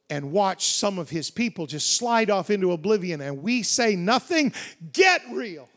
and 0.08 0.30
watch 0.30 0.66
some 0.66 0.98
of 0.98 1.10
his 1.10 1.30
people 1.30 1.66
just 1.66 1.96
slide 1.96 2.30
off 2.30 2.50
into 2.50 2.70
oblivion 2.72 3.20
and 3.20 3.42
we 3.42 3.62
say 3.62 3.96
nothing. 3.96 4.52
Get 4.92 5.22
real. 5.32 5.68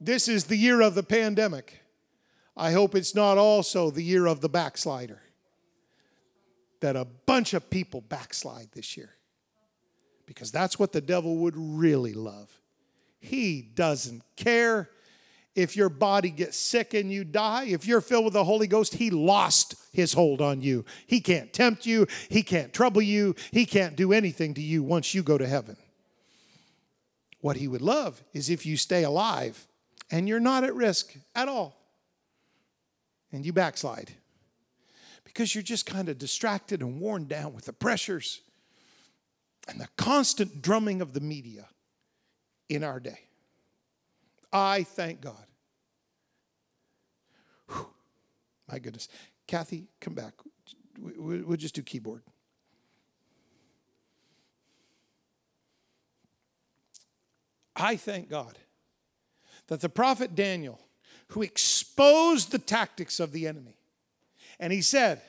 This 0.00 0.28
is 0.28 0.44
the 0.44 0.56
year 0.56 0.80
of 0.80 0.94
the 0.94 1.02
pandemic. 1.02 1.80
I 2.56 2.72
hope 2.72 2.94
it's 2.94 3.14
not 3.14 3.38
also 3.38 3.90
the 3.90 4.02
year 4.02 4.26
of 4.26 4.40
the 4.40 4.48
backslider 4.48 5.20
that 6.80 6.96
a 6.96 7.04
bunch 7.04 7.54
of 7.54 7.70
people 7.70 8.00
backslide 8.00 8.68
this 8.72 8.96
year. 8.96 9.10
Because 10.26 10.50
that's 10.50 10.78
what 10.78 10.92
the 10.92 11.00
devil 11.00 11.36
would 11.36 11.54
really 11.56 12.12
love. 12.12 12.50
He 13.20 13.62
doesn't 13.62 14.22
care 14.36 14.90
if 15.54 15.74
your 15.74 15.88
body 15.88 16.30
gets 16.30 16.56
sick 16.56 16.94
and 16.94 17.10
you 17.10 17.24
die. 17.24 17.64
If 17.64 17.86
you're 17.86 18.02
filled 18.02 18.26
with 18.26 18.34
the 18.34 18.44
Holy 18.44 18.66
Ghost, 18.66 18.94
He 18.94 19.10
lost 19.10 19.74
His 19.92 20.12
hold 20.12 20.40
on 20.40 20.60
you. 20.60 20.84
He 21.06 21.20
can't 21.20 21.52
tempt 21.52 21.86
you, 21.86 22.06
He 22.28 22.42
can't 22.42 22.72
trouble 22.72 23.02
you, 23.02 23.34
He 23.50 23.64
can't 23.64 23.96
do 23.96 24.12
anything 24.12 24.54
to 24.54 24.60
you 24.60 24.82
once 24.82 25.14
you 25.14 25.22
go 25.22 25.38
to 25.38 25.46
heaven. 25.46 25.76
What 27.40 27.56
He 27.56 27.68
would 27.68 27.82
love 27.82 28.22
is 28.34 28.50
if 28.50 28.66
you 28.66 28.76
stay 28.76 29.02
alive 29.02 29.66
and 30.10 30.28
you're 30.28 30.40
not 30.40 30.64
at 30.64 30.74
risk 30.74 31.16
at 31.34 31.48
all 31.48 31.74
and 33.32 33.44
you 33.44 33.52
backslide 33.52 34.12
because 35.36 35.54
you're 35.54 35.60
just 35.60 35.84
kind 35.84 36.08
of 36.08 36.16
distracted 36.16 36.80
and 36.80 36.98
worn 36.98 37.26
down 37.26 37.52
with 37.52 37.66
the 37.66 37.72
pressures 37.74 38.40
and 39.68 39.78
the 39.78 39.88
constant 39.98 40.62
drumming 40.62 41.02
of 41.02 41.12
the 41.12 41.20
media 41.20 41.68
in 42.70 42.82
our 42.82 42.98
day. 42.98 43.20
I 44.50 44.84
thank 44.84 45.20
God. 45.20 45.44
Whew. 47.68 47.86
My 48.72 48.78
goodness. 48.78 49.10
Kathy, 49.46 49.88
come 50.00 50.14
back. 50.14 50.32
We'll 50.98 51.58
just 51.58 51.74
do 51.74 51.82
keyboard. 51.82 52.22
I 57.76 57.96
thank 57.96 58.30
God 58.30 58.56
that 59.66 59.82
the 59.82 59.90
prophet 59.90 60.34
Daniel, 60.34 60.80
who 61.28 61.42
exposed 61.42 62.52
the 62.52 62.58
tactics 62.58 63.20
of 63.20 63.32
the 63.32 63.46
enemy, 63.46 63.75
and 64.58 64.72
he 64.72 64.82
said, 64.82 65.20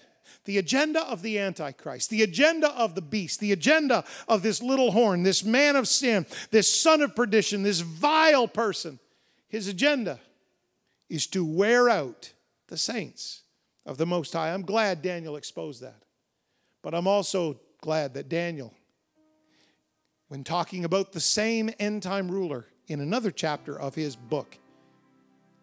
the 0.45 0.57
agenda 0.57 1.05
of 1.07 1.21
the 1.21 1.39
Antichrist, 1.39 2.09
the 2.09 2.23
agenda 2.23 2.69
of 2.71 2.95
the 2.95 3.01
beast, 3.01 3.39
the 3.39 3.51
agenda 3.51 4.03
of 4.27 4.41
this 4.41 4.61
little 4.61 4.91
horn, 4.91 5.23
this 5.23 5.43
man 5.43 5.75
of 5.75 5.87
sin, 5.87 6.25
this 6.51 6.81
son 6.81 7.01
of 7.01 7.15
perdition, 7.15 7.63
this 7.63 7.81
vile 7.81 8.47
person, 8.47 8.99
his 9.47 9.67
agenda 9.67 10.19
is 11.09 11.27
to 11.27 11.45
wear 11.45 11.89
out 11.89 12.33
the 12.67 12.77
saints 12.77 13.43
of 13.85 13.97
the 13.97 14.05
Most 14.05 14.33
High. 14.33 14.53
I'm 14.53 14.63
glad 14.63 15.01
Daniel 15.01 15.37
exposed 15.37 15.81
that. 15.81 16.03
But 16.81 16.93
I'm 16.93 17.07
also 17.07 17.59
glad 17.81 18.13
that 18.13 18.29
Daniel, 18.29 18.73
when 20.27 20.43
talking 20.43 20.85
about 20.85 21.11
the 21.11 21.19
same 21.19 21.69
end 21.79 22.03
time 22.03 22.29
ruler 22.29 22.65
in 22.87 22.99
another 23.01 23.31
chapter 23.31 23.79
of 23.79 23.95
his 23.95 24.15
book, 24.15 24.57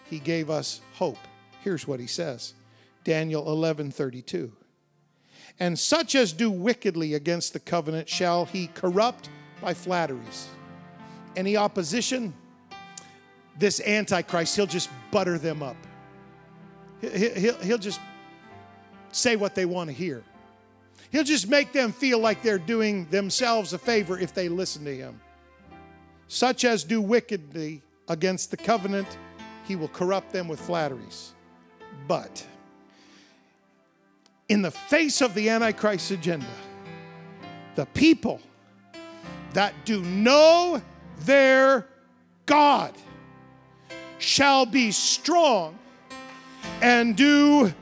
he 0.05 0.19
gave 0.19 0.51
us 0.51 0.81
hope. 0.95 1.19
Here's 1.63 1.87
what 1.87 2.01
he 2.01 2.07
says 2.07 2.55
Daniel 3.05 3.49
11 3.51 3.91
32. 3.91 4.53
And 5.61 5.79
such 5.79 6.15
as 6.15 6.33
do 6.33 6.51
wickedly 6.51 7.15
against 7.15 7.53
the 7.53 7.61
covenant 7.61 8.09
shall 8.09 8.45
he 8.45 8.67
corrupt 8.69 9.31
by 9.61 9.73
flatteries. 9.73 10.49
Any 11.37 11.57
opposition, 11.57 12.35
this 13.59 13.81
Antichrist, 13.81 14.57
he'll 14.57 14.67
just 14.67 14.91
butter 15.11 15.39
them 15.39 15.63
up. 15.63 15.77
He'll, 17.01 17.59
he'll 17.59 17.79
just 17.79 18.01
say 19.13 19.37
what 19.37 19.55
they 19.55 19.65
want 19.65 19.91
to 19.91 19.95
hear. 19.95 20.25
He'll 21.13 21.25
just 21.25 21.49
make 21.49 21.73
them 21.73 21.93
feel 21.93 22.19
like 22.19 22.43
they're 22.43 22.59
doing 22.59 23.07
themselves 23.11 23.73
a 23.73 23.79
favor 23.79 24.19
if 24.19 24.35
they 24.35 24.49
listen 24.49 24.85
to 24.85 24.97
him. 24.97 25.21
Such 26.27 26.65
as 26.65 26.83
do 26.83 27.01
wickedly 27.01 27.83
against 28.09 28.51
the 28.51 28.57
covenant, 28.57 29.07
he 29.65 29.77
will 29.77 29.89
corrupt 29.89 30.33
them 30.33 30.49
with 30.49 30.61
flatteries. 30.61 31.33
But 32.09 32.45
in 34.55 34.63
the 34.63 34.71
face 34.71 35.21
of 35.21 35.35
the 35.35 35.49
Antichrist 35.49 36.13
agenda, 36.13 36.47
the 37.75 37.87
people 37.87 38.41
that 39.53 39.75
do 39.85 40.01
know 40.01 40.81
their 41.23 41.89
God 42.47 42.95
shall 44.19 44.65
be 44.65 44.93
strong 44.93 45.77
and 46.81 47.17
do 47.17 47.75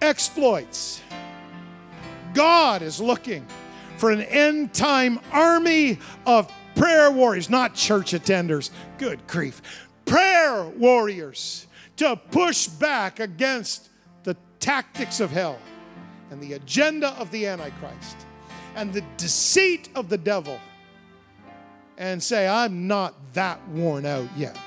exploits. 0.00 1.02
God 2.32 2.80
is 2.80 2.98
looking 2.98 3.46
for 3.98 4.10
an 4.10 4.22
end 4.22 4.72
time 4.72 5.20
army 5.32 5.98
of 6.24 6.50
prayer 6.76 7.10
warriors, 7.10 7.50
not 7.50 7.74
church 7.74 8.12
attenders. 8.12 8.70
Good 8.96 9.26
grief. 9.26 9.60
Prayer 10.06 10.64
warriors 10.64 11.66
to 11.98 12.16
push 12.16 12.68
back 12.68 13.20
against 13.20 13.90
the 14.22 14.34
tactics 14.60 15.20
of 15.20 15.30
hell 15.30 15.58
and 16.30 16.40
the 16.40 16.54
agenda 16.54 17.08
of 17.18 17.30
the 17.30 17.46
Antichrist 17.46 18.16
and 18.74 18.92
the 18.92 19.02
deceit 19.16 19.88
of 19.94 20.08
the 20.08 20.18
devil 20.18 20.58
and 21.98 22.22
say, 22.22 22.46
I'm 22.46 22.86
not 22.86 23.14
that 23.32 23.66
worn 23.68 24.04
out 24.04 24.28
yet. 24.36 24.58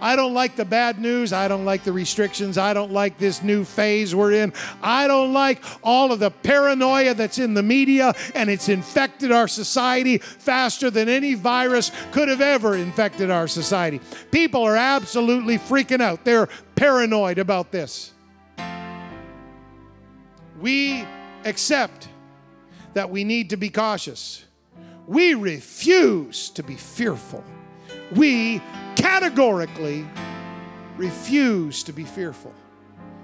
I 0.00 0.16
don't 0.16 0.34
like 0.34 0.56
the 0.56 0.64
bad 0.64 1.00
news. 1.00 1.32
I 1.32 1.48
don't 1.48 1.64
like 1.64 1.84
the 1.84 1.92
restrictions. 1.92 2.56
I 2.56 2.72
don't 2.72 2.92
like 2.92 3.18
this 3.18 3.42
new 3.42 3.64
phase 3.64 4.14
we're 4.14 4.32
in. 4.32 4.52
I 4.80 5.08
don't 5.08 5.32
like 5.32 5.62
all 5.82 6.12
of 6.12 6.20
the 6.20 6.30
paranoia 6.30 7.14
that's 7.14 7.38
in 7.38 7.54
the 7.54 7.62
media, 7.62 8.14
and 8.34 8.48
it's 8.48 8.68
infected 8.68 9.32
our 9.32 9.48
society 9.48 10.18
faster 10.18 10.90
than 10.90 11.08
any 11.08 11.34
virus 11.34 11.90
could 12.12 12.28
have 12.28 12.40
ever 12.40 12.76
infected 12.76 13.30
our 13.30 13.48
society. 13.48 14.00
People 14.30 14.62
are 14.62 14.76
absolutely 14.76 15.58
freaking 15.58 16.00
out. 16.00 16.24
They're 16.24 16.48
paranoid 16.76 17.38
about 17.38 17.72
this 17.72 18.12
we 20.60 21.06
accept 21.44 22.08
that 22.94 23.10
we 23.10 23.24
need 23.24 23.50
to 23.50 23.56
be 23.56 23.70
cautious. 23.70 24.44
We 25.06 25.34
refuse 25.34 26.50
to 26.50 26.62
be 26.62 26.74
fearful. 26.74 27.44
We 28.14 28.60
categorically 28.96 30.06
refuse 30.96 31.82
to 31.84 31.92
be 31.92 32.04
fearful. 32.04 32.52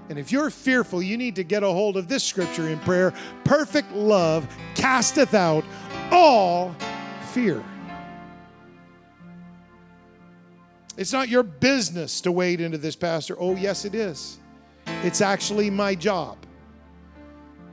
And 0.09 0.19
if 0.19 0.31
you're 0.31 0.49
fearful, 0.49 1.01
you 1.01 1.17
need 1.17 1.35
to 1.35 1.43
get 1.43 1.63
a 1.63 1.67
hold 1.67 1.97
of 1.97 2.07
this 2.07 2.23
scripture 2.23 2.69
in 2.69 2.79
prayer 2.79 3.13
perfect 3.43 3.91
love 3.91 4.47
casteth 4.75 5.33
out 5.33 5.65
all 6.11 6.75
fear. 7.33 7.63
It's 10.97 11.11
not 11.11 11.27
your 11.27 11.43
business 11.43 12.21
to 12.21 12.31
wade 12.31 12.61
into 12.61 12.77
this, 12.77 12.95
Pastor. 12.95 13.35
Oh, 13.37 13.55
yes, 13.55 13.83
it 13.83 13.95
is. 13.95 14.39
It's 15.03 15.19
actually 15.19 15.69
my 15.69 15.93
job 15.95 16.44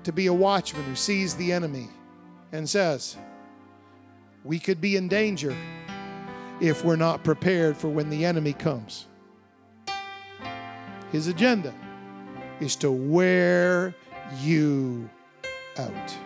to 0.04 0.12
be 0.12 0.26
a 0.26 0.32
watchman 0.32 0.82
who 0.84 0.94
sees 0.94 1.34
the 1.34 1.52
enemy 1.52 1.88
and 2.52 2.68
says, 2.68 3.16
We 4.44 4.58
could 4.58 4.80
be 4.80 4.96
in 4.96 5.08
danger 5.08 5.56
if 6.60 6.84
we're 6.84 6.96
not 6.96 7.24
prepared 7.24 7.76
for 7.76 7.88
when 7.88 8.10
the 8.10 8.24
enemy 8.24 8.52
comes. 8.52 9.06
His 11.10 11.26
agenda 11.26 11.74
is 12.60 12.76
to 12.76 12.90
wear 12.90 13.94
you 14.40 15.10
out. 15.78 16.16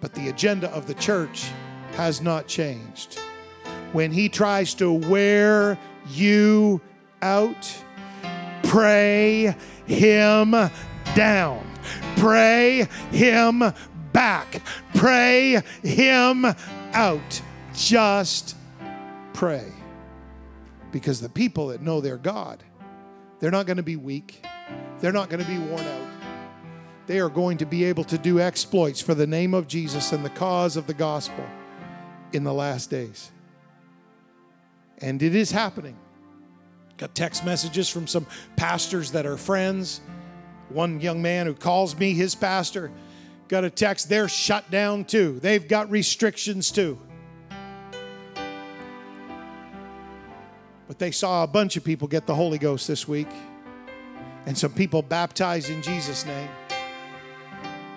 But 0.00 0.14
the 0.14 0.28
agenda 0.28 0.70
of 0.70 0.86
the 0.86 0.94
church 0.94 1.50
has 1.92 2.20
not 2.20 2.46
changed. 2.46 3.18
When 3.92 4.10
he 4.10 4.28
tries 4.28 4.74
to 4.74 4.92
wear 4.92 5.78
you 6.10 6.80
out, 7.22 7.84
pray 8.64 9.54
him 9.86 10.54
down. 11.14 11.73
Pray 12.16 12.88
him 13.10 13.62
back. 14.12 14.62
Pray 14.94 15.60
him 15.82 16.46
out. 16.92 17.42
Just 17.74 18.56
pray. 19.32 19.66
Because 20.92 21.20
the 21.20 21.28
people 21.28 21.68
that 21.68 21.82
know 21.82 22.00
their 22.00 22.16
God, 22.16 22.62
they're 23.40 23.50
not 23.50 23.66
going 23.66 23.78
to 23.78 23.82
be 23.82 23.96
weak, 23.96 24.44
they're 25.00 25.12
not 25.12 25.28
going 25.28 25.42
to 25.42 25.50
be 25.50 25.58
worn 25.58 25.80
out. 25.80 26.08
They 27.06 27.18
are 27.18 27.28
going 27.28 27.58
to 27.58 27.66
be 27.66 27.84
able 27.84 28.04
to 28.04 28.16
do 28.16 28.40
exploits 28.40 29.00
for 29.00 29.14
the 29.14 29.26
name 29.26 29.52
of 29.52 29.68
Jesus 29.68 30.12
and 30.12 30.24
the 30.24 30.30
cause 30.30 30.76
of 30.76 30.86
the 30.86 30.94
gospel 30.94 31.44
in 32.32 32.44
the 32.44 32.54
last 32.54 32.88
days. 32.88 33.30
And 34.98 35.22
it 35.22 35.34
is 35.34 35.50
happening. 35.50 35.98
Got 36.96 37.14
text 37.14 37.44
messages 37.44 37.90
from 37.90 38.06
some 38.06 38.26
pastors 38.56 39.10
that 39.10 39.26
are 39.26 39.36
friends 39.36 40.00
one 40.74 41.00
young 41.00 41.22
man 41.22 41.46
who 41.46 41.54
calls 41.54 41.96
me 41.96 42.12
his 42.12 42.34
pastor 42.34 42.90
got 43.48 43.64
a 43.64 43.70
text, 43.70 44.08
they're 44.08 44.28
shut 44.28 44.70
down 44.70 45.04
too. 45.04 45.38
They've 45.40 45.66
got 45.66 45.90
restrictions 45.90 46.70
too. 46.70 46.98
But 50.86 50.98
they 50.98 51.10
saw 51.10 51.44
a 51.44 51.46
bunch 51.46 51.76
of 51.76 51.84
people 51.84 52.08
get 52.08 52.26
the 52.26 52.34
Holy 52.34 52.58
Ghost 52.58 52.88
this 52.88 53.08
week 53.08 53.28
and 54.46 54.56
some 54.56 54.72
people 54.72 55.02
baptized 55.02 55.70
in 55.70 55.82
Jesus' 55.82 56.26
name 56.26 56.48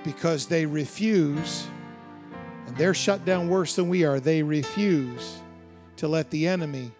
because 0.03 0.45
they 0.45 0.65
refuse, 0.65 1.67
and 2.65 2.77
they're 2.77 2.93
shut 2.93 3.25
down 3.25 3.49
worse 3.49 3.75
than 3.75 3.89
we 3.89 4.05
are. 4.05 4.19
They 4.19 4.41
refuse 4.41 5.39
to 5.97 6.07
let 6.07 6.29
the 6.29 6.47
enemy 6.47 6.91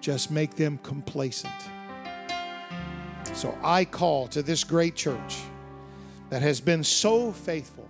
just 0.00 0.30
make 0.30 0.56
them 0.56 0.78
complacent. 0.78 1.52
So 3.38 3.56
I 3.62 3.84
call 3.84 4.26
to 4.28 4.42
this 4.42 4.64
great 4.64 4.96
church 4.96 5.36
that 6.28 6.42
has 6.42 6.60
been 6.60 6.82
so 6.82 7.30
faithful, 7.30 7.88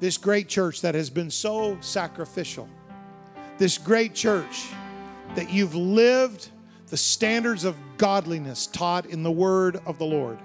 this 0.00 0.16
great 0.16 0.48
church 0.48 0.80
that 0.80 0.94
has 0.94 1.10
been 1.10 1.30
so 1.30 1.76
sacrificial, 1.82 2.66
this 3.58 3.76
great 3.76 4.14
church 4.14 4.68
that 5.34 5.50
you've 5.50 5.74
lived 5.74 6.48
the 6.86 6.96
standards 6.96 7.64
of 7.64 7.76
godliness 7.98 8.66
taught 8.68 9.04
in 9.04 9.22
the 9.22 9.30
word 9.30 9.82
of 9.84 9.98
the 9.98 10.06
Lord. 10.06 10.38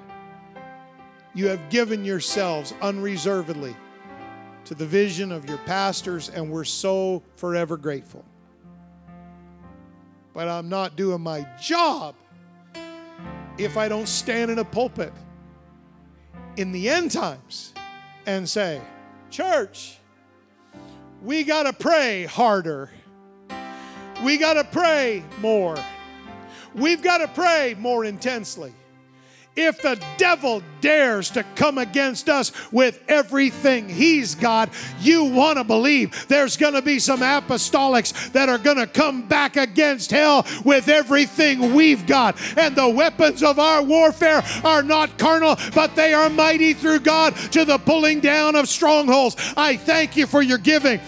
You 1.34 1.48
have 1.48 1.70
given 1.70 2.04
yourselves 2.04 2.74
unreservedly 2.82 3.74
to 4.66 4.76
the 4.76 4.86
vision 4.86 5.32
of 5.32 5.48
your 5.48 5.60
pastors, 5.60 6.28
and 6.28 6.52
we're 6.52 6.66
so 6.66 7.24
forever 7.38 7.78
grateful. 7.78 8.26
But 10.34 10.50
I'm 10.50 10.68
not 10.68 10.98
doing 10.98 11.22
my 11.22 11.48
job 11.58 12.16
if 13.58 13.78
I 13.78 13.88
don't 13.88 14.08
stand 14.08 14.52
in 14.52 14.60
a 14.60 14.66
pulpit 14.66 15.14
in 16.58 16.72
the 16.72 16.90
end 16.90 17.12
times 17.12 17.74
and 18.26 18.48
say, 18.48 18.82
Church, 19.30 19.98
we 21.22 21.44
got 21.44 21.64
to 21.64 21.74
pray 21.74 22.26
harder. 22.26 22.90
We 24.24 24.38
got 24.38 24.54
to 24.54 24.64
pray 24.64 25.24
more. 25.40 25.78
We've 26.76 27.02
got 27.02 27.20
to 27.20 27.28
pray 27.28 27.76
more 27.80 28.06
intensely. 28.06 28.74
If 29.54 29.82
the 29.82 30.02
devil 30.16 30.64
dares 30.80 31.30
to 31.32 31.44
come 31.56 31.78
against 31.78 32.30
us 32.30 32.54
with 32.72 33.04
everything 33.10 33.90
he's 33.90 34.34
got, 34.34 34.70
you 35.02 35.26
want 35.26 35.58
to 35.58 35.66
believe 35.66 36.28
there's 36.30 36.56
going 36.56 36.74
to 36.74 36.82
be 36.82 37.00
some 37.00 37.20
apostolics 37.20 38.32
that 38.32 38.48
are 38.48 38.58
going 38.58 38.78
to 38.78 38.88
come 38.88 39.28
back 39.28 39.58
against 39.58 40.12
hell 40.12 40.48
with 40.64 40.88
everything 40.88 41.74
we've 41.74 42.08
got. 42.08 42.38
And 42.58 42.78
the 42.78 42.88
weapons 42.88 43.44
of 43.44 43.60
our 43.60 43.84
warfare 43.84 44.42
are 44.64 44.84
not 44.84 45.18
carnal, 45.18 45.58
but 45.76 45.98
they 45.98 46.14
are 46.14 46.30
mighty 46.30 46.74
through 46.74 47.02
God 47.02 47.36
to 47.52 47.66
the 47.66 47.78
pulling 47.78 48.22
down 48.22 48.56
of 48.56 48.70
strongholds. 48.70 49.36
I 49.58 49.76
thank 49.76 50.16
you 50.16 50.28
for 50.28 50.42
your 50.42 50.60
giving. 50.60 51.02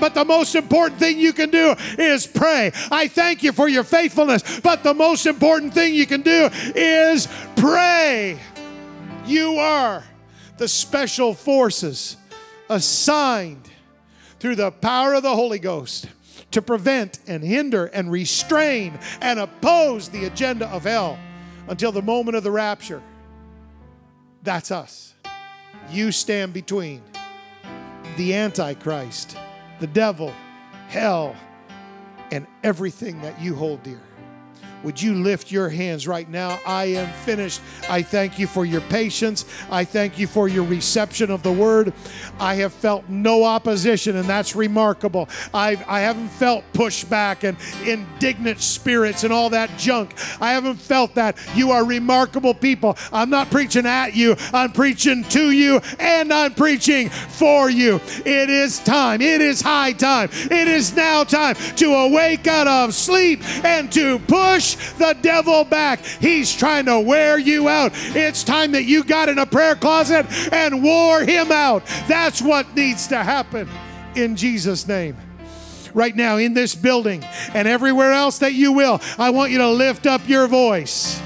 But 0.00 0.14
the 0.14 0.24
most 0.24 0.54
important 0.54 0.98
thing 0.98 1.18
you 1.18 1.34
can 1.34 1.50
do 1.50 1.74
is 1.98 2.26
pray. 2.26 2.72
I 2.90 3.08
thank 3.08 3.42
you 3.42 3.52
for 3.52 3.68
your 3.68 3.84
faithfulness, 3.84 4.60
but 4.60 4.82
the 4.82 4.94
most 4.94 5.26
important 5.26 5.74
thing 5.74 5.94
you 5.94 6.06
can 6.06 6.22
do 6.22 6.48
is 6.74 7.28
pray. 7.56 8.38
You 9.26 9.56
are 9.58 10.04
the 10.58 10.68
special 10.68 11.34
forces 11.34 12.16
assigned 12.68 13.70
through 14.38 14.56
the 14.56 14.70
power 14.70 15.14
of 15.14 15.22
the 15.22 15.34
Holy 15.34 15.58
Ghost 15.58 16.08
to 16.50 16.62
prevent 16.62 17.18
and 17.26 17.42
hinder 17.42 17.86
and 17.86 18.10
restrain 18.10 18.98
and 19.20 19.40
oppose 19.40 20.08
the 20.08 20.26
agenda 20.26 20.68
of 20.68 20.84
hell 20.84 21.18
until 21.68 21.92
the 21.92 22.02
moment 22.02 22.36
of 22.36 22.44
the 22.44 22.50
rapture. 22.50 23.02
That's 24.42 24.70
us. 24.70 25.14
You 25.90 26.12
stand 26.12 26.52
between 26.52 27.02
the 28.16 28.34
Antichrist 28.34 29.36
the 29.78 29.86
devil, 29.86 30.32
hell, 30.88 31.36
and 32.30 32.46
everything 32.62 33.20
that 33.22 33.40
you 33.40 33.54
hold 33.54 33.82
dear. 33.82 34.00
Would 34.86 35.02
you 35.02 35.14
lift 35.14 35.50
your 35.50 35.68
hands 35.68 36.06
right 36.06 36.30
now? 36.30 36.60
I 36.64 36.84
am 36.84 37.12
finished. 37.24 37.60
I 37.90 38.02
thank 38.02 38.38
you 38.38 38.46
for 38.46 38.64
your 38.64 38.82
patience. 38.82 39.44
I 39.68 39.84
thank 39.84 40.16
you 40.16 40.28
for 40.28 40.46
your 40.46 40.62
reception 40.62 41.28
of 41.28 41.42
the 41.42 41.50
word. 41.50 41.92
I 42.38 42.54
have 42.54 42.72
felt 42.72 43.08
no 43.08 43.42
opposition, 43.42 44.14
and 44.14 44.28
that's 44.28 44.54
remarkable. 44.54 45.28
I've, 45.52 45.82
I 45.88 46.02
haven't 46.02 46.28
felt 46.28 46.62
pushback 46.72 47.42
and 47.42 47.56
indignant 47.84 48.60
spirits 48.60 49.24
and 49.24 49.32
all 49.32 49.50
that 49.50 49.76
junk. 49.76 50.14
I 50.40 50.52
haven't 50.52 50.76
felt 50.76 51.16
that. 51.16 51.36
You 51.56 51.72
are 51.72 51.84
remarkable 51.84 52.54
people. 52.54 52.96
I'm 53.12 53.28
not 53.28 53.50
preaching 53.50 53.86
at 53.86 54.14
you, 54.14 54.36
I'm 54.52 54.70
preaching 54.70 55.24
to 55.30 55.50
you, 55.50 55.80
and 55.98 56.32
I'm 56.32 56.54
preaching 56.54 57.08
for 57.08 57.68
you. 57.68 57.96
It 58.24 58.50
is 58.50 58.78
time. 58.78 59.20
It 59.20 59.40
is 59.40 59.60
high 59.60 59.94
time. 59.94 60.28
It 60.32 60.68
is 60.68 60.94
now 60.94 61.24
time 61.24 61.56
to 61.74 61.92
awake 61.92 62.46
out 62.46 62.68
of 62.68 62.94
sleep 62.94 63.42
and 63.64 63.90
to 63.90 64.20
push 64.20 64.75
the 64.98 65.16
devil 65.20 65.64
back. 65.64 66.04
He's 66.04 66.54
trying 66.54 66.86
to 66.86 67.00
wear 67.00 67.38
you 67.38 67.68
out. 67.68 67.92
It's 67.94 68.44
time 68.44 68.72
that 68.72 68.84
you 68.84 69.04
got 69.04 69.28
in 69.28 69.38
a 69.38 69.46
prayer 69.46 69.74
closet 69.74 70.26
and 70.52 70.82
wore 70.82 71.22
him 71.22 71.52
out. 71.52 71.84
That's 72.08 72.42
what 72.42 72.74
needs 72.74 73.06
to 73.08 73.22
happen 73.22 73.68
in 74.14 74.36
Jesus' 74.36 74.86
name 74.86 75.16
right 75.94 76.14
now 76.14 76.36
in 76.36 76.52
this 76.52 76.74
building 76.74 77.24
and 77.54 77.66
everywhere 77.66 78.12
else 78.12 78.38
that 78.40 78.52
you 78.52 78.72
will, 78.72 79.00
I 79.18 79.30
want 79.30 79.50
you 79.50 79.58
to 79.58 79.70
lift 79.70 80.06
up 80.06 80.28
your 80.28 80.46
voice. 80.46 81.20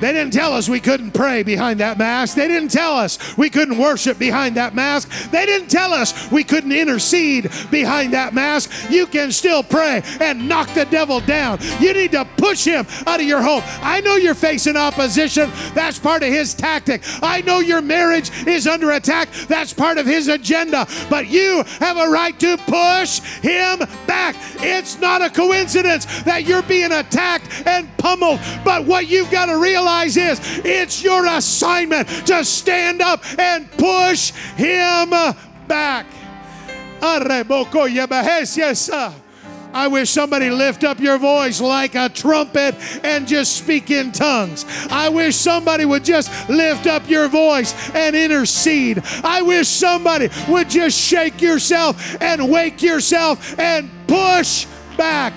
They 0.00 0.12
didn't 0.12 0.32
tell 0.32 0.52
us 0.52 0.68
we 0.68 0.78
couldn't 0.78 1.10
pray 1.10 1.42
behind 1.42 1.80
that 1.80 1.98
mask. 1.98 2.36
They 2.36 2.46
didn't 2.46 2.70
tell 2.70 2.94
us 2.94 3.36
we 3.36 3.50
couldn't 3.50 3.78
worship 3.78 4.18
behind 4.18 4.56
that 4.56 4.74
mask. 4.74 5.30
They 5.30 5.44
didn't 5.44 5.68
tell 5.68 5.92
us 5.92 6.30
we 6.30 6.44
couldn't 6.44 6.72
intercede 6.72 7.50
behind 7.70 8.12
that 8.12 8.32
mask. 8.32 8.70
You 8.90 9.06
can 9.06 9.32
still 9.32 9.62
pray 9.62 10.02
and 10.20 10.48
knock 10.48 10.72
the 10.74 10.84
devil 10.84 11.18
down. 11.20 11.58
You 11.80 11.92
need 11.94 12.12
to 12.12 12.24
push 12.36 12.64
him 12.64 12.86
out 13.06 13.20
of 13.20 13.26
your 13.26 13.42
home. 13.42 13.62
I 13.82 14.00
know 14.00 14.14
you're 14.14 14.34
facing 14.34 14.76
opposition. 14.76 15.50
That's 15.74 15.98
part 15.98 16.22
of 16.22 16.28
his 16.28 16.54
tactic. 16.54 17.02
I 17.20 17.40
know 17.42 17.58
your 17.58 17.82
marriage 17.82 18.30
is 18.46 18.66
under 18.68 18.92
attack. 18.92 19.30
That's 19.48 19.72
part 19.72 19.98
of 19.98 20.06
his 20.06 20.28
agenda. 20.28 20.86
But 21.10 21.26
you 21.26 21.64
have 21.80 21.96
a 21.96 22.08
right 22.08 22.38
to 22.38 22.56
push 22.56 23.20
him 23.40 23.80
back. 24.06 24.36
It's 24.60 25.00
not 25.00 25.22
a 25.22 25.30
coincidence 25.30 26.04
that 26.22 26.44
you're 26.44 26.62
being 26.62 26.92
attacked 26.92 27.66
and 27.66 27.88
pummeled. 27.98 28.38
But 28.64 28.84
what 28.84 29.08
you've 29.08 29.30
got 29.30 29.46
to 29.46 29.58
realize 29.58 29.87
realize 29.88 30.16
is 30.16 30.40
it's 30.64 31.02
your 31.02 31.26
assignment 31.26 32.08
to 32.26 32.44
stand 32.44 33.00
up 33.00 33.22
and 33.38 33.70
push 33.72 34.30
him 34.56 35.10
back. 35.66 36.06
I 39.70 39.86
wish 39.86 40.10
somebody 40.10 40.50
lift 40.50 40.82
up 40.82 40.98
your 40.98 41.18
voice 41.18 41.60
like 41.60 41.94
a 41.94 42.08
trumpet 42.08 42.74
and 43.04 43.28
just 43.28 43.56
speak 43.56 43.90
in 43.90 44.12
tongues. 44.12 44.64
I 44.90 45.10
wish 45.10 45.36
somebody 45.36 45.84
would 45.84 46.04
just 46.04 46.48
lift 46.48 46.86
up 46.86 47.08
your 47.08 47.28
voice 47.28 47.74
and 47.94 48.16
intercede. 48.16 49.02
I 49.22 49.42
wish 49.42 49.68
somebody 49.68 50.30
would 50.48 50.70
just 50.70 50.98
shake 50.98 51.42
yourself 51.42 52.16
and 52.20 52.50
wake 52.50 52.82
yourself 52.82 53.58
and 53.58 53.90
push 54.06 54.66
back 54.96 55.34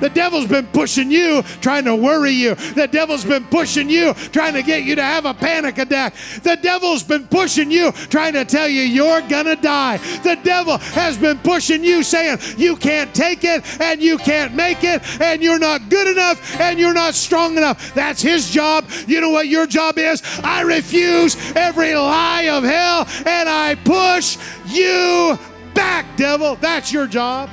the 0.00 0.10
devil's 0.10 0.46
been 0.46 0.66
pushing 0.68 1.10
you, 1.10 1.42
trying 1.60 1.84
to 1.84 1.94
worry 1.96 2.32
you. 2.32 2.54
The 2.54 2.86
devil's 2.86 3.24
been 3.24 3.44
pushing 3.44 3.88
you, 3.88 4.14
trying 4.14 4.54
to 4.54 4.62
get 4.62 4.84
you 4.84 4.94
to 4.96 5.02
have 5.02 5.24
a 5.26 5.34
panic 5.34 5.78
attack. 5.78 6.14
The 6.42 6.56
devil's 6.56 7.02
been 7.02 7.26
pushing 7.26 7.70
you, 7.70 7.92
trying 7.92 8.34
to 8.34 8.44
tell 8.44 8.68
you 8.68 8.82
you're 8.82 9.22
gonna 9.22 9.56
die. 9.56 9.98
The 10.22 10.38
devil 10.42 10.78
has 10.78 11.16
been 11.16 11.38
pushing 11.38 11.84
you, 11.84 12.02
saying 12.02 12.38
you 12.56 12.76
can't 12.76 13.14
take 13.14 13.44
it 13.44 13.80
and 13.80 14.02
you 14.02 14.18
can't 14.18 14.54
make 14.54 14.84
it 14.84 15.02
and 15.20 15.42
you're 15.42 15.58
not 15.58 15.88
good 15.88 16.08
enough 16.08 16.60
and 16.60 16.78
you're 16.78 16.94
not 16.94 17.14
strong 17.14 17.56
enough. 17.56 17.94
That's 17.94 18.22
his 18.22 18.50
job. 18.50 18.86
You 19.06 19.20
know 19.20 19.30
what 19.30 19.48
your 19.48 19.66
job 19.66 19.98
is? 19.98 20.22
I 20.42 20.62
refuse 20.62 21.36
every 21.54 21.94
lie 21.94 22.48
of 22.48 22.64
hell 22.64 23.06
and 23.26 23.48
I 23.48 23.74
push 23.84 24.38
you 24.66 25.38
back, 25.74 26.16
devil. 26.16 26.56
That's 26.56 26.92
your 26.92 27.06
job. 27.06 27.50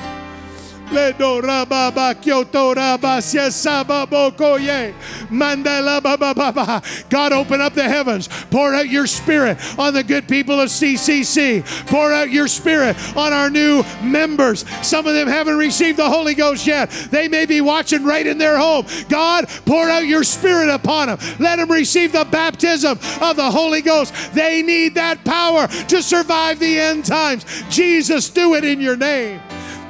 God, 7.09 7.33
open 7.33 7.61
up 7.61 7.73
the 7.73 7.83
heavens. 7.83 8.27
Pour 8.51 8.73
out 8.73 8.89
your 8.89 9.07
spirit 9.07 9.57
on 9.79 9.93
the 9.93 10.03
good 10.03 10.27
people 10.27 10.59
of 10.59 10.69
CCC. 10.69 11.65
Pour 11.87 12.11
out 12.11 12.29
your 12.29 12.47
spirit 12.47 12.95
on 13.17 13.33
our 13.33 13.49
new 13.49 13.83
members. 14.03 14.65
Some 14.85 15.07
of 15.07 15.15
them 15.15 15.27
haven't 15.27 15.57
received 15.57 15.97
the 15.97 16.09
Holy 16.09 16.35
Ghost 16.35 16.67
yet. 16.67 16.89
They 17.09 17.27
may 17.27 17.45
be 17.45 17.61
watching 17.61 18.03
right 18.03 18.25
in 18.25 18.37
their 18.37 18.57
home. 18.57 18.85
God, 19.09 19.49
pour 19.65 19.89
out 19.89 20.05
your 20.05 20.23
spirit 20.23 20.69
upon 20.69 21.07
them. 21.07 21.17
Let 21.39 21.57
them 21.57 21.71
receive 21.71 22.11
the 22.11 22.25
baptism 22.25 22.99
of 23.21 23.35
the 23.35 23.49
Holy 23.49 23.81
Ghost. 23.81 24.13
They 24.33 24.61
need 24.61 24.95
that 24.95 25.25
power 25.25 25.67
to 25.67 26.03
survive 26.03 26.59
the 26.59 26.79
end 26.79 27.05
times. 27.05 27.45
Jesus, 27.69 28.29
do 28.29 28.53
it 28.55 28.63
in 28.63 28.79
your 28.79 28.95
name. 28.95 29.41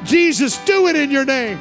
Jesus, 0.04 0.58
do 0.66 0.88
it 0.88 0.96
in 0.96 1.12
your 1.12 1.26
name. 1.26 1.60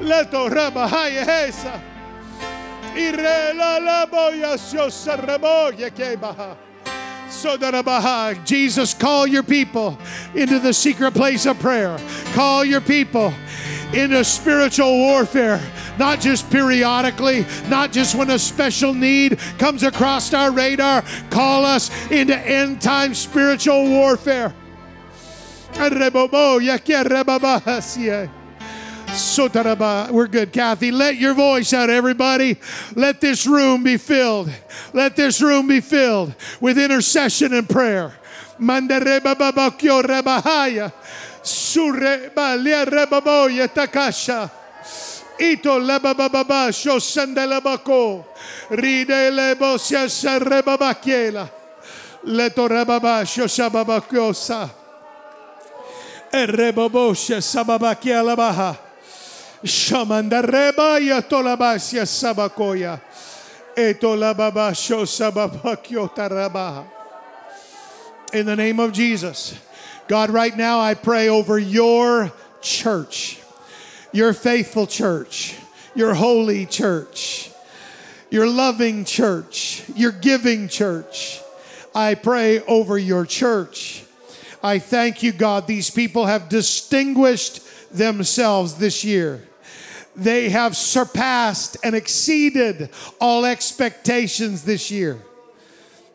Leto 0.00 0.48
rabahaya 0.48 1.24
hesa. 1.24 1.80
Yakebaha. 5.72 6.56
Jesus, 8.44 8.94
call 8.94 9.26
your 9.26 9.42
people 9.42 9.98
into 10.34 10.58
the 10.58 10.72
secret 10.72 11.14
place 11.14 11.46
of 11.46 11.58
prayer. 11.58 11.98
Call 12.34 12.64
your 12.64 12.80
people 12.80 13.32
into 13.94 14.22
spiritual 14.24 14.98
warfare 14.98 15.60
not 15.98 16.20
just 16.20 16.50
periodically, 16.50 17.46
not 17.68 17.92
just 17.92 18.14
when 18.14 18.30
a 18.30 18.38
special 18.38 18.94
need 18.94 19.38
comes 19.58 19.82
across 19.82 20.32
our 20.34 20.50
radar. 20.50 21.02
Call 21.30 21.64
us 21.64 21.90
into 22.10 22.36
end 22.36 22.80
time 22.80 23.14
spiritual 23.14 23.88
warfare. 23.88 24.54
We're 30.10 30.26
good, 30.26 30.52
Kathy. 30.52 30.90
Let 30.90 31.16
your 31.16 31.34
voice 31.34 31.72
out, 31.72 31.90
everybody. 31.90 32.56
Let 32.94 33.20
this 33.20 33.46
room 33.46 33.82
be 33.82 33.98
filled. 33.98 34.50
Let 34.92 35.16
this 35.16 35.42
room 35.42 35.68
be 35.68 35.80
filled 35.80 36.34
with 36.60 36.78
intercession 36.78 37.52
and 37.52 37.68
prayer. 37.68 38.14
Mandareba 38.58 39.34
Ito 45.38 45.78
lebababa 45.78 46.72
shosandelabako. 46.72 48.24
Ride 48.70 49.30
lebo 49.30 49.76
siasa 49.78 50.38
rebabakiela. 50.38 51.48
Leto 52.24 52.68
rebaba 52.68 53.24
shosababakyosa. 53.26 54.70
Erebobosha 56.32 57.42
sababakiela 57.42 58.36
baha. 58.36 58.76
Shamandareba 59.64 60.98
yatolabasia 61.00 62.06
sabakoya. 62.06 63.00
Etolababa 63.76 64.72
shosababakyota 64.72 66.28
rabaha. 66.28 66.84
In 68.32 68.46
the 68.46 68.56
name 68.56 68.80
of 68.80 68.92
Jesus. 68.92 69.54
God, 70.08 70.30
right 70.30 70.56
now 70.56 70.80
I 70.80 70.94
pray 70.94 71.28
over 71.28 71.58
your 71.58 72.32
church, 72.60 73.38
your 74.12 74.32
faithful 74.32 74.86
church, 74.86 75.56
your 75.94 76.14
holy 76.14 76.66
church, 76.66 77.50
your 78.30 78.46
loving 78.46 79.04
church, 79.04 79.82
your 79.94 80.12
giving 80.12 80.68
church. 80.68 81.40
I 81.94 82.14
pray 82.14 82.60
over 82.60 82.96
your 82.96 83.26
church. 83.26 84.04
I 84.62 84.78
thank 84.78 85.22
you, 85.22 85.32
God. 85.32 85.66
These 85.66 85.90
people 85.90 86.26
have 86.26 86.48
distinguished 86.48 87.60
themselves 87.90 88.74
this 88.74 89.04
year. 89.04 89.46
They 90.14 90.50
have 90.50 90.76
surpassed 90.76 91.76
and 91.82 91.94
exceeded 91.94 92.90
all 93.20 93.44
expectations 93.44 94.62
this 94.62 94.90
year. 94.90 95.18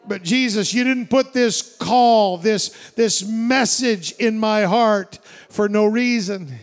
But 0.08 0.24
Jesus, 0.24 0.74
you 0.74 0.84
didn't 0.84 1.10
put 1.10 1.34
this 1.34 1.76
call, 1.78 2.38
this, 2.38 2.70
this 2.91 3.28
message 3.28 4.14
in 4.14 4.39
my 4.39 4.64
heart 4.64 5.20
for 5.50 5.68
no 5.68 5.86
reason. 5.86 6.58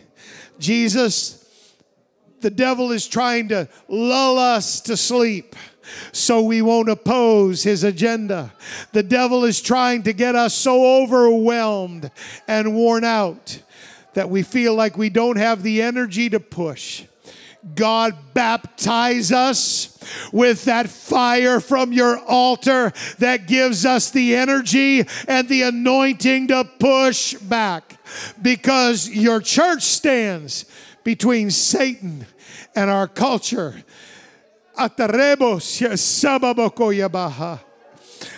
Jesus, 0.58 1.44
the 2.40 2.50
devil 2.50 2.92
is 2.92 3.06
trying 3.06 3.48
to 3.48 3.68
lull 3.88 4.38
us 4.38 4.80
to 4.82 4.96
sleep 4.96 5.56
so 6.12 6.42
we 6.42 6.62
won't 6.62 6.88
oppose 6.88 7.62
his 7.62 7.84
agenda. 7.84 8.52
The 8.92 9.02
devil 9.02 9.44
is 9.44 9.60
trying 9.60 10.02
to 10.04 10.12
get 10.12 10.34
us 10.34 10.54
so 10.54 11.02
overwhelmed 11.02 12.10
and 12.48 12.74
worn 12.74 13.04
out 13.04 13.60
that 14.14 14.30
we 14.30 14.42
feel 14.42 14.74
like 14.74 14.96
we 14.96 15.10
don't 15.10 15.36
have 15.36 15.62
the 15.62 15.82
energy 15.82 16.30
to 16.30 16.40
push. 16.40 17.04
God, 17.74 18.14
baptize 18.34 19.32
us 19.32 19.98
with 20.32 20.66
that 20.66 20.88
fire 20.90 21.60
from 21.60 21.92
your 21.92 22.18
altar 22.18 22.92
that 23.18 23.46
gives 23.46 23.86
us 23.86 24.10
the 24.10 24.36
energy 24.36 25.06
and 25.26 25.48
the 25.48 25.62
anointing 25.62 26.48
to 26.48 26.68
push 26.78 27.34
back 27.34 27.93
because 28.40 29.08
your 29.08 29.40
church 29.40 29.82
stands 29.82 30.64
between 31.04 31.50
Satan 31.50 32.26
and 32.74 32.90
our 32.90 33.08
culture. 33.08 33.84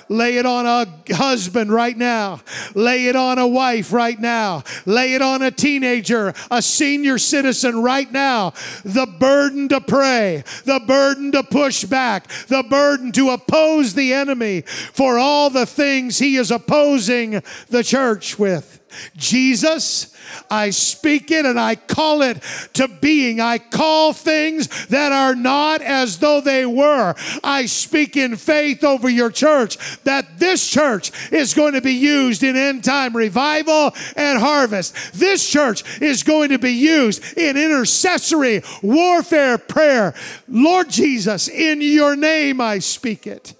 Lay 0.08 0.36
it 0.36 0.46
on 0.46 0.66
a 0.66 1.14
husband 1.14 1.72
right 1.72 1.96
now. 1.96 2.40
Lay 2.74 3.06
it 3.06 3.16
on 3.16 3.38
a 3.38 3.46
wife 3.46 3.92
right 3.92 4.18
now. 4.18 4.62
Lay 4.84 5.14
it 5.14 5.22
on 5.22 5.42
a 5.42 5.50
teenager, 5.50 6.32
a 6.50 6.62
senior 6.62 7.18
citizen 7.18 7.82
right 7.82 8.10
now. 8.10 8.52
The 8.84 9.06
burden 9.06 9.68
to 9.68 9.80
pray, 9.80 10.44
the 10.64 10.80
burden 10.86 11.32
to 11.32 11.42
push 11.42 11.84
back, 11.84 12.28
the 12.48 12.62
burden 12.62 13.12
to 13.12 13.30
oppose 13.30 13.94
the 13.94 14.12
enemy 14.12 14.62
for 14.62 15.18
all 15.18 15.50
the 15.50 15.66
things 15.66 16.18
he 16.18 16.36
is 16.36 16.50
opposing 16.50 17.42
the 17.68 17.82
church 17.82 18.38
with. 18.38 18.80
Jesus, 19.16 20.14
I 20.50 20.70
speak 20.70 21.30
it 21.30 21.44
and 21.44 21.58
I 21.58 21.76
call 21.76 22.22
it 22.22 22.42
to 22.74 22.88
being. 22.88 23.40
I 23.40 23.58
call 23.58 24.12
things 24.12 24.86
that 24.86 25.12
are 25.12 25.34
not 25.34 25.82
as 25.82 26.18
though 26.18 26.40
they 26.40 26.66
were. 26.66 27.14
I 27.42 27.66
speak 27.66 28.16
in 28.16 28.36
faith 28.36 28.84
over 28.84 29.08
your 29.08 29.30
church 29.30 29.78
that 30.04 30.38
this 30.38 30.68
church 30.68 31.12
is 31.32 31.54
going 31.54 31.74
to 31.74 31.80
be 31.80 31.92
used 31.92 32.42
in 32.42 32.56
end 32.56 32.84
time 32.84 33.16
revival 33.16 33.94
and 34.16 34.38
harvest. 34.38 35.12
This 35.14 35.48
church 35.48 36.00
is 36.00 36.22
going 36.22 36.50
to 36.50 36.58
be 36.58 36.72
used 36.72 37.36
in 37.36 37.56
intercessory 37.56 38.62
warfare 38.82 39.58
prayer. 39.58 40.14
Lord 40.48 40.90
Jesus, 40.90 41.48
in 41.48 41.80
your 41.80 42.16
name 42.16 42.60
I 42.60 42.78
speak 42.78 43.26
it. 43.26 43.54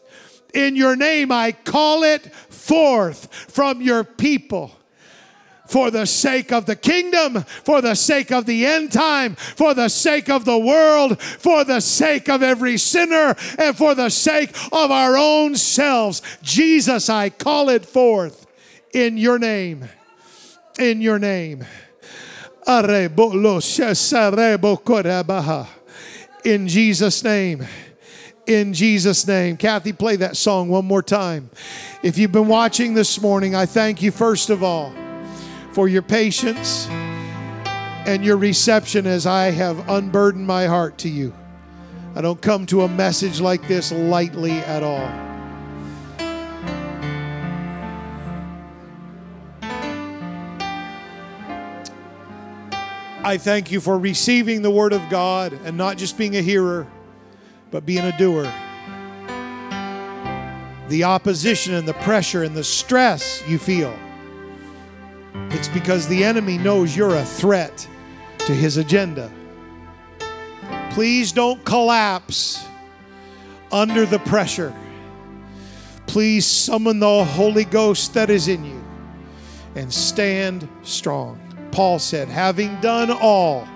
In 0.55 0.77
your 0.77 0.97
name 0.97 1.31
I 1.31 1.53
call 1.53 2.03
it 2.03 2.33
forth 2.35 3.33
from 3.51 3.81
your 3.81 4.05
people 4.05 4.73
for 5.67 5.91
the 5.91 6.07
sake 6.07 6.53
of 6.53 6.67
the 6.67 6.77
kingdom, 6.77 7.43
for 7.43 7.81
the 7.81 7.95
sake 7.95 8.31
of 8.33 8.47
the 8.47 8.65
end 8.67 8.93
time, 8.93 9.35
for 9.35 9.75
the 9.75 9.89
sake 9.89 10.29
of 10.29 10.45
the 10.45 10.59
world, 10.59 11.21
for 11.21 11.65
the 11.65 11.81
sake 11.81 12.29
of 12.29 12.43
every 12.43 12.79
sinner, 12.79 13.35
and 13.59 13.77
for 13.77 13.95
the 13.95 14.11
sake 14.11 14.51
of 14.73 14.91
our 14.91 15.17
own 15.17 15.57
selves. 15.57 16.23
Jesus, 16.43 17.09
I 17.09 17.31
call 17.31 17.69
it 17.69 17.85
forth 17.85 18.47
in 18.93 19.17
your 19.17 19.39
name. 19.39 19.89
In 20.79 21.01
your 21.01 21.19
name. 21.19 21.65
In 26.45 26.69
Jesus' 26.69 27.25
name. 27.25 27.67
In 28.47 28.73
Jesus' 28.73 29.27
name. 29.27 29.57
Kathy, 29.57 29.93
play 29.93 30.17
that 30.17 30.37
song 30.37 30.69
one 30.69 30.85
more 30.85 31.03
time. 31.03 31.51
If 32.03 32.19
you've 32.19 32.33
been 32.33 32.49
watching 32.49 32.95
this 32.95 33.21
morning, 33.21 33.55
I 33.55 33.67
thank 33.67 34.03
you 34.03 34.11
first 34.11 34.51
of 34.51 34.63
all 34.63 34.93
for 35.77 35.89
your 35.89 36.01
patience 36.01 36.89
and 36.89 38.25
your 38.25 38.39
reception 38.39 39.07
as 39.07 39.27
I 39.27 39.51
have 39.51 39.91
unburdened 39.91 40.47
my 40.47 40.65
heart 40.65 40.97
to 41.01 41.11
you. 41.11 41.35
I 42.15 42.23
don't 42.23 42.41
come 42.41 42.65
to 42.69 42.81
a 42.81 42.89
message 42.89 43.43
like 43.43 43.69
this 43.69 43.93
lightly 43.93 44.53
at 44.53 44.83
all. 44.83 45.07
I 53.23 53.37
thank 53.37 53.71
you 53.71 53.83
for 53.83 53.99
receiving 53.99 54.63
the 54.63 54.71
Word 54.71 54.95
of 54.95 55.07
God 55.11 55.53
and 55.53 55.77
not 55.77 55.99
just 55.99 56.17
being 56.17 56.37
a 56.37 56.41
hearer, 56.41 56.87
but 57.71 57.85
being 57.85 58.07
a 58.07 58.17
doer. 58.17 58.51
The 60.89 61.05
opposition 61.05 61.75
and 61.75 61.87
the 61.87 61.93
pressure 61.93 62.45
and 62.45 62.57
the 62.57 62.65
stress 62.65 63.47
you 63.47 63.59
feel 63.59 63.95
it's 65.57 65.69
because 65.69 66.07
the 66.07 66.23
enemy 66.23 66.59
knows 66.59 66.95
you're 66.95 67.17
a 67.17 67.25
threat 67.25 67.89
to 68.41 68.53
his 68.53 68.77
agenda. 68.77 69.33
Please 70.91 71.33
don't 71.33 71.65
collapse 71.65 72.63
under 73.73 74.05
the 74.05 74.19
pressure. 74.19 74.75
Please 76.07 76.45
summon 76.45 77.01
the 77.01 77.25
Holy 77.25 77.65
Ghost 77.65 78.13
that 78.13 78.29
is 78.29 78.49
in 78.49 78.67
you 78.67 78.85
and 79.77 79.91
stand 79.91 80.69
strong. 80.83 81.41
Paul 81.73 81.99
said, 82.01 82.29
having 82.29 82.79
done 82.83 83.11
all, 83.11 83.67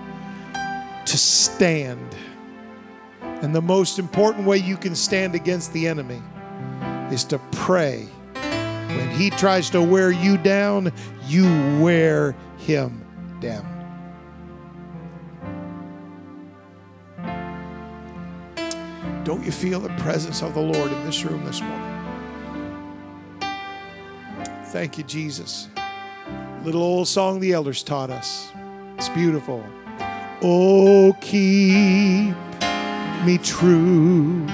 to 0.53 1.17
stand. 1.17 2.15
And 3.21 3.55
the 3.55 3.61
most 3.61 3.97
important 3.97 4.45
way 4.45 4.57
you 4.57 4.77
can 4.77 4.93
stand 4.93 5.33
against 5.33 5.73
the 5.73 5.87
enemy 5.87 6.21
is 7.11 7.23
to 7.25 7.39
pray. 7.51 8.07
When 8.97 9.09
he 9.09 9.29
tries 9.29 9.69
to 9.71 9.81
wear 9.81 10.11
you 10.11 10.37
down, 10.37 10.91
you 11.27 11.45
wear 11.81 12.35
him 12.57 13.05
down. 13.39 13.67
Don't 19.23 19.45
you 19.45 19.51
feel 19.51 19.79
the 19.79 19.89
presence 19.99 20.41
of 20.41 20.53
the 20.53 20.61
Lord 20.61 20.91
in 20.91 21.05
this 21.05 21.23
room 21.23 21.45
this 21.45 21.61
morning? 21.61 21.87
Thank 24.65 24.97
you, 24.97 25.03
Jesus. 25.03 25.67
Little 26.63 26.81
old 26.81 27.07
song 27.07 27.39
the 27.39 27.53
elders 27.53 27.83
taught 27.83 28.09
us. 28.09 28.51
It's 28.97 29.09
beautiful. 29.09 29.63
Oh, 30.41 31.15
keep 31.21 32.35
me 33.25 33.37
true, 33.43 34.45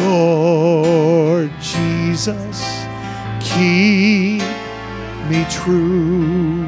Lord 0.00 1.52
Jesus. 1.60 2.60
Keep 3.40 4.42
me 5.28 5.44
true. 5.50 6.66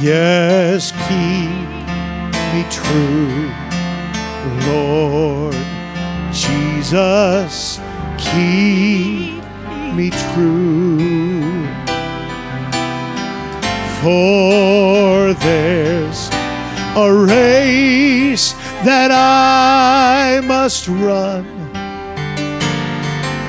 Yes, 0.00 0.92
keep 1.08 1.68
me 2.54 2.64
true, 2.70 3.50
Lord 4.70 5.54
Jesus. 6.32 7.80
Keep 8.16 9.42
me 9.94 10.10
true. 10.10 11.66
For 14.00 15.34
there's 15.34 16.30
a 16.96 17.12
race 17.12 18.52
that 18.84 19.10
I 19.10 20.40
must 20.46 20.86
run. 20.86 21.57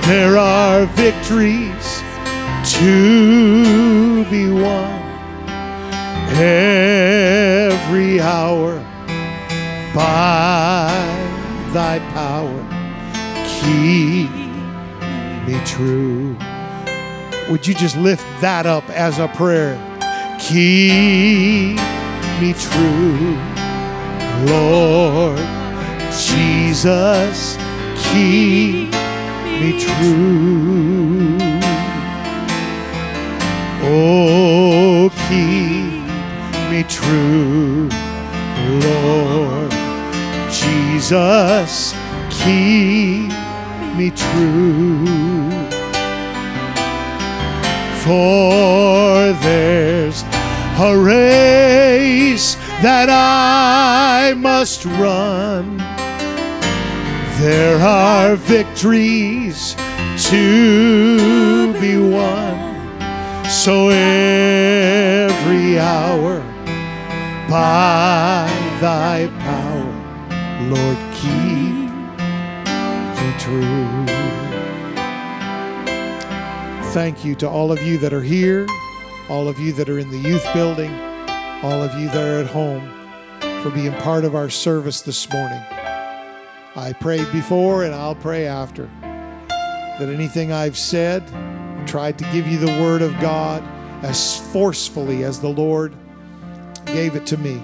There 0.10 0.40
are 0.40 0.88
victories 0.88 2.02
to 2.80 4.26
be 4.26 4.50
won 4.50 4.90
every 6.34 8.20
hour 8.20 8.80
by 9.94 10.90
thy 11.74 12.00
power. 12.16 12.60
Keep 13.62 14.32
me 15.48 15.64
true. 15.64 16.36
Would 17.52 17.68
you 17.68 17.76
just 17.76 17.96
lift 17.96 18.26
that 18.42 18.66
up 18.66 18.90
as 18.90 19.20
a 19.20 19.28
prayer? 19.28 19.78
Keep 20.40 21.78
me 22.42 22.54
true, 22.58 23.38
Lord 24.50 25.38
Jesus. 26.18 27.58
Keep 28.12 28.90
me 29.60 29.78
true. 29.78 31.38
Oh, 33.84 35.10
keep 35.28 36.00
me 36.72 36.84
true, 36.84 37.90
Lord 38.86 39.72
Jesus. 40.50 41.94
Keep 42.30 43.34
me 43.98 44.12
true. 44.12 45.50
For 48.04 49.34
there's 49.44 50.24
a 50.80 50.98
race 50.98 52.56
that 52.82 53.10
I 53.10 54.34
must 54.36 54.86
run. 54.86 55.89
There 57.40 57.80
are 57.80 58.36
victories 58.36 59.74
to 60.28 61.72
be 61.80 61.96
won. 61.98 62.84
So 63.50 63.88
every 63.88 65.80
hour 65.80 66.42
by 67.50 68.46
thy 68.82 69.30
power, 69.40 69.94
Lord, 70.68 70.98
keep 71.16 71.88
me 73.16 73.34
true. 73.40 74.06
Thank 76.92 77.24
you 77.24 77.36
to 77.36 77.48
all 77.48 77.72
of 77.72 77.82
you 77.82 77.98
that 78.00 78.12
are 78.12 78.22
here, 78.22 78.68
all 79.30 79.48
of 79.48 79.58
you 79.60 79.72
that 79.74 79.88
are 79.88 79.98
in 79.98 80.10
the 80.10 80.18
youth 80.18 80.46
building, 80.54 80.94
all 81.64 81.82
of 81.82 81.98
you 81.98 82.10
that 82.10 82.18
are 82.18 82.42
at 82.42 82.48
home 82.48 82.92
for 83.64 83.70
being 83.70 83.94
part 84.02 84.26
of 84.26 84.36
our 84.36 84.50
service 84.50 85.00
this 85.00 85.32
morning. 85.32 85.64
I 86.76 86.94
prayed 86.94 87.32
before 87.32 87.84
and 87.84 87.94
I'll 87.94 88.16
pray 88.16 88.46
after 88.46 88.90
that 90.00 90.10
anything 90.10 90.52
I've 90.52 90.78
said, 90.78 91.28
tried 91.88 92.18
to 92.20 92.24
give 92.32 92.48
you 92.48 92.58
the 92.58 92.82
word 92.82 93.02
of 93.02 93.20
God 93.20 93.64
as 94.04 94.40
forcefully 94.54 95.24
as 95.24 95.42
the 95.42 95.50
Lord 95.50 95.94
gave 96.86 97.16
it 97.16 97.26
to 97.28 97.38
me 97.38 97.58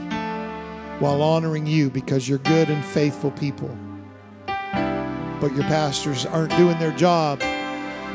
while 1.00 1.22
honoring 1.22 1.66
you 1.66 1.90
because 1.90 2.28
you're 2.28 2.40
good 2.40 2.70
and 2.70 2.84
faithful 2.84 3.32
people. 3.32 3.70
But 4.46 5.54
your 5.54 5.64
pastors 5.64 6.26
aren't 6.26 6.56
doing 6.58 6.78
their 6.80 6.96
job, 6.96 7.42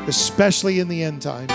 especially 0.07 0.79
in 0.79 0.87
the 0.87 1.03
end 1.03 1.21
times, 1.21 1.51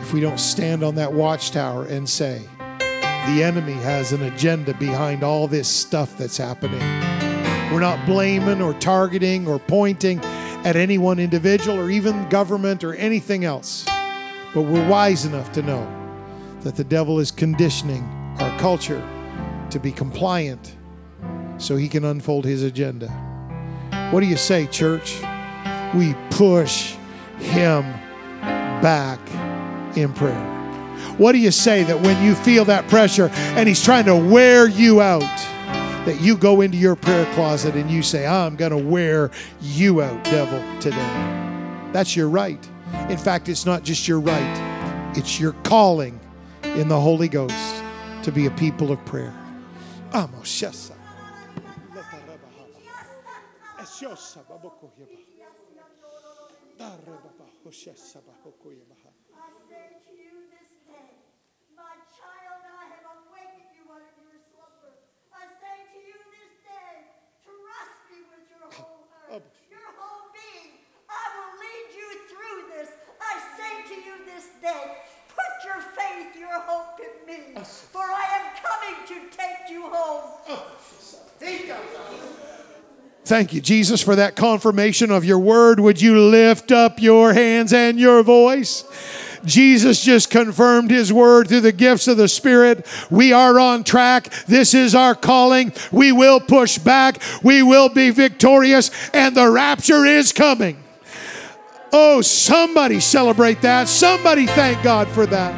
if 0.00 0.12
we 0.12 0.20
don't 0.20 0.40
stand 0.40 0.82
on 0.82 0.94
that 0.96 1.12
watchtower 1.12 1.86
and 1.86 2.08
say, 2.08 2.42
the 2.78 3.42
enemy 3.42 3.74
has 3.74 4.12
an 4.12 4.22
agenda 4.22 4.74
behind 4.74 5.22
all 5.22 5.48
this 5.48 5.68
stuff 5.68 6.16
that's 6.16 6.36
happening. 6.36 7.07
We're 7.72 7.80
not 7.80 8.06
blaming 8.06 8.62
or 8.62 8.72
targeting 8.74 9.46
or 9.46 9.58
pointing 9.58 10.20
at 10.64 10.74
any 10.74 10.96
one 10.96 11.18
individual 11.18 11.78
or 11.78 11.90
even 11.90 12.28
government 12.30 12.82
or 12.82 12.94
anything 12.94 13.44
else. 13.44 13.84
But 14.54 14.62
we're 14.62 14.88
wise 14.88 15.26
enough 15.26 15.52
to 15.52 15.62
know 15.62 15.86
that 16.62 16.76
the 16.76 16.84
devil 16.84 17.20
is 17.20 17.30
conditioning 17.30 18.02
our 18.40 18.58
culture 18.58 19.06
to 19.70 19.78
be 19.78 19.92
compliant 19.92 20.76
so 21.58 21.76
he 21.76 21.88
can 21.88 22.04
unfold 22.04 22.44
his 22.46 22.62
agenda. 22.62 23.08
What 24.10 24.20
do 24.20 24.26
you 24.26 24.38
say, 24.38 24.66
church? 24.66 25.20
We 25.94 26.14
push 26.30 26.94
him 27.38 27.82
back 28.80 29.20
in 29.96 30.12
prayer. 30.14 30.54
What 31.18 31.32
do 31.32 31.38
you 31.38 31.50
say 31.50 31.82
that 31.84 32.00
when 32.00 32.24
you 32.24 32.34
feel 32.34 32.64
that 32.66 32.88
pressure 32.88 33.28
and 33.32 33.68
he's 33.68 33.84
trying 33.84 34.06
to 34.06 34.16
wear 34.16 34.68
you 34.68 35.00
out, 35.02 35.22
that 36.08 36.22
you 36.22 36.38
go 36.38 36.62
into 36.62 36.78
your 36.78 36.96
prayer 36.96 37.26
closet 37.34 37.74
and 37.74 37.90
you 37.90 38.02
say, 38.02 38.26
I'm 38.26 38.56
going 38.56 38.70
to 38.70 38.78
wear 38.78 39.30
you 39.60 40.00
out, 40.00 40.24
devil, 40.24 40.58
today? 40.80 40.96
That's 41.92 42.16
your 42.16 42.30
right. 42.30 42.66
In 43.10 43.18
fact, 43.18 43.50
it's 43.50 43.66
not 43.66 43.82
just 43.82 44.08
your 44.08 44.18
right, 44.18 45.12
it's 45.14 45.38
your 45.38 45.52
calling 45.64 46.18
in 46.62 46.88
the 46.88 46.98
Holy 46.98 47.28
Ghost 47.28 47.84
to 48.22 48.32
be 48.32 48.46
a 48.46 48.50
people 48.52 48.90
of 48.90 49.04
prayer. 49.04 49.34
Amos, 50.14 50.62
yes. 50.62 50.90
I 50.90 50.96
say 59.68 59.92
to 60.08 60.12
you 60.16 60.32
this 60.48 60.72
day, 60.88 61.12
my 61.76 61.94
child, 62.16 62.62
I 62.64 62.84
have 62.96 63.04
awakened 63.12 63.76
you 63.76 63.84
out 63.92 64.00
of 64.00 64.16
your 64.24 64.40
slumber. 64.48 64.96
I 65.28 65.44
say 65.60 65.76
to 65.92 65.98
you 66.02 66.16
this 66.32 66.52
day, 66.64 67.12
trust 67.44 67.98
me 68.10 68.24
with 68.32 68.48
your 68.48 68.66
whole 68.72 69.06
heart, 69.12 69.44
your 69.68 69.90
whole 69.94 70.32
being. 70.32 70.82
I 71.06 71.24
will 71.36 71.52
lead 71.60 71.88
you 71.94 72.08
through 72.26 72.60
this. 72.74 72.90
I 73.20 73.38
say 73.54 73.78
to 74.38 74.44
you 74.44 74.62
this 74.62 74.72
day, 74.72 74.96
put 75.28 75.64
your 75.64 75.80
faith, 75.80 76.38
your 76.38 76.60
hope 76.60 77.00
in 77.00 77.26
me, 77.26 77.64
for 77.64 78.02
I 78.02 78.26
am 78.40 78.46
coming 78.62 79.06
to 79.06 79.36
take 79.36 79.70
you 79.70 79.88
home. 79.88 80.32
Thank 83.24 83.52
you, 83.52 83.60
Jesus, 83.60 84.00
for 84.00 84.16
that 84.16 84.36
confirmation 84.36 85.10
of 85.10 85.22
your 85.24 85.38
word. 85.38 85.80
Would 85.80 86.00
you 86.00 86.18
lift 86.18 86.72
up 86.72 87.00
your 87.00 87.34
hands 87.34 87.74
and 87.74 88.00
your 88.00 88.22
voice? 88.22 88.84
Jesus 89.44 90.02
just 90.02 90.30
confirmed 90.30 90.90
his 90.90 91.12
word 91.12 91.46
through 91.46 91.60
the 91.60 91.72
gifts 91.72 92.08
of 92.08 92.16
the 92.16 92.26
Spirit. 92.26 92.86
We 93.10 93.32
are 93.32 93.60
on 93.60 93.84
track. 93.84 94.32
This 94.46 94.72
is 94.72 94.94
our 94.94 95.14
calling. 95.14 95.72
We 95.92 96.10
will 96.10 96.40
push 96.40 96.78
back. 96.78 97.22
We 97.42 97.62
will 97.62 97.90
be 97.90 98.10
victorious, 98.10 98.90
and 99.12 99.36
the 99.36 99.50
rapture 99.50 100.06
is 100.06 100.32
coming. 100.32 100.82
Oh, 101.92 102.20
somebody 102.20 103.00
celebrate 103.00 103.62
that. 103.62 103.88
Somebody 103.88 104.46
thank 104.46 104.82
God 104.82 105.08
for 105.08 105.26
that. 105.26 105.54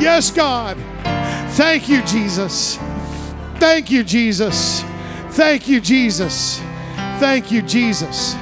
Yes, 0.00 0.30
God. 0.30 0.76
Thank 1.52 1.88
you, 1.88 2.02
Jesus. 2.02 2.76
Thank 3.56 3.90
you, 3.90 4.04
Jesus. 4.04 4.82
Thank 5.30 5.68
you, 5.68 5.80
Jesus. 5.80 6.60
Thank 7.18 7.50
you, 7.50 7.62
Jesus. 7.62 8.34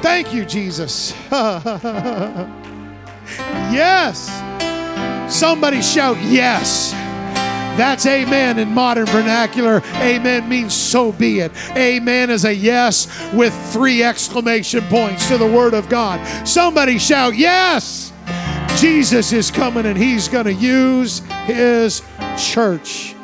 Thank 0.00 0.32
you, 0.32 0.44
Jesus. 0.44 1.12
yes. 3.70 4.30
Somebody 5.28 5.82
shout, 5.82 6.16
yes. 6.22 6.94
That's 7.76 8.06
amen 8.06 8.58
in 8.58 8.68
modern 8.68 9.06
vernacular. 9.06 9.82
Amen 9.96 10.48
means 10.48 10.74
so 10.74 11.12
be 11.12 11.40
it. 11.40 11.52
Amen 11.76 12.30
is 12.30 12.44
a 12.44 12.54
yes 12.54 13.06
with 13.32 13.54
three 13.72 14.02
exclamation 14.02 14.82
points 14.84 15.26
to 15.28 15.38
the 15.38 15.46
word 15.46 15.74
of 15.74 15.88
God. 15.88 16.24
Somebody 16.46 16.98
shout, 16.98 17.34
yes. 17.36 18.12
Jesus 18.78 19.32
is 19.32 19.50
coming 19.50 19.86
and 19.86 19.96
he's 19.96 20.28
going 20.28 20.44
to 20.44 20.52
use 20.52 21.20
his 21.44 22.02
church 22.38 23.14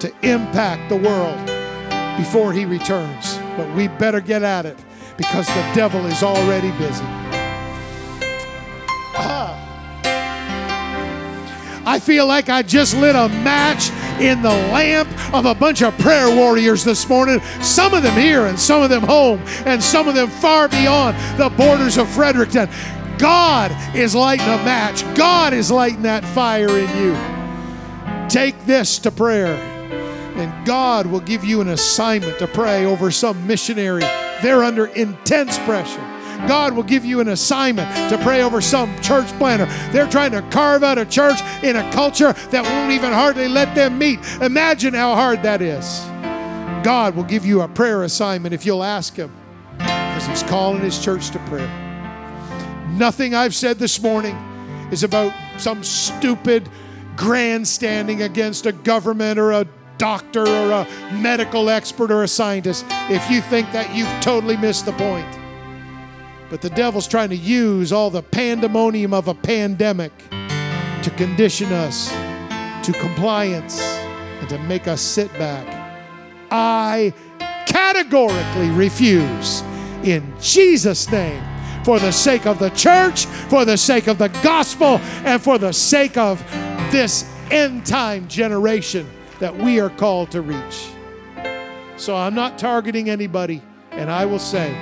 to 0.00 0.12
impact 0.22 0.88
the 0.88 0.96
world 0.96 1.38
before 2.18 2.52
he 2.52 2.64
returns. 2.64 3.38
But 3.56 3.74
we 3.74 3.88
better 3.88 4.20
get 4.20 4.42
at 4.42 4.66
it 4.66 4.78
because 5.16 5.46
the 5.46 5.72
devil 5.74 6.06
is 6.06 6.22
already 6.22 6.70
busy. 6.78 7.27
I 11.88 11.98
feel 11.98 12.26
like 12.26 12.50
I 12.50 12.60
just 12.60 12.94
lit 12.94 13.16
a 13.16 13.30
match 13.30 13.90
in 14.20 14.42
the 14.42 14.50
lamp 14.50 15.08
of 15.32 15.46
a 15.46 15.54
bunch 15.54 15.80
of 15.80 15.96
prayer 15.96 16.28
warriors 16.28 16.84
this 16.84 17.08
morning. 17.08 17.40
Some 17.62 17.94
of 17.94 18.02
them 18.02 18.14
here 18.14 18.44
and 18.44 18.60
some 18.60 18.82
of 18.82 18.90
them 18.90 19.02
home 19.02 19.40
and 19.64 19.82
some 19.82 20.06
of 20.06 20.14
them 20.14 20.28
far 20.28 20.68
beyond 20.68 21.16
the 21.38 21.48
borders 21.48 21.96
of 21.96 22.06
Fredericton. 22.10 22.68
God 23.16 23.72
is 23.96 24.14
lighting 24.14 24.44
a 24.44 24.62
match. 24.66 25.02
God 25.16 25.54
is 25.54 25.70
lighting 25.70 26.02
that 26.02 26.26
fire 26.26 26.68
in 26.68 26.94
you. 27.02 28.28
Take 28.28 28.66
this 28.66 28.98
to 28.98 29.10
prayer, 29.10 29.54
and 30.36 30.66
God 30.66 31.06
will 31.06 31.20
give 31.20 31.42
you 31.42 31.62
an 31.62 31.68
assignment 31.68 32.38
to 32.40 32.46
pray 32.46 32.84
over 32.84 33.10
some 33.10 33.46
missionary. 33.46 34.04
They're 34.42 34.62
under 34.62 34.88
intense 34.88 35.58
pressure. 35.60 36.17
God 36.46 36.74
will 36.74 36.82
give 36.82 37.04
you 37.04 37.20
an 37.20 37.28
assignment 37.28 37.88
to 38.10 38.18
pray 38.18 38.42
over 38.42 38.60
some 38.60 38.94
church 39.00 39.26
planner. 39.38 39.66
They're 39.92 40.08
trying 40.08 40.32
to 40.32 40.42
carve 40.50 40.82
out 40.82 40.98
a 40.98 41.04
church 41.04 41.40
in 41.62 41.76
a 41.76 41.92
culture 41.92 42.32
that 42.50 42.64
won't 42.64 42.92
even 42.92 43.12
hardly 43.12 43.48
let 43.48 43.74
them 43.74 43.98
meet. 43.98 44.20
Imagine 44.40 44.94
how 44.94 45.14
hard 45.14 45.42
that 45.42 45.60
is. 45.62 46.00
God 46.84 47.16
will 47.16 47.24
give 47.24 47.44
you 47.44 47.62
a 47.62 47.68
prayer 47.68 48.04
assignment 48.04 48.54
if 48.54 48.64
you'll 48.64 48.84
ask 48.84 49.14
Him 49.14 49.32
because 49.78 50.26
He's 50.26 50.42
calling 50.44 50.80
His 50.80 51.02
church 51.02 51.30
to 51.30 51.38
prayer. 51.40 51.68
Nothing 52.90 53.34
I've 53.34 53.54
said 53.54 53.78
this 53.78 54.00
morning 54.00 54.36
is 54.90 55.02
about 55.02 55.32
some 55.60 55.82
stupid 55.82 56.68
grandstanding 57.16 58.22
against 58.22 58.66
a 58.66 58.72
government 58.72 59.38
or 59.38 59.52
a 59.52 59.66
doctor 59.98 60.46
or 60.46 60.70
a 60.70 60.86
medical 61.12 61.68
expert 61.68 62.10
or 62.10 62.22
a 62.22 62.28
scientist 62.28 62.84
if 63.10 63.28
you 63.30 63.40
think 63.42 63.70
that 63.72 63.94
you've 63.94 64.08
totally 64.22 64.56
missed 64.56 64.86
the 64.86 64.92
point. 64.92 65.37
But 66.50 66.62
the 66.62 66.70
devil's 66.70 67.06
trying 67.06 67.28
to 67.30 67.36
use 67.36 67.92
all 67.92 68.10
the 68.10 68.22
pandemonium 68.22 69.12
of 69.12 69.28
a 69.28 69.34
pandemic 69.34 70.12
to 71.02 71.10
condition 71.16 71.72
us 71.72 72.10
to 72.88 72.92
compliance 72.94 73.82
and 73.82 74.48
to 74.48 74.58
make 74.60 74.88
us 74.88 75.02
sit 75.02 75.30
back. 75.34 75.66
I 76.50 77.12
categorically 77.66 78.70
refuse 78.70 79.60
in 80.02 80.32
Jesus' 80.40 81.10
name 81.10 81.42
for 81.84 81.98
the 81.98 82.10
sake 82.10 82.46
of 82.46 82.58
the 82.58 82.70
church, 82.70 83.26
for 83.26 83.66
the 83.66 83.76
sake 83.76 84.06
of 84.06 84.16
the 84.16 84.28
gospel, 84.42 85.00
and 85.24 85.42
for 85.42 85.58
the 85.58 85.72
sake 85.72 86.16
of 86.16 86.42
this 86.90 87.30
end 87.50 87.84
time 87.84 88.26
generation 88.26 89.06
that 89.38 89.54
we 89.54 89.80
are 89.80 89.90
called 89.90 90.30
to 90.30 90.40
reach. 90.40 90.88
So 91.98 92.16
I'm 92.16 92.34
not 92.34 92.58
targeting 92.58 93.10
anybody, 93.10 93.60
and 93.90 94.10
I 94.10 94.24
will 94.24 94.38
say, 94.38 94.74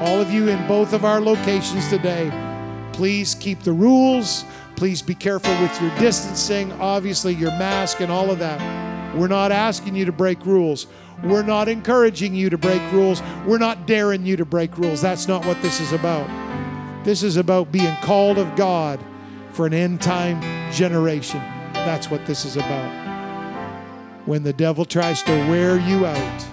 all 0.00 0.20
of 0.20 0.30
you 0.30 0.48
in 0.48 0.66
both 0.66 0.92
of 0.92 1.04
our 1.04 1.20
locations 1.20 1.88
today, 1.88 2.30
please 2.92 3.34
keep 3.34 3.60
the 3.60 3.72
rules. 3.72 4.44
Please 4.76 5.02
be 5.02 5.14
careful 5.14 5.52
with 5.60 5.80
your 5.80 5.90
distancing, 5.98 6.72
obviously, 6.80 7.34
your 7.34 7.50
mask, 7.50 8.00
and 8.00 8.10
all 8.10 8.30
of 8.30 8.38
that. 8.38 8.58
We're 9.14 9.28
not 9.28 9.52
asking 9.52 9.94
you 9.94 10.06
to 10.06 10.12
break 10.12 10.46
rules. 10.46 10.86
We're 11.22 11.42
not 11.42 11.68
encouraging 11.68 12.34
you 12.34 12.48
to 12.48 12.56
break 12.56 12.80
rules. 12.92 13.22
We're 13.46 13.58
not 13.58 13.86
daring 13.86 14.24
you 14.24 14.36
to 14.38 14.46
break 14.46 14.78
rules. 14.78 15.02
That's 15.02 15.28
not 15.28 15.44
what 15.44 15.60
this 15.60 15.80
is 15.80 15.92
about. 15.92 16.26
This 17.04 17.22
is 17.22 17.36
about 17.36 17.70
being 17.70 17.94
called 17.96 18.38
of 18.38 18.56
God 18.56 19.00
for 19.52 19.66
an 19.66 19.74
end 19.74 20.00
time 20.00 20.40
generation. 20.72 21.40
That's 21.72 22.10
what 22.10 22.24
this 22.24 22.44
is 22.44 22.56
about. 22.56 22.90
When 24.26 24.42
the 24.42 24.52
devil 24.52 24.84
tries 24.84 25.22
to 25.24 25.32
wear 25.48 25.78
you 25.78 26.06
out, 26.06 26.46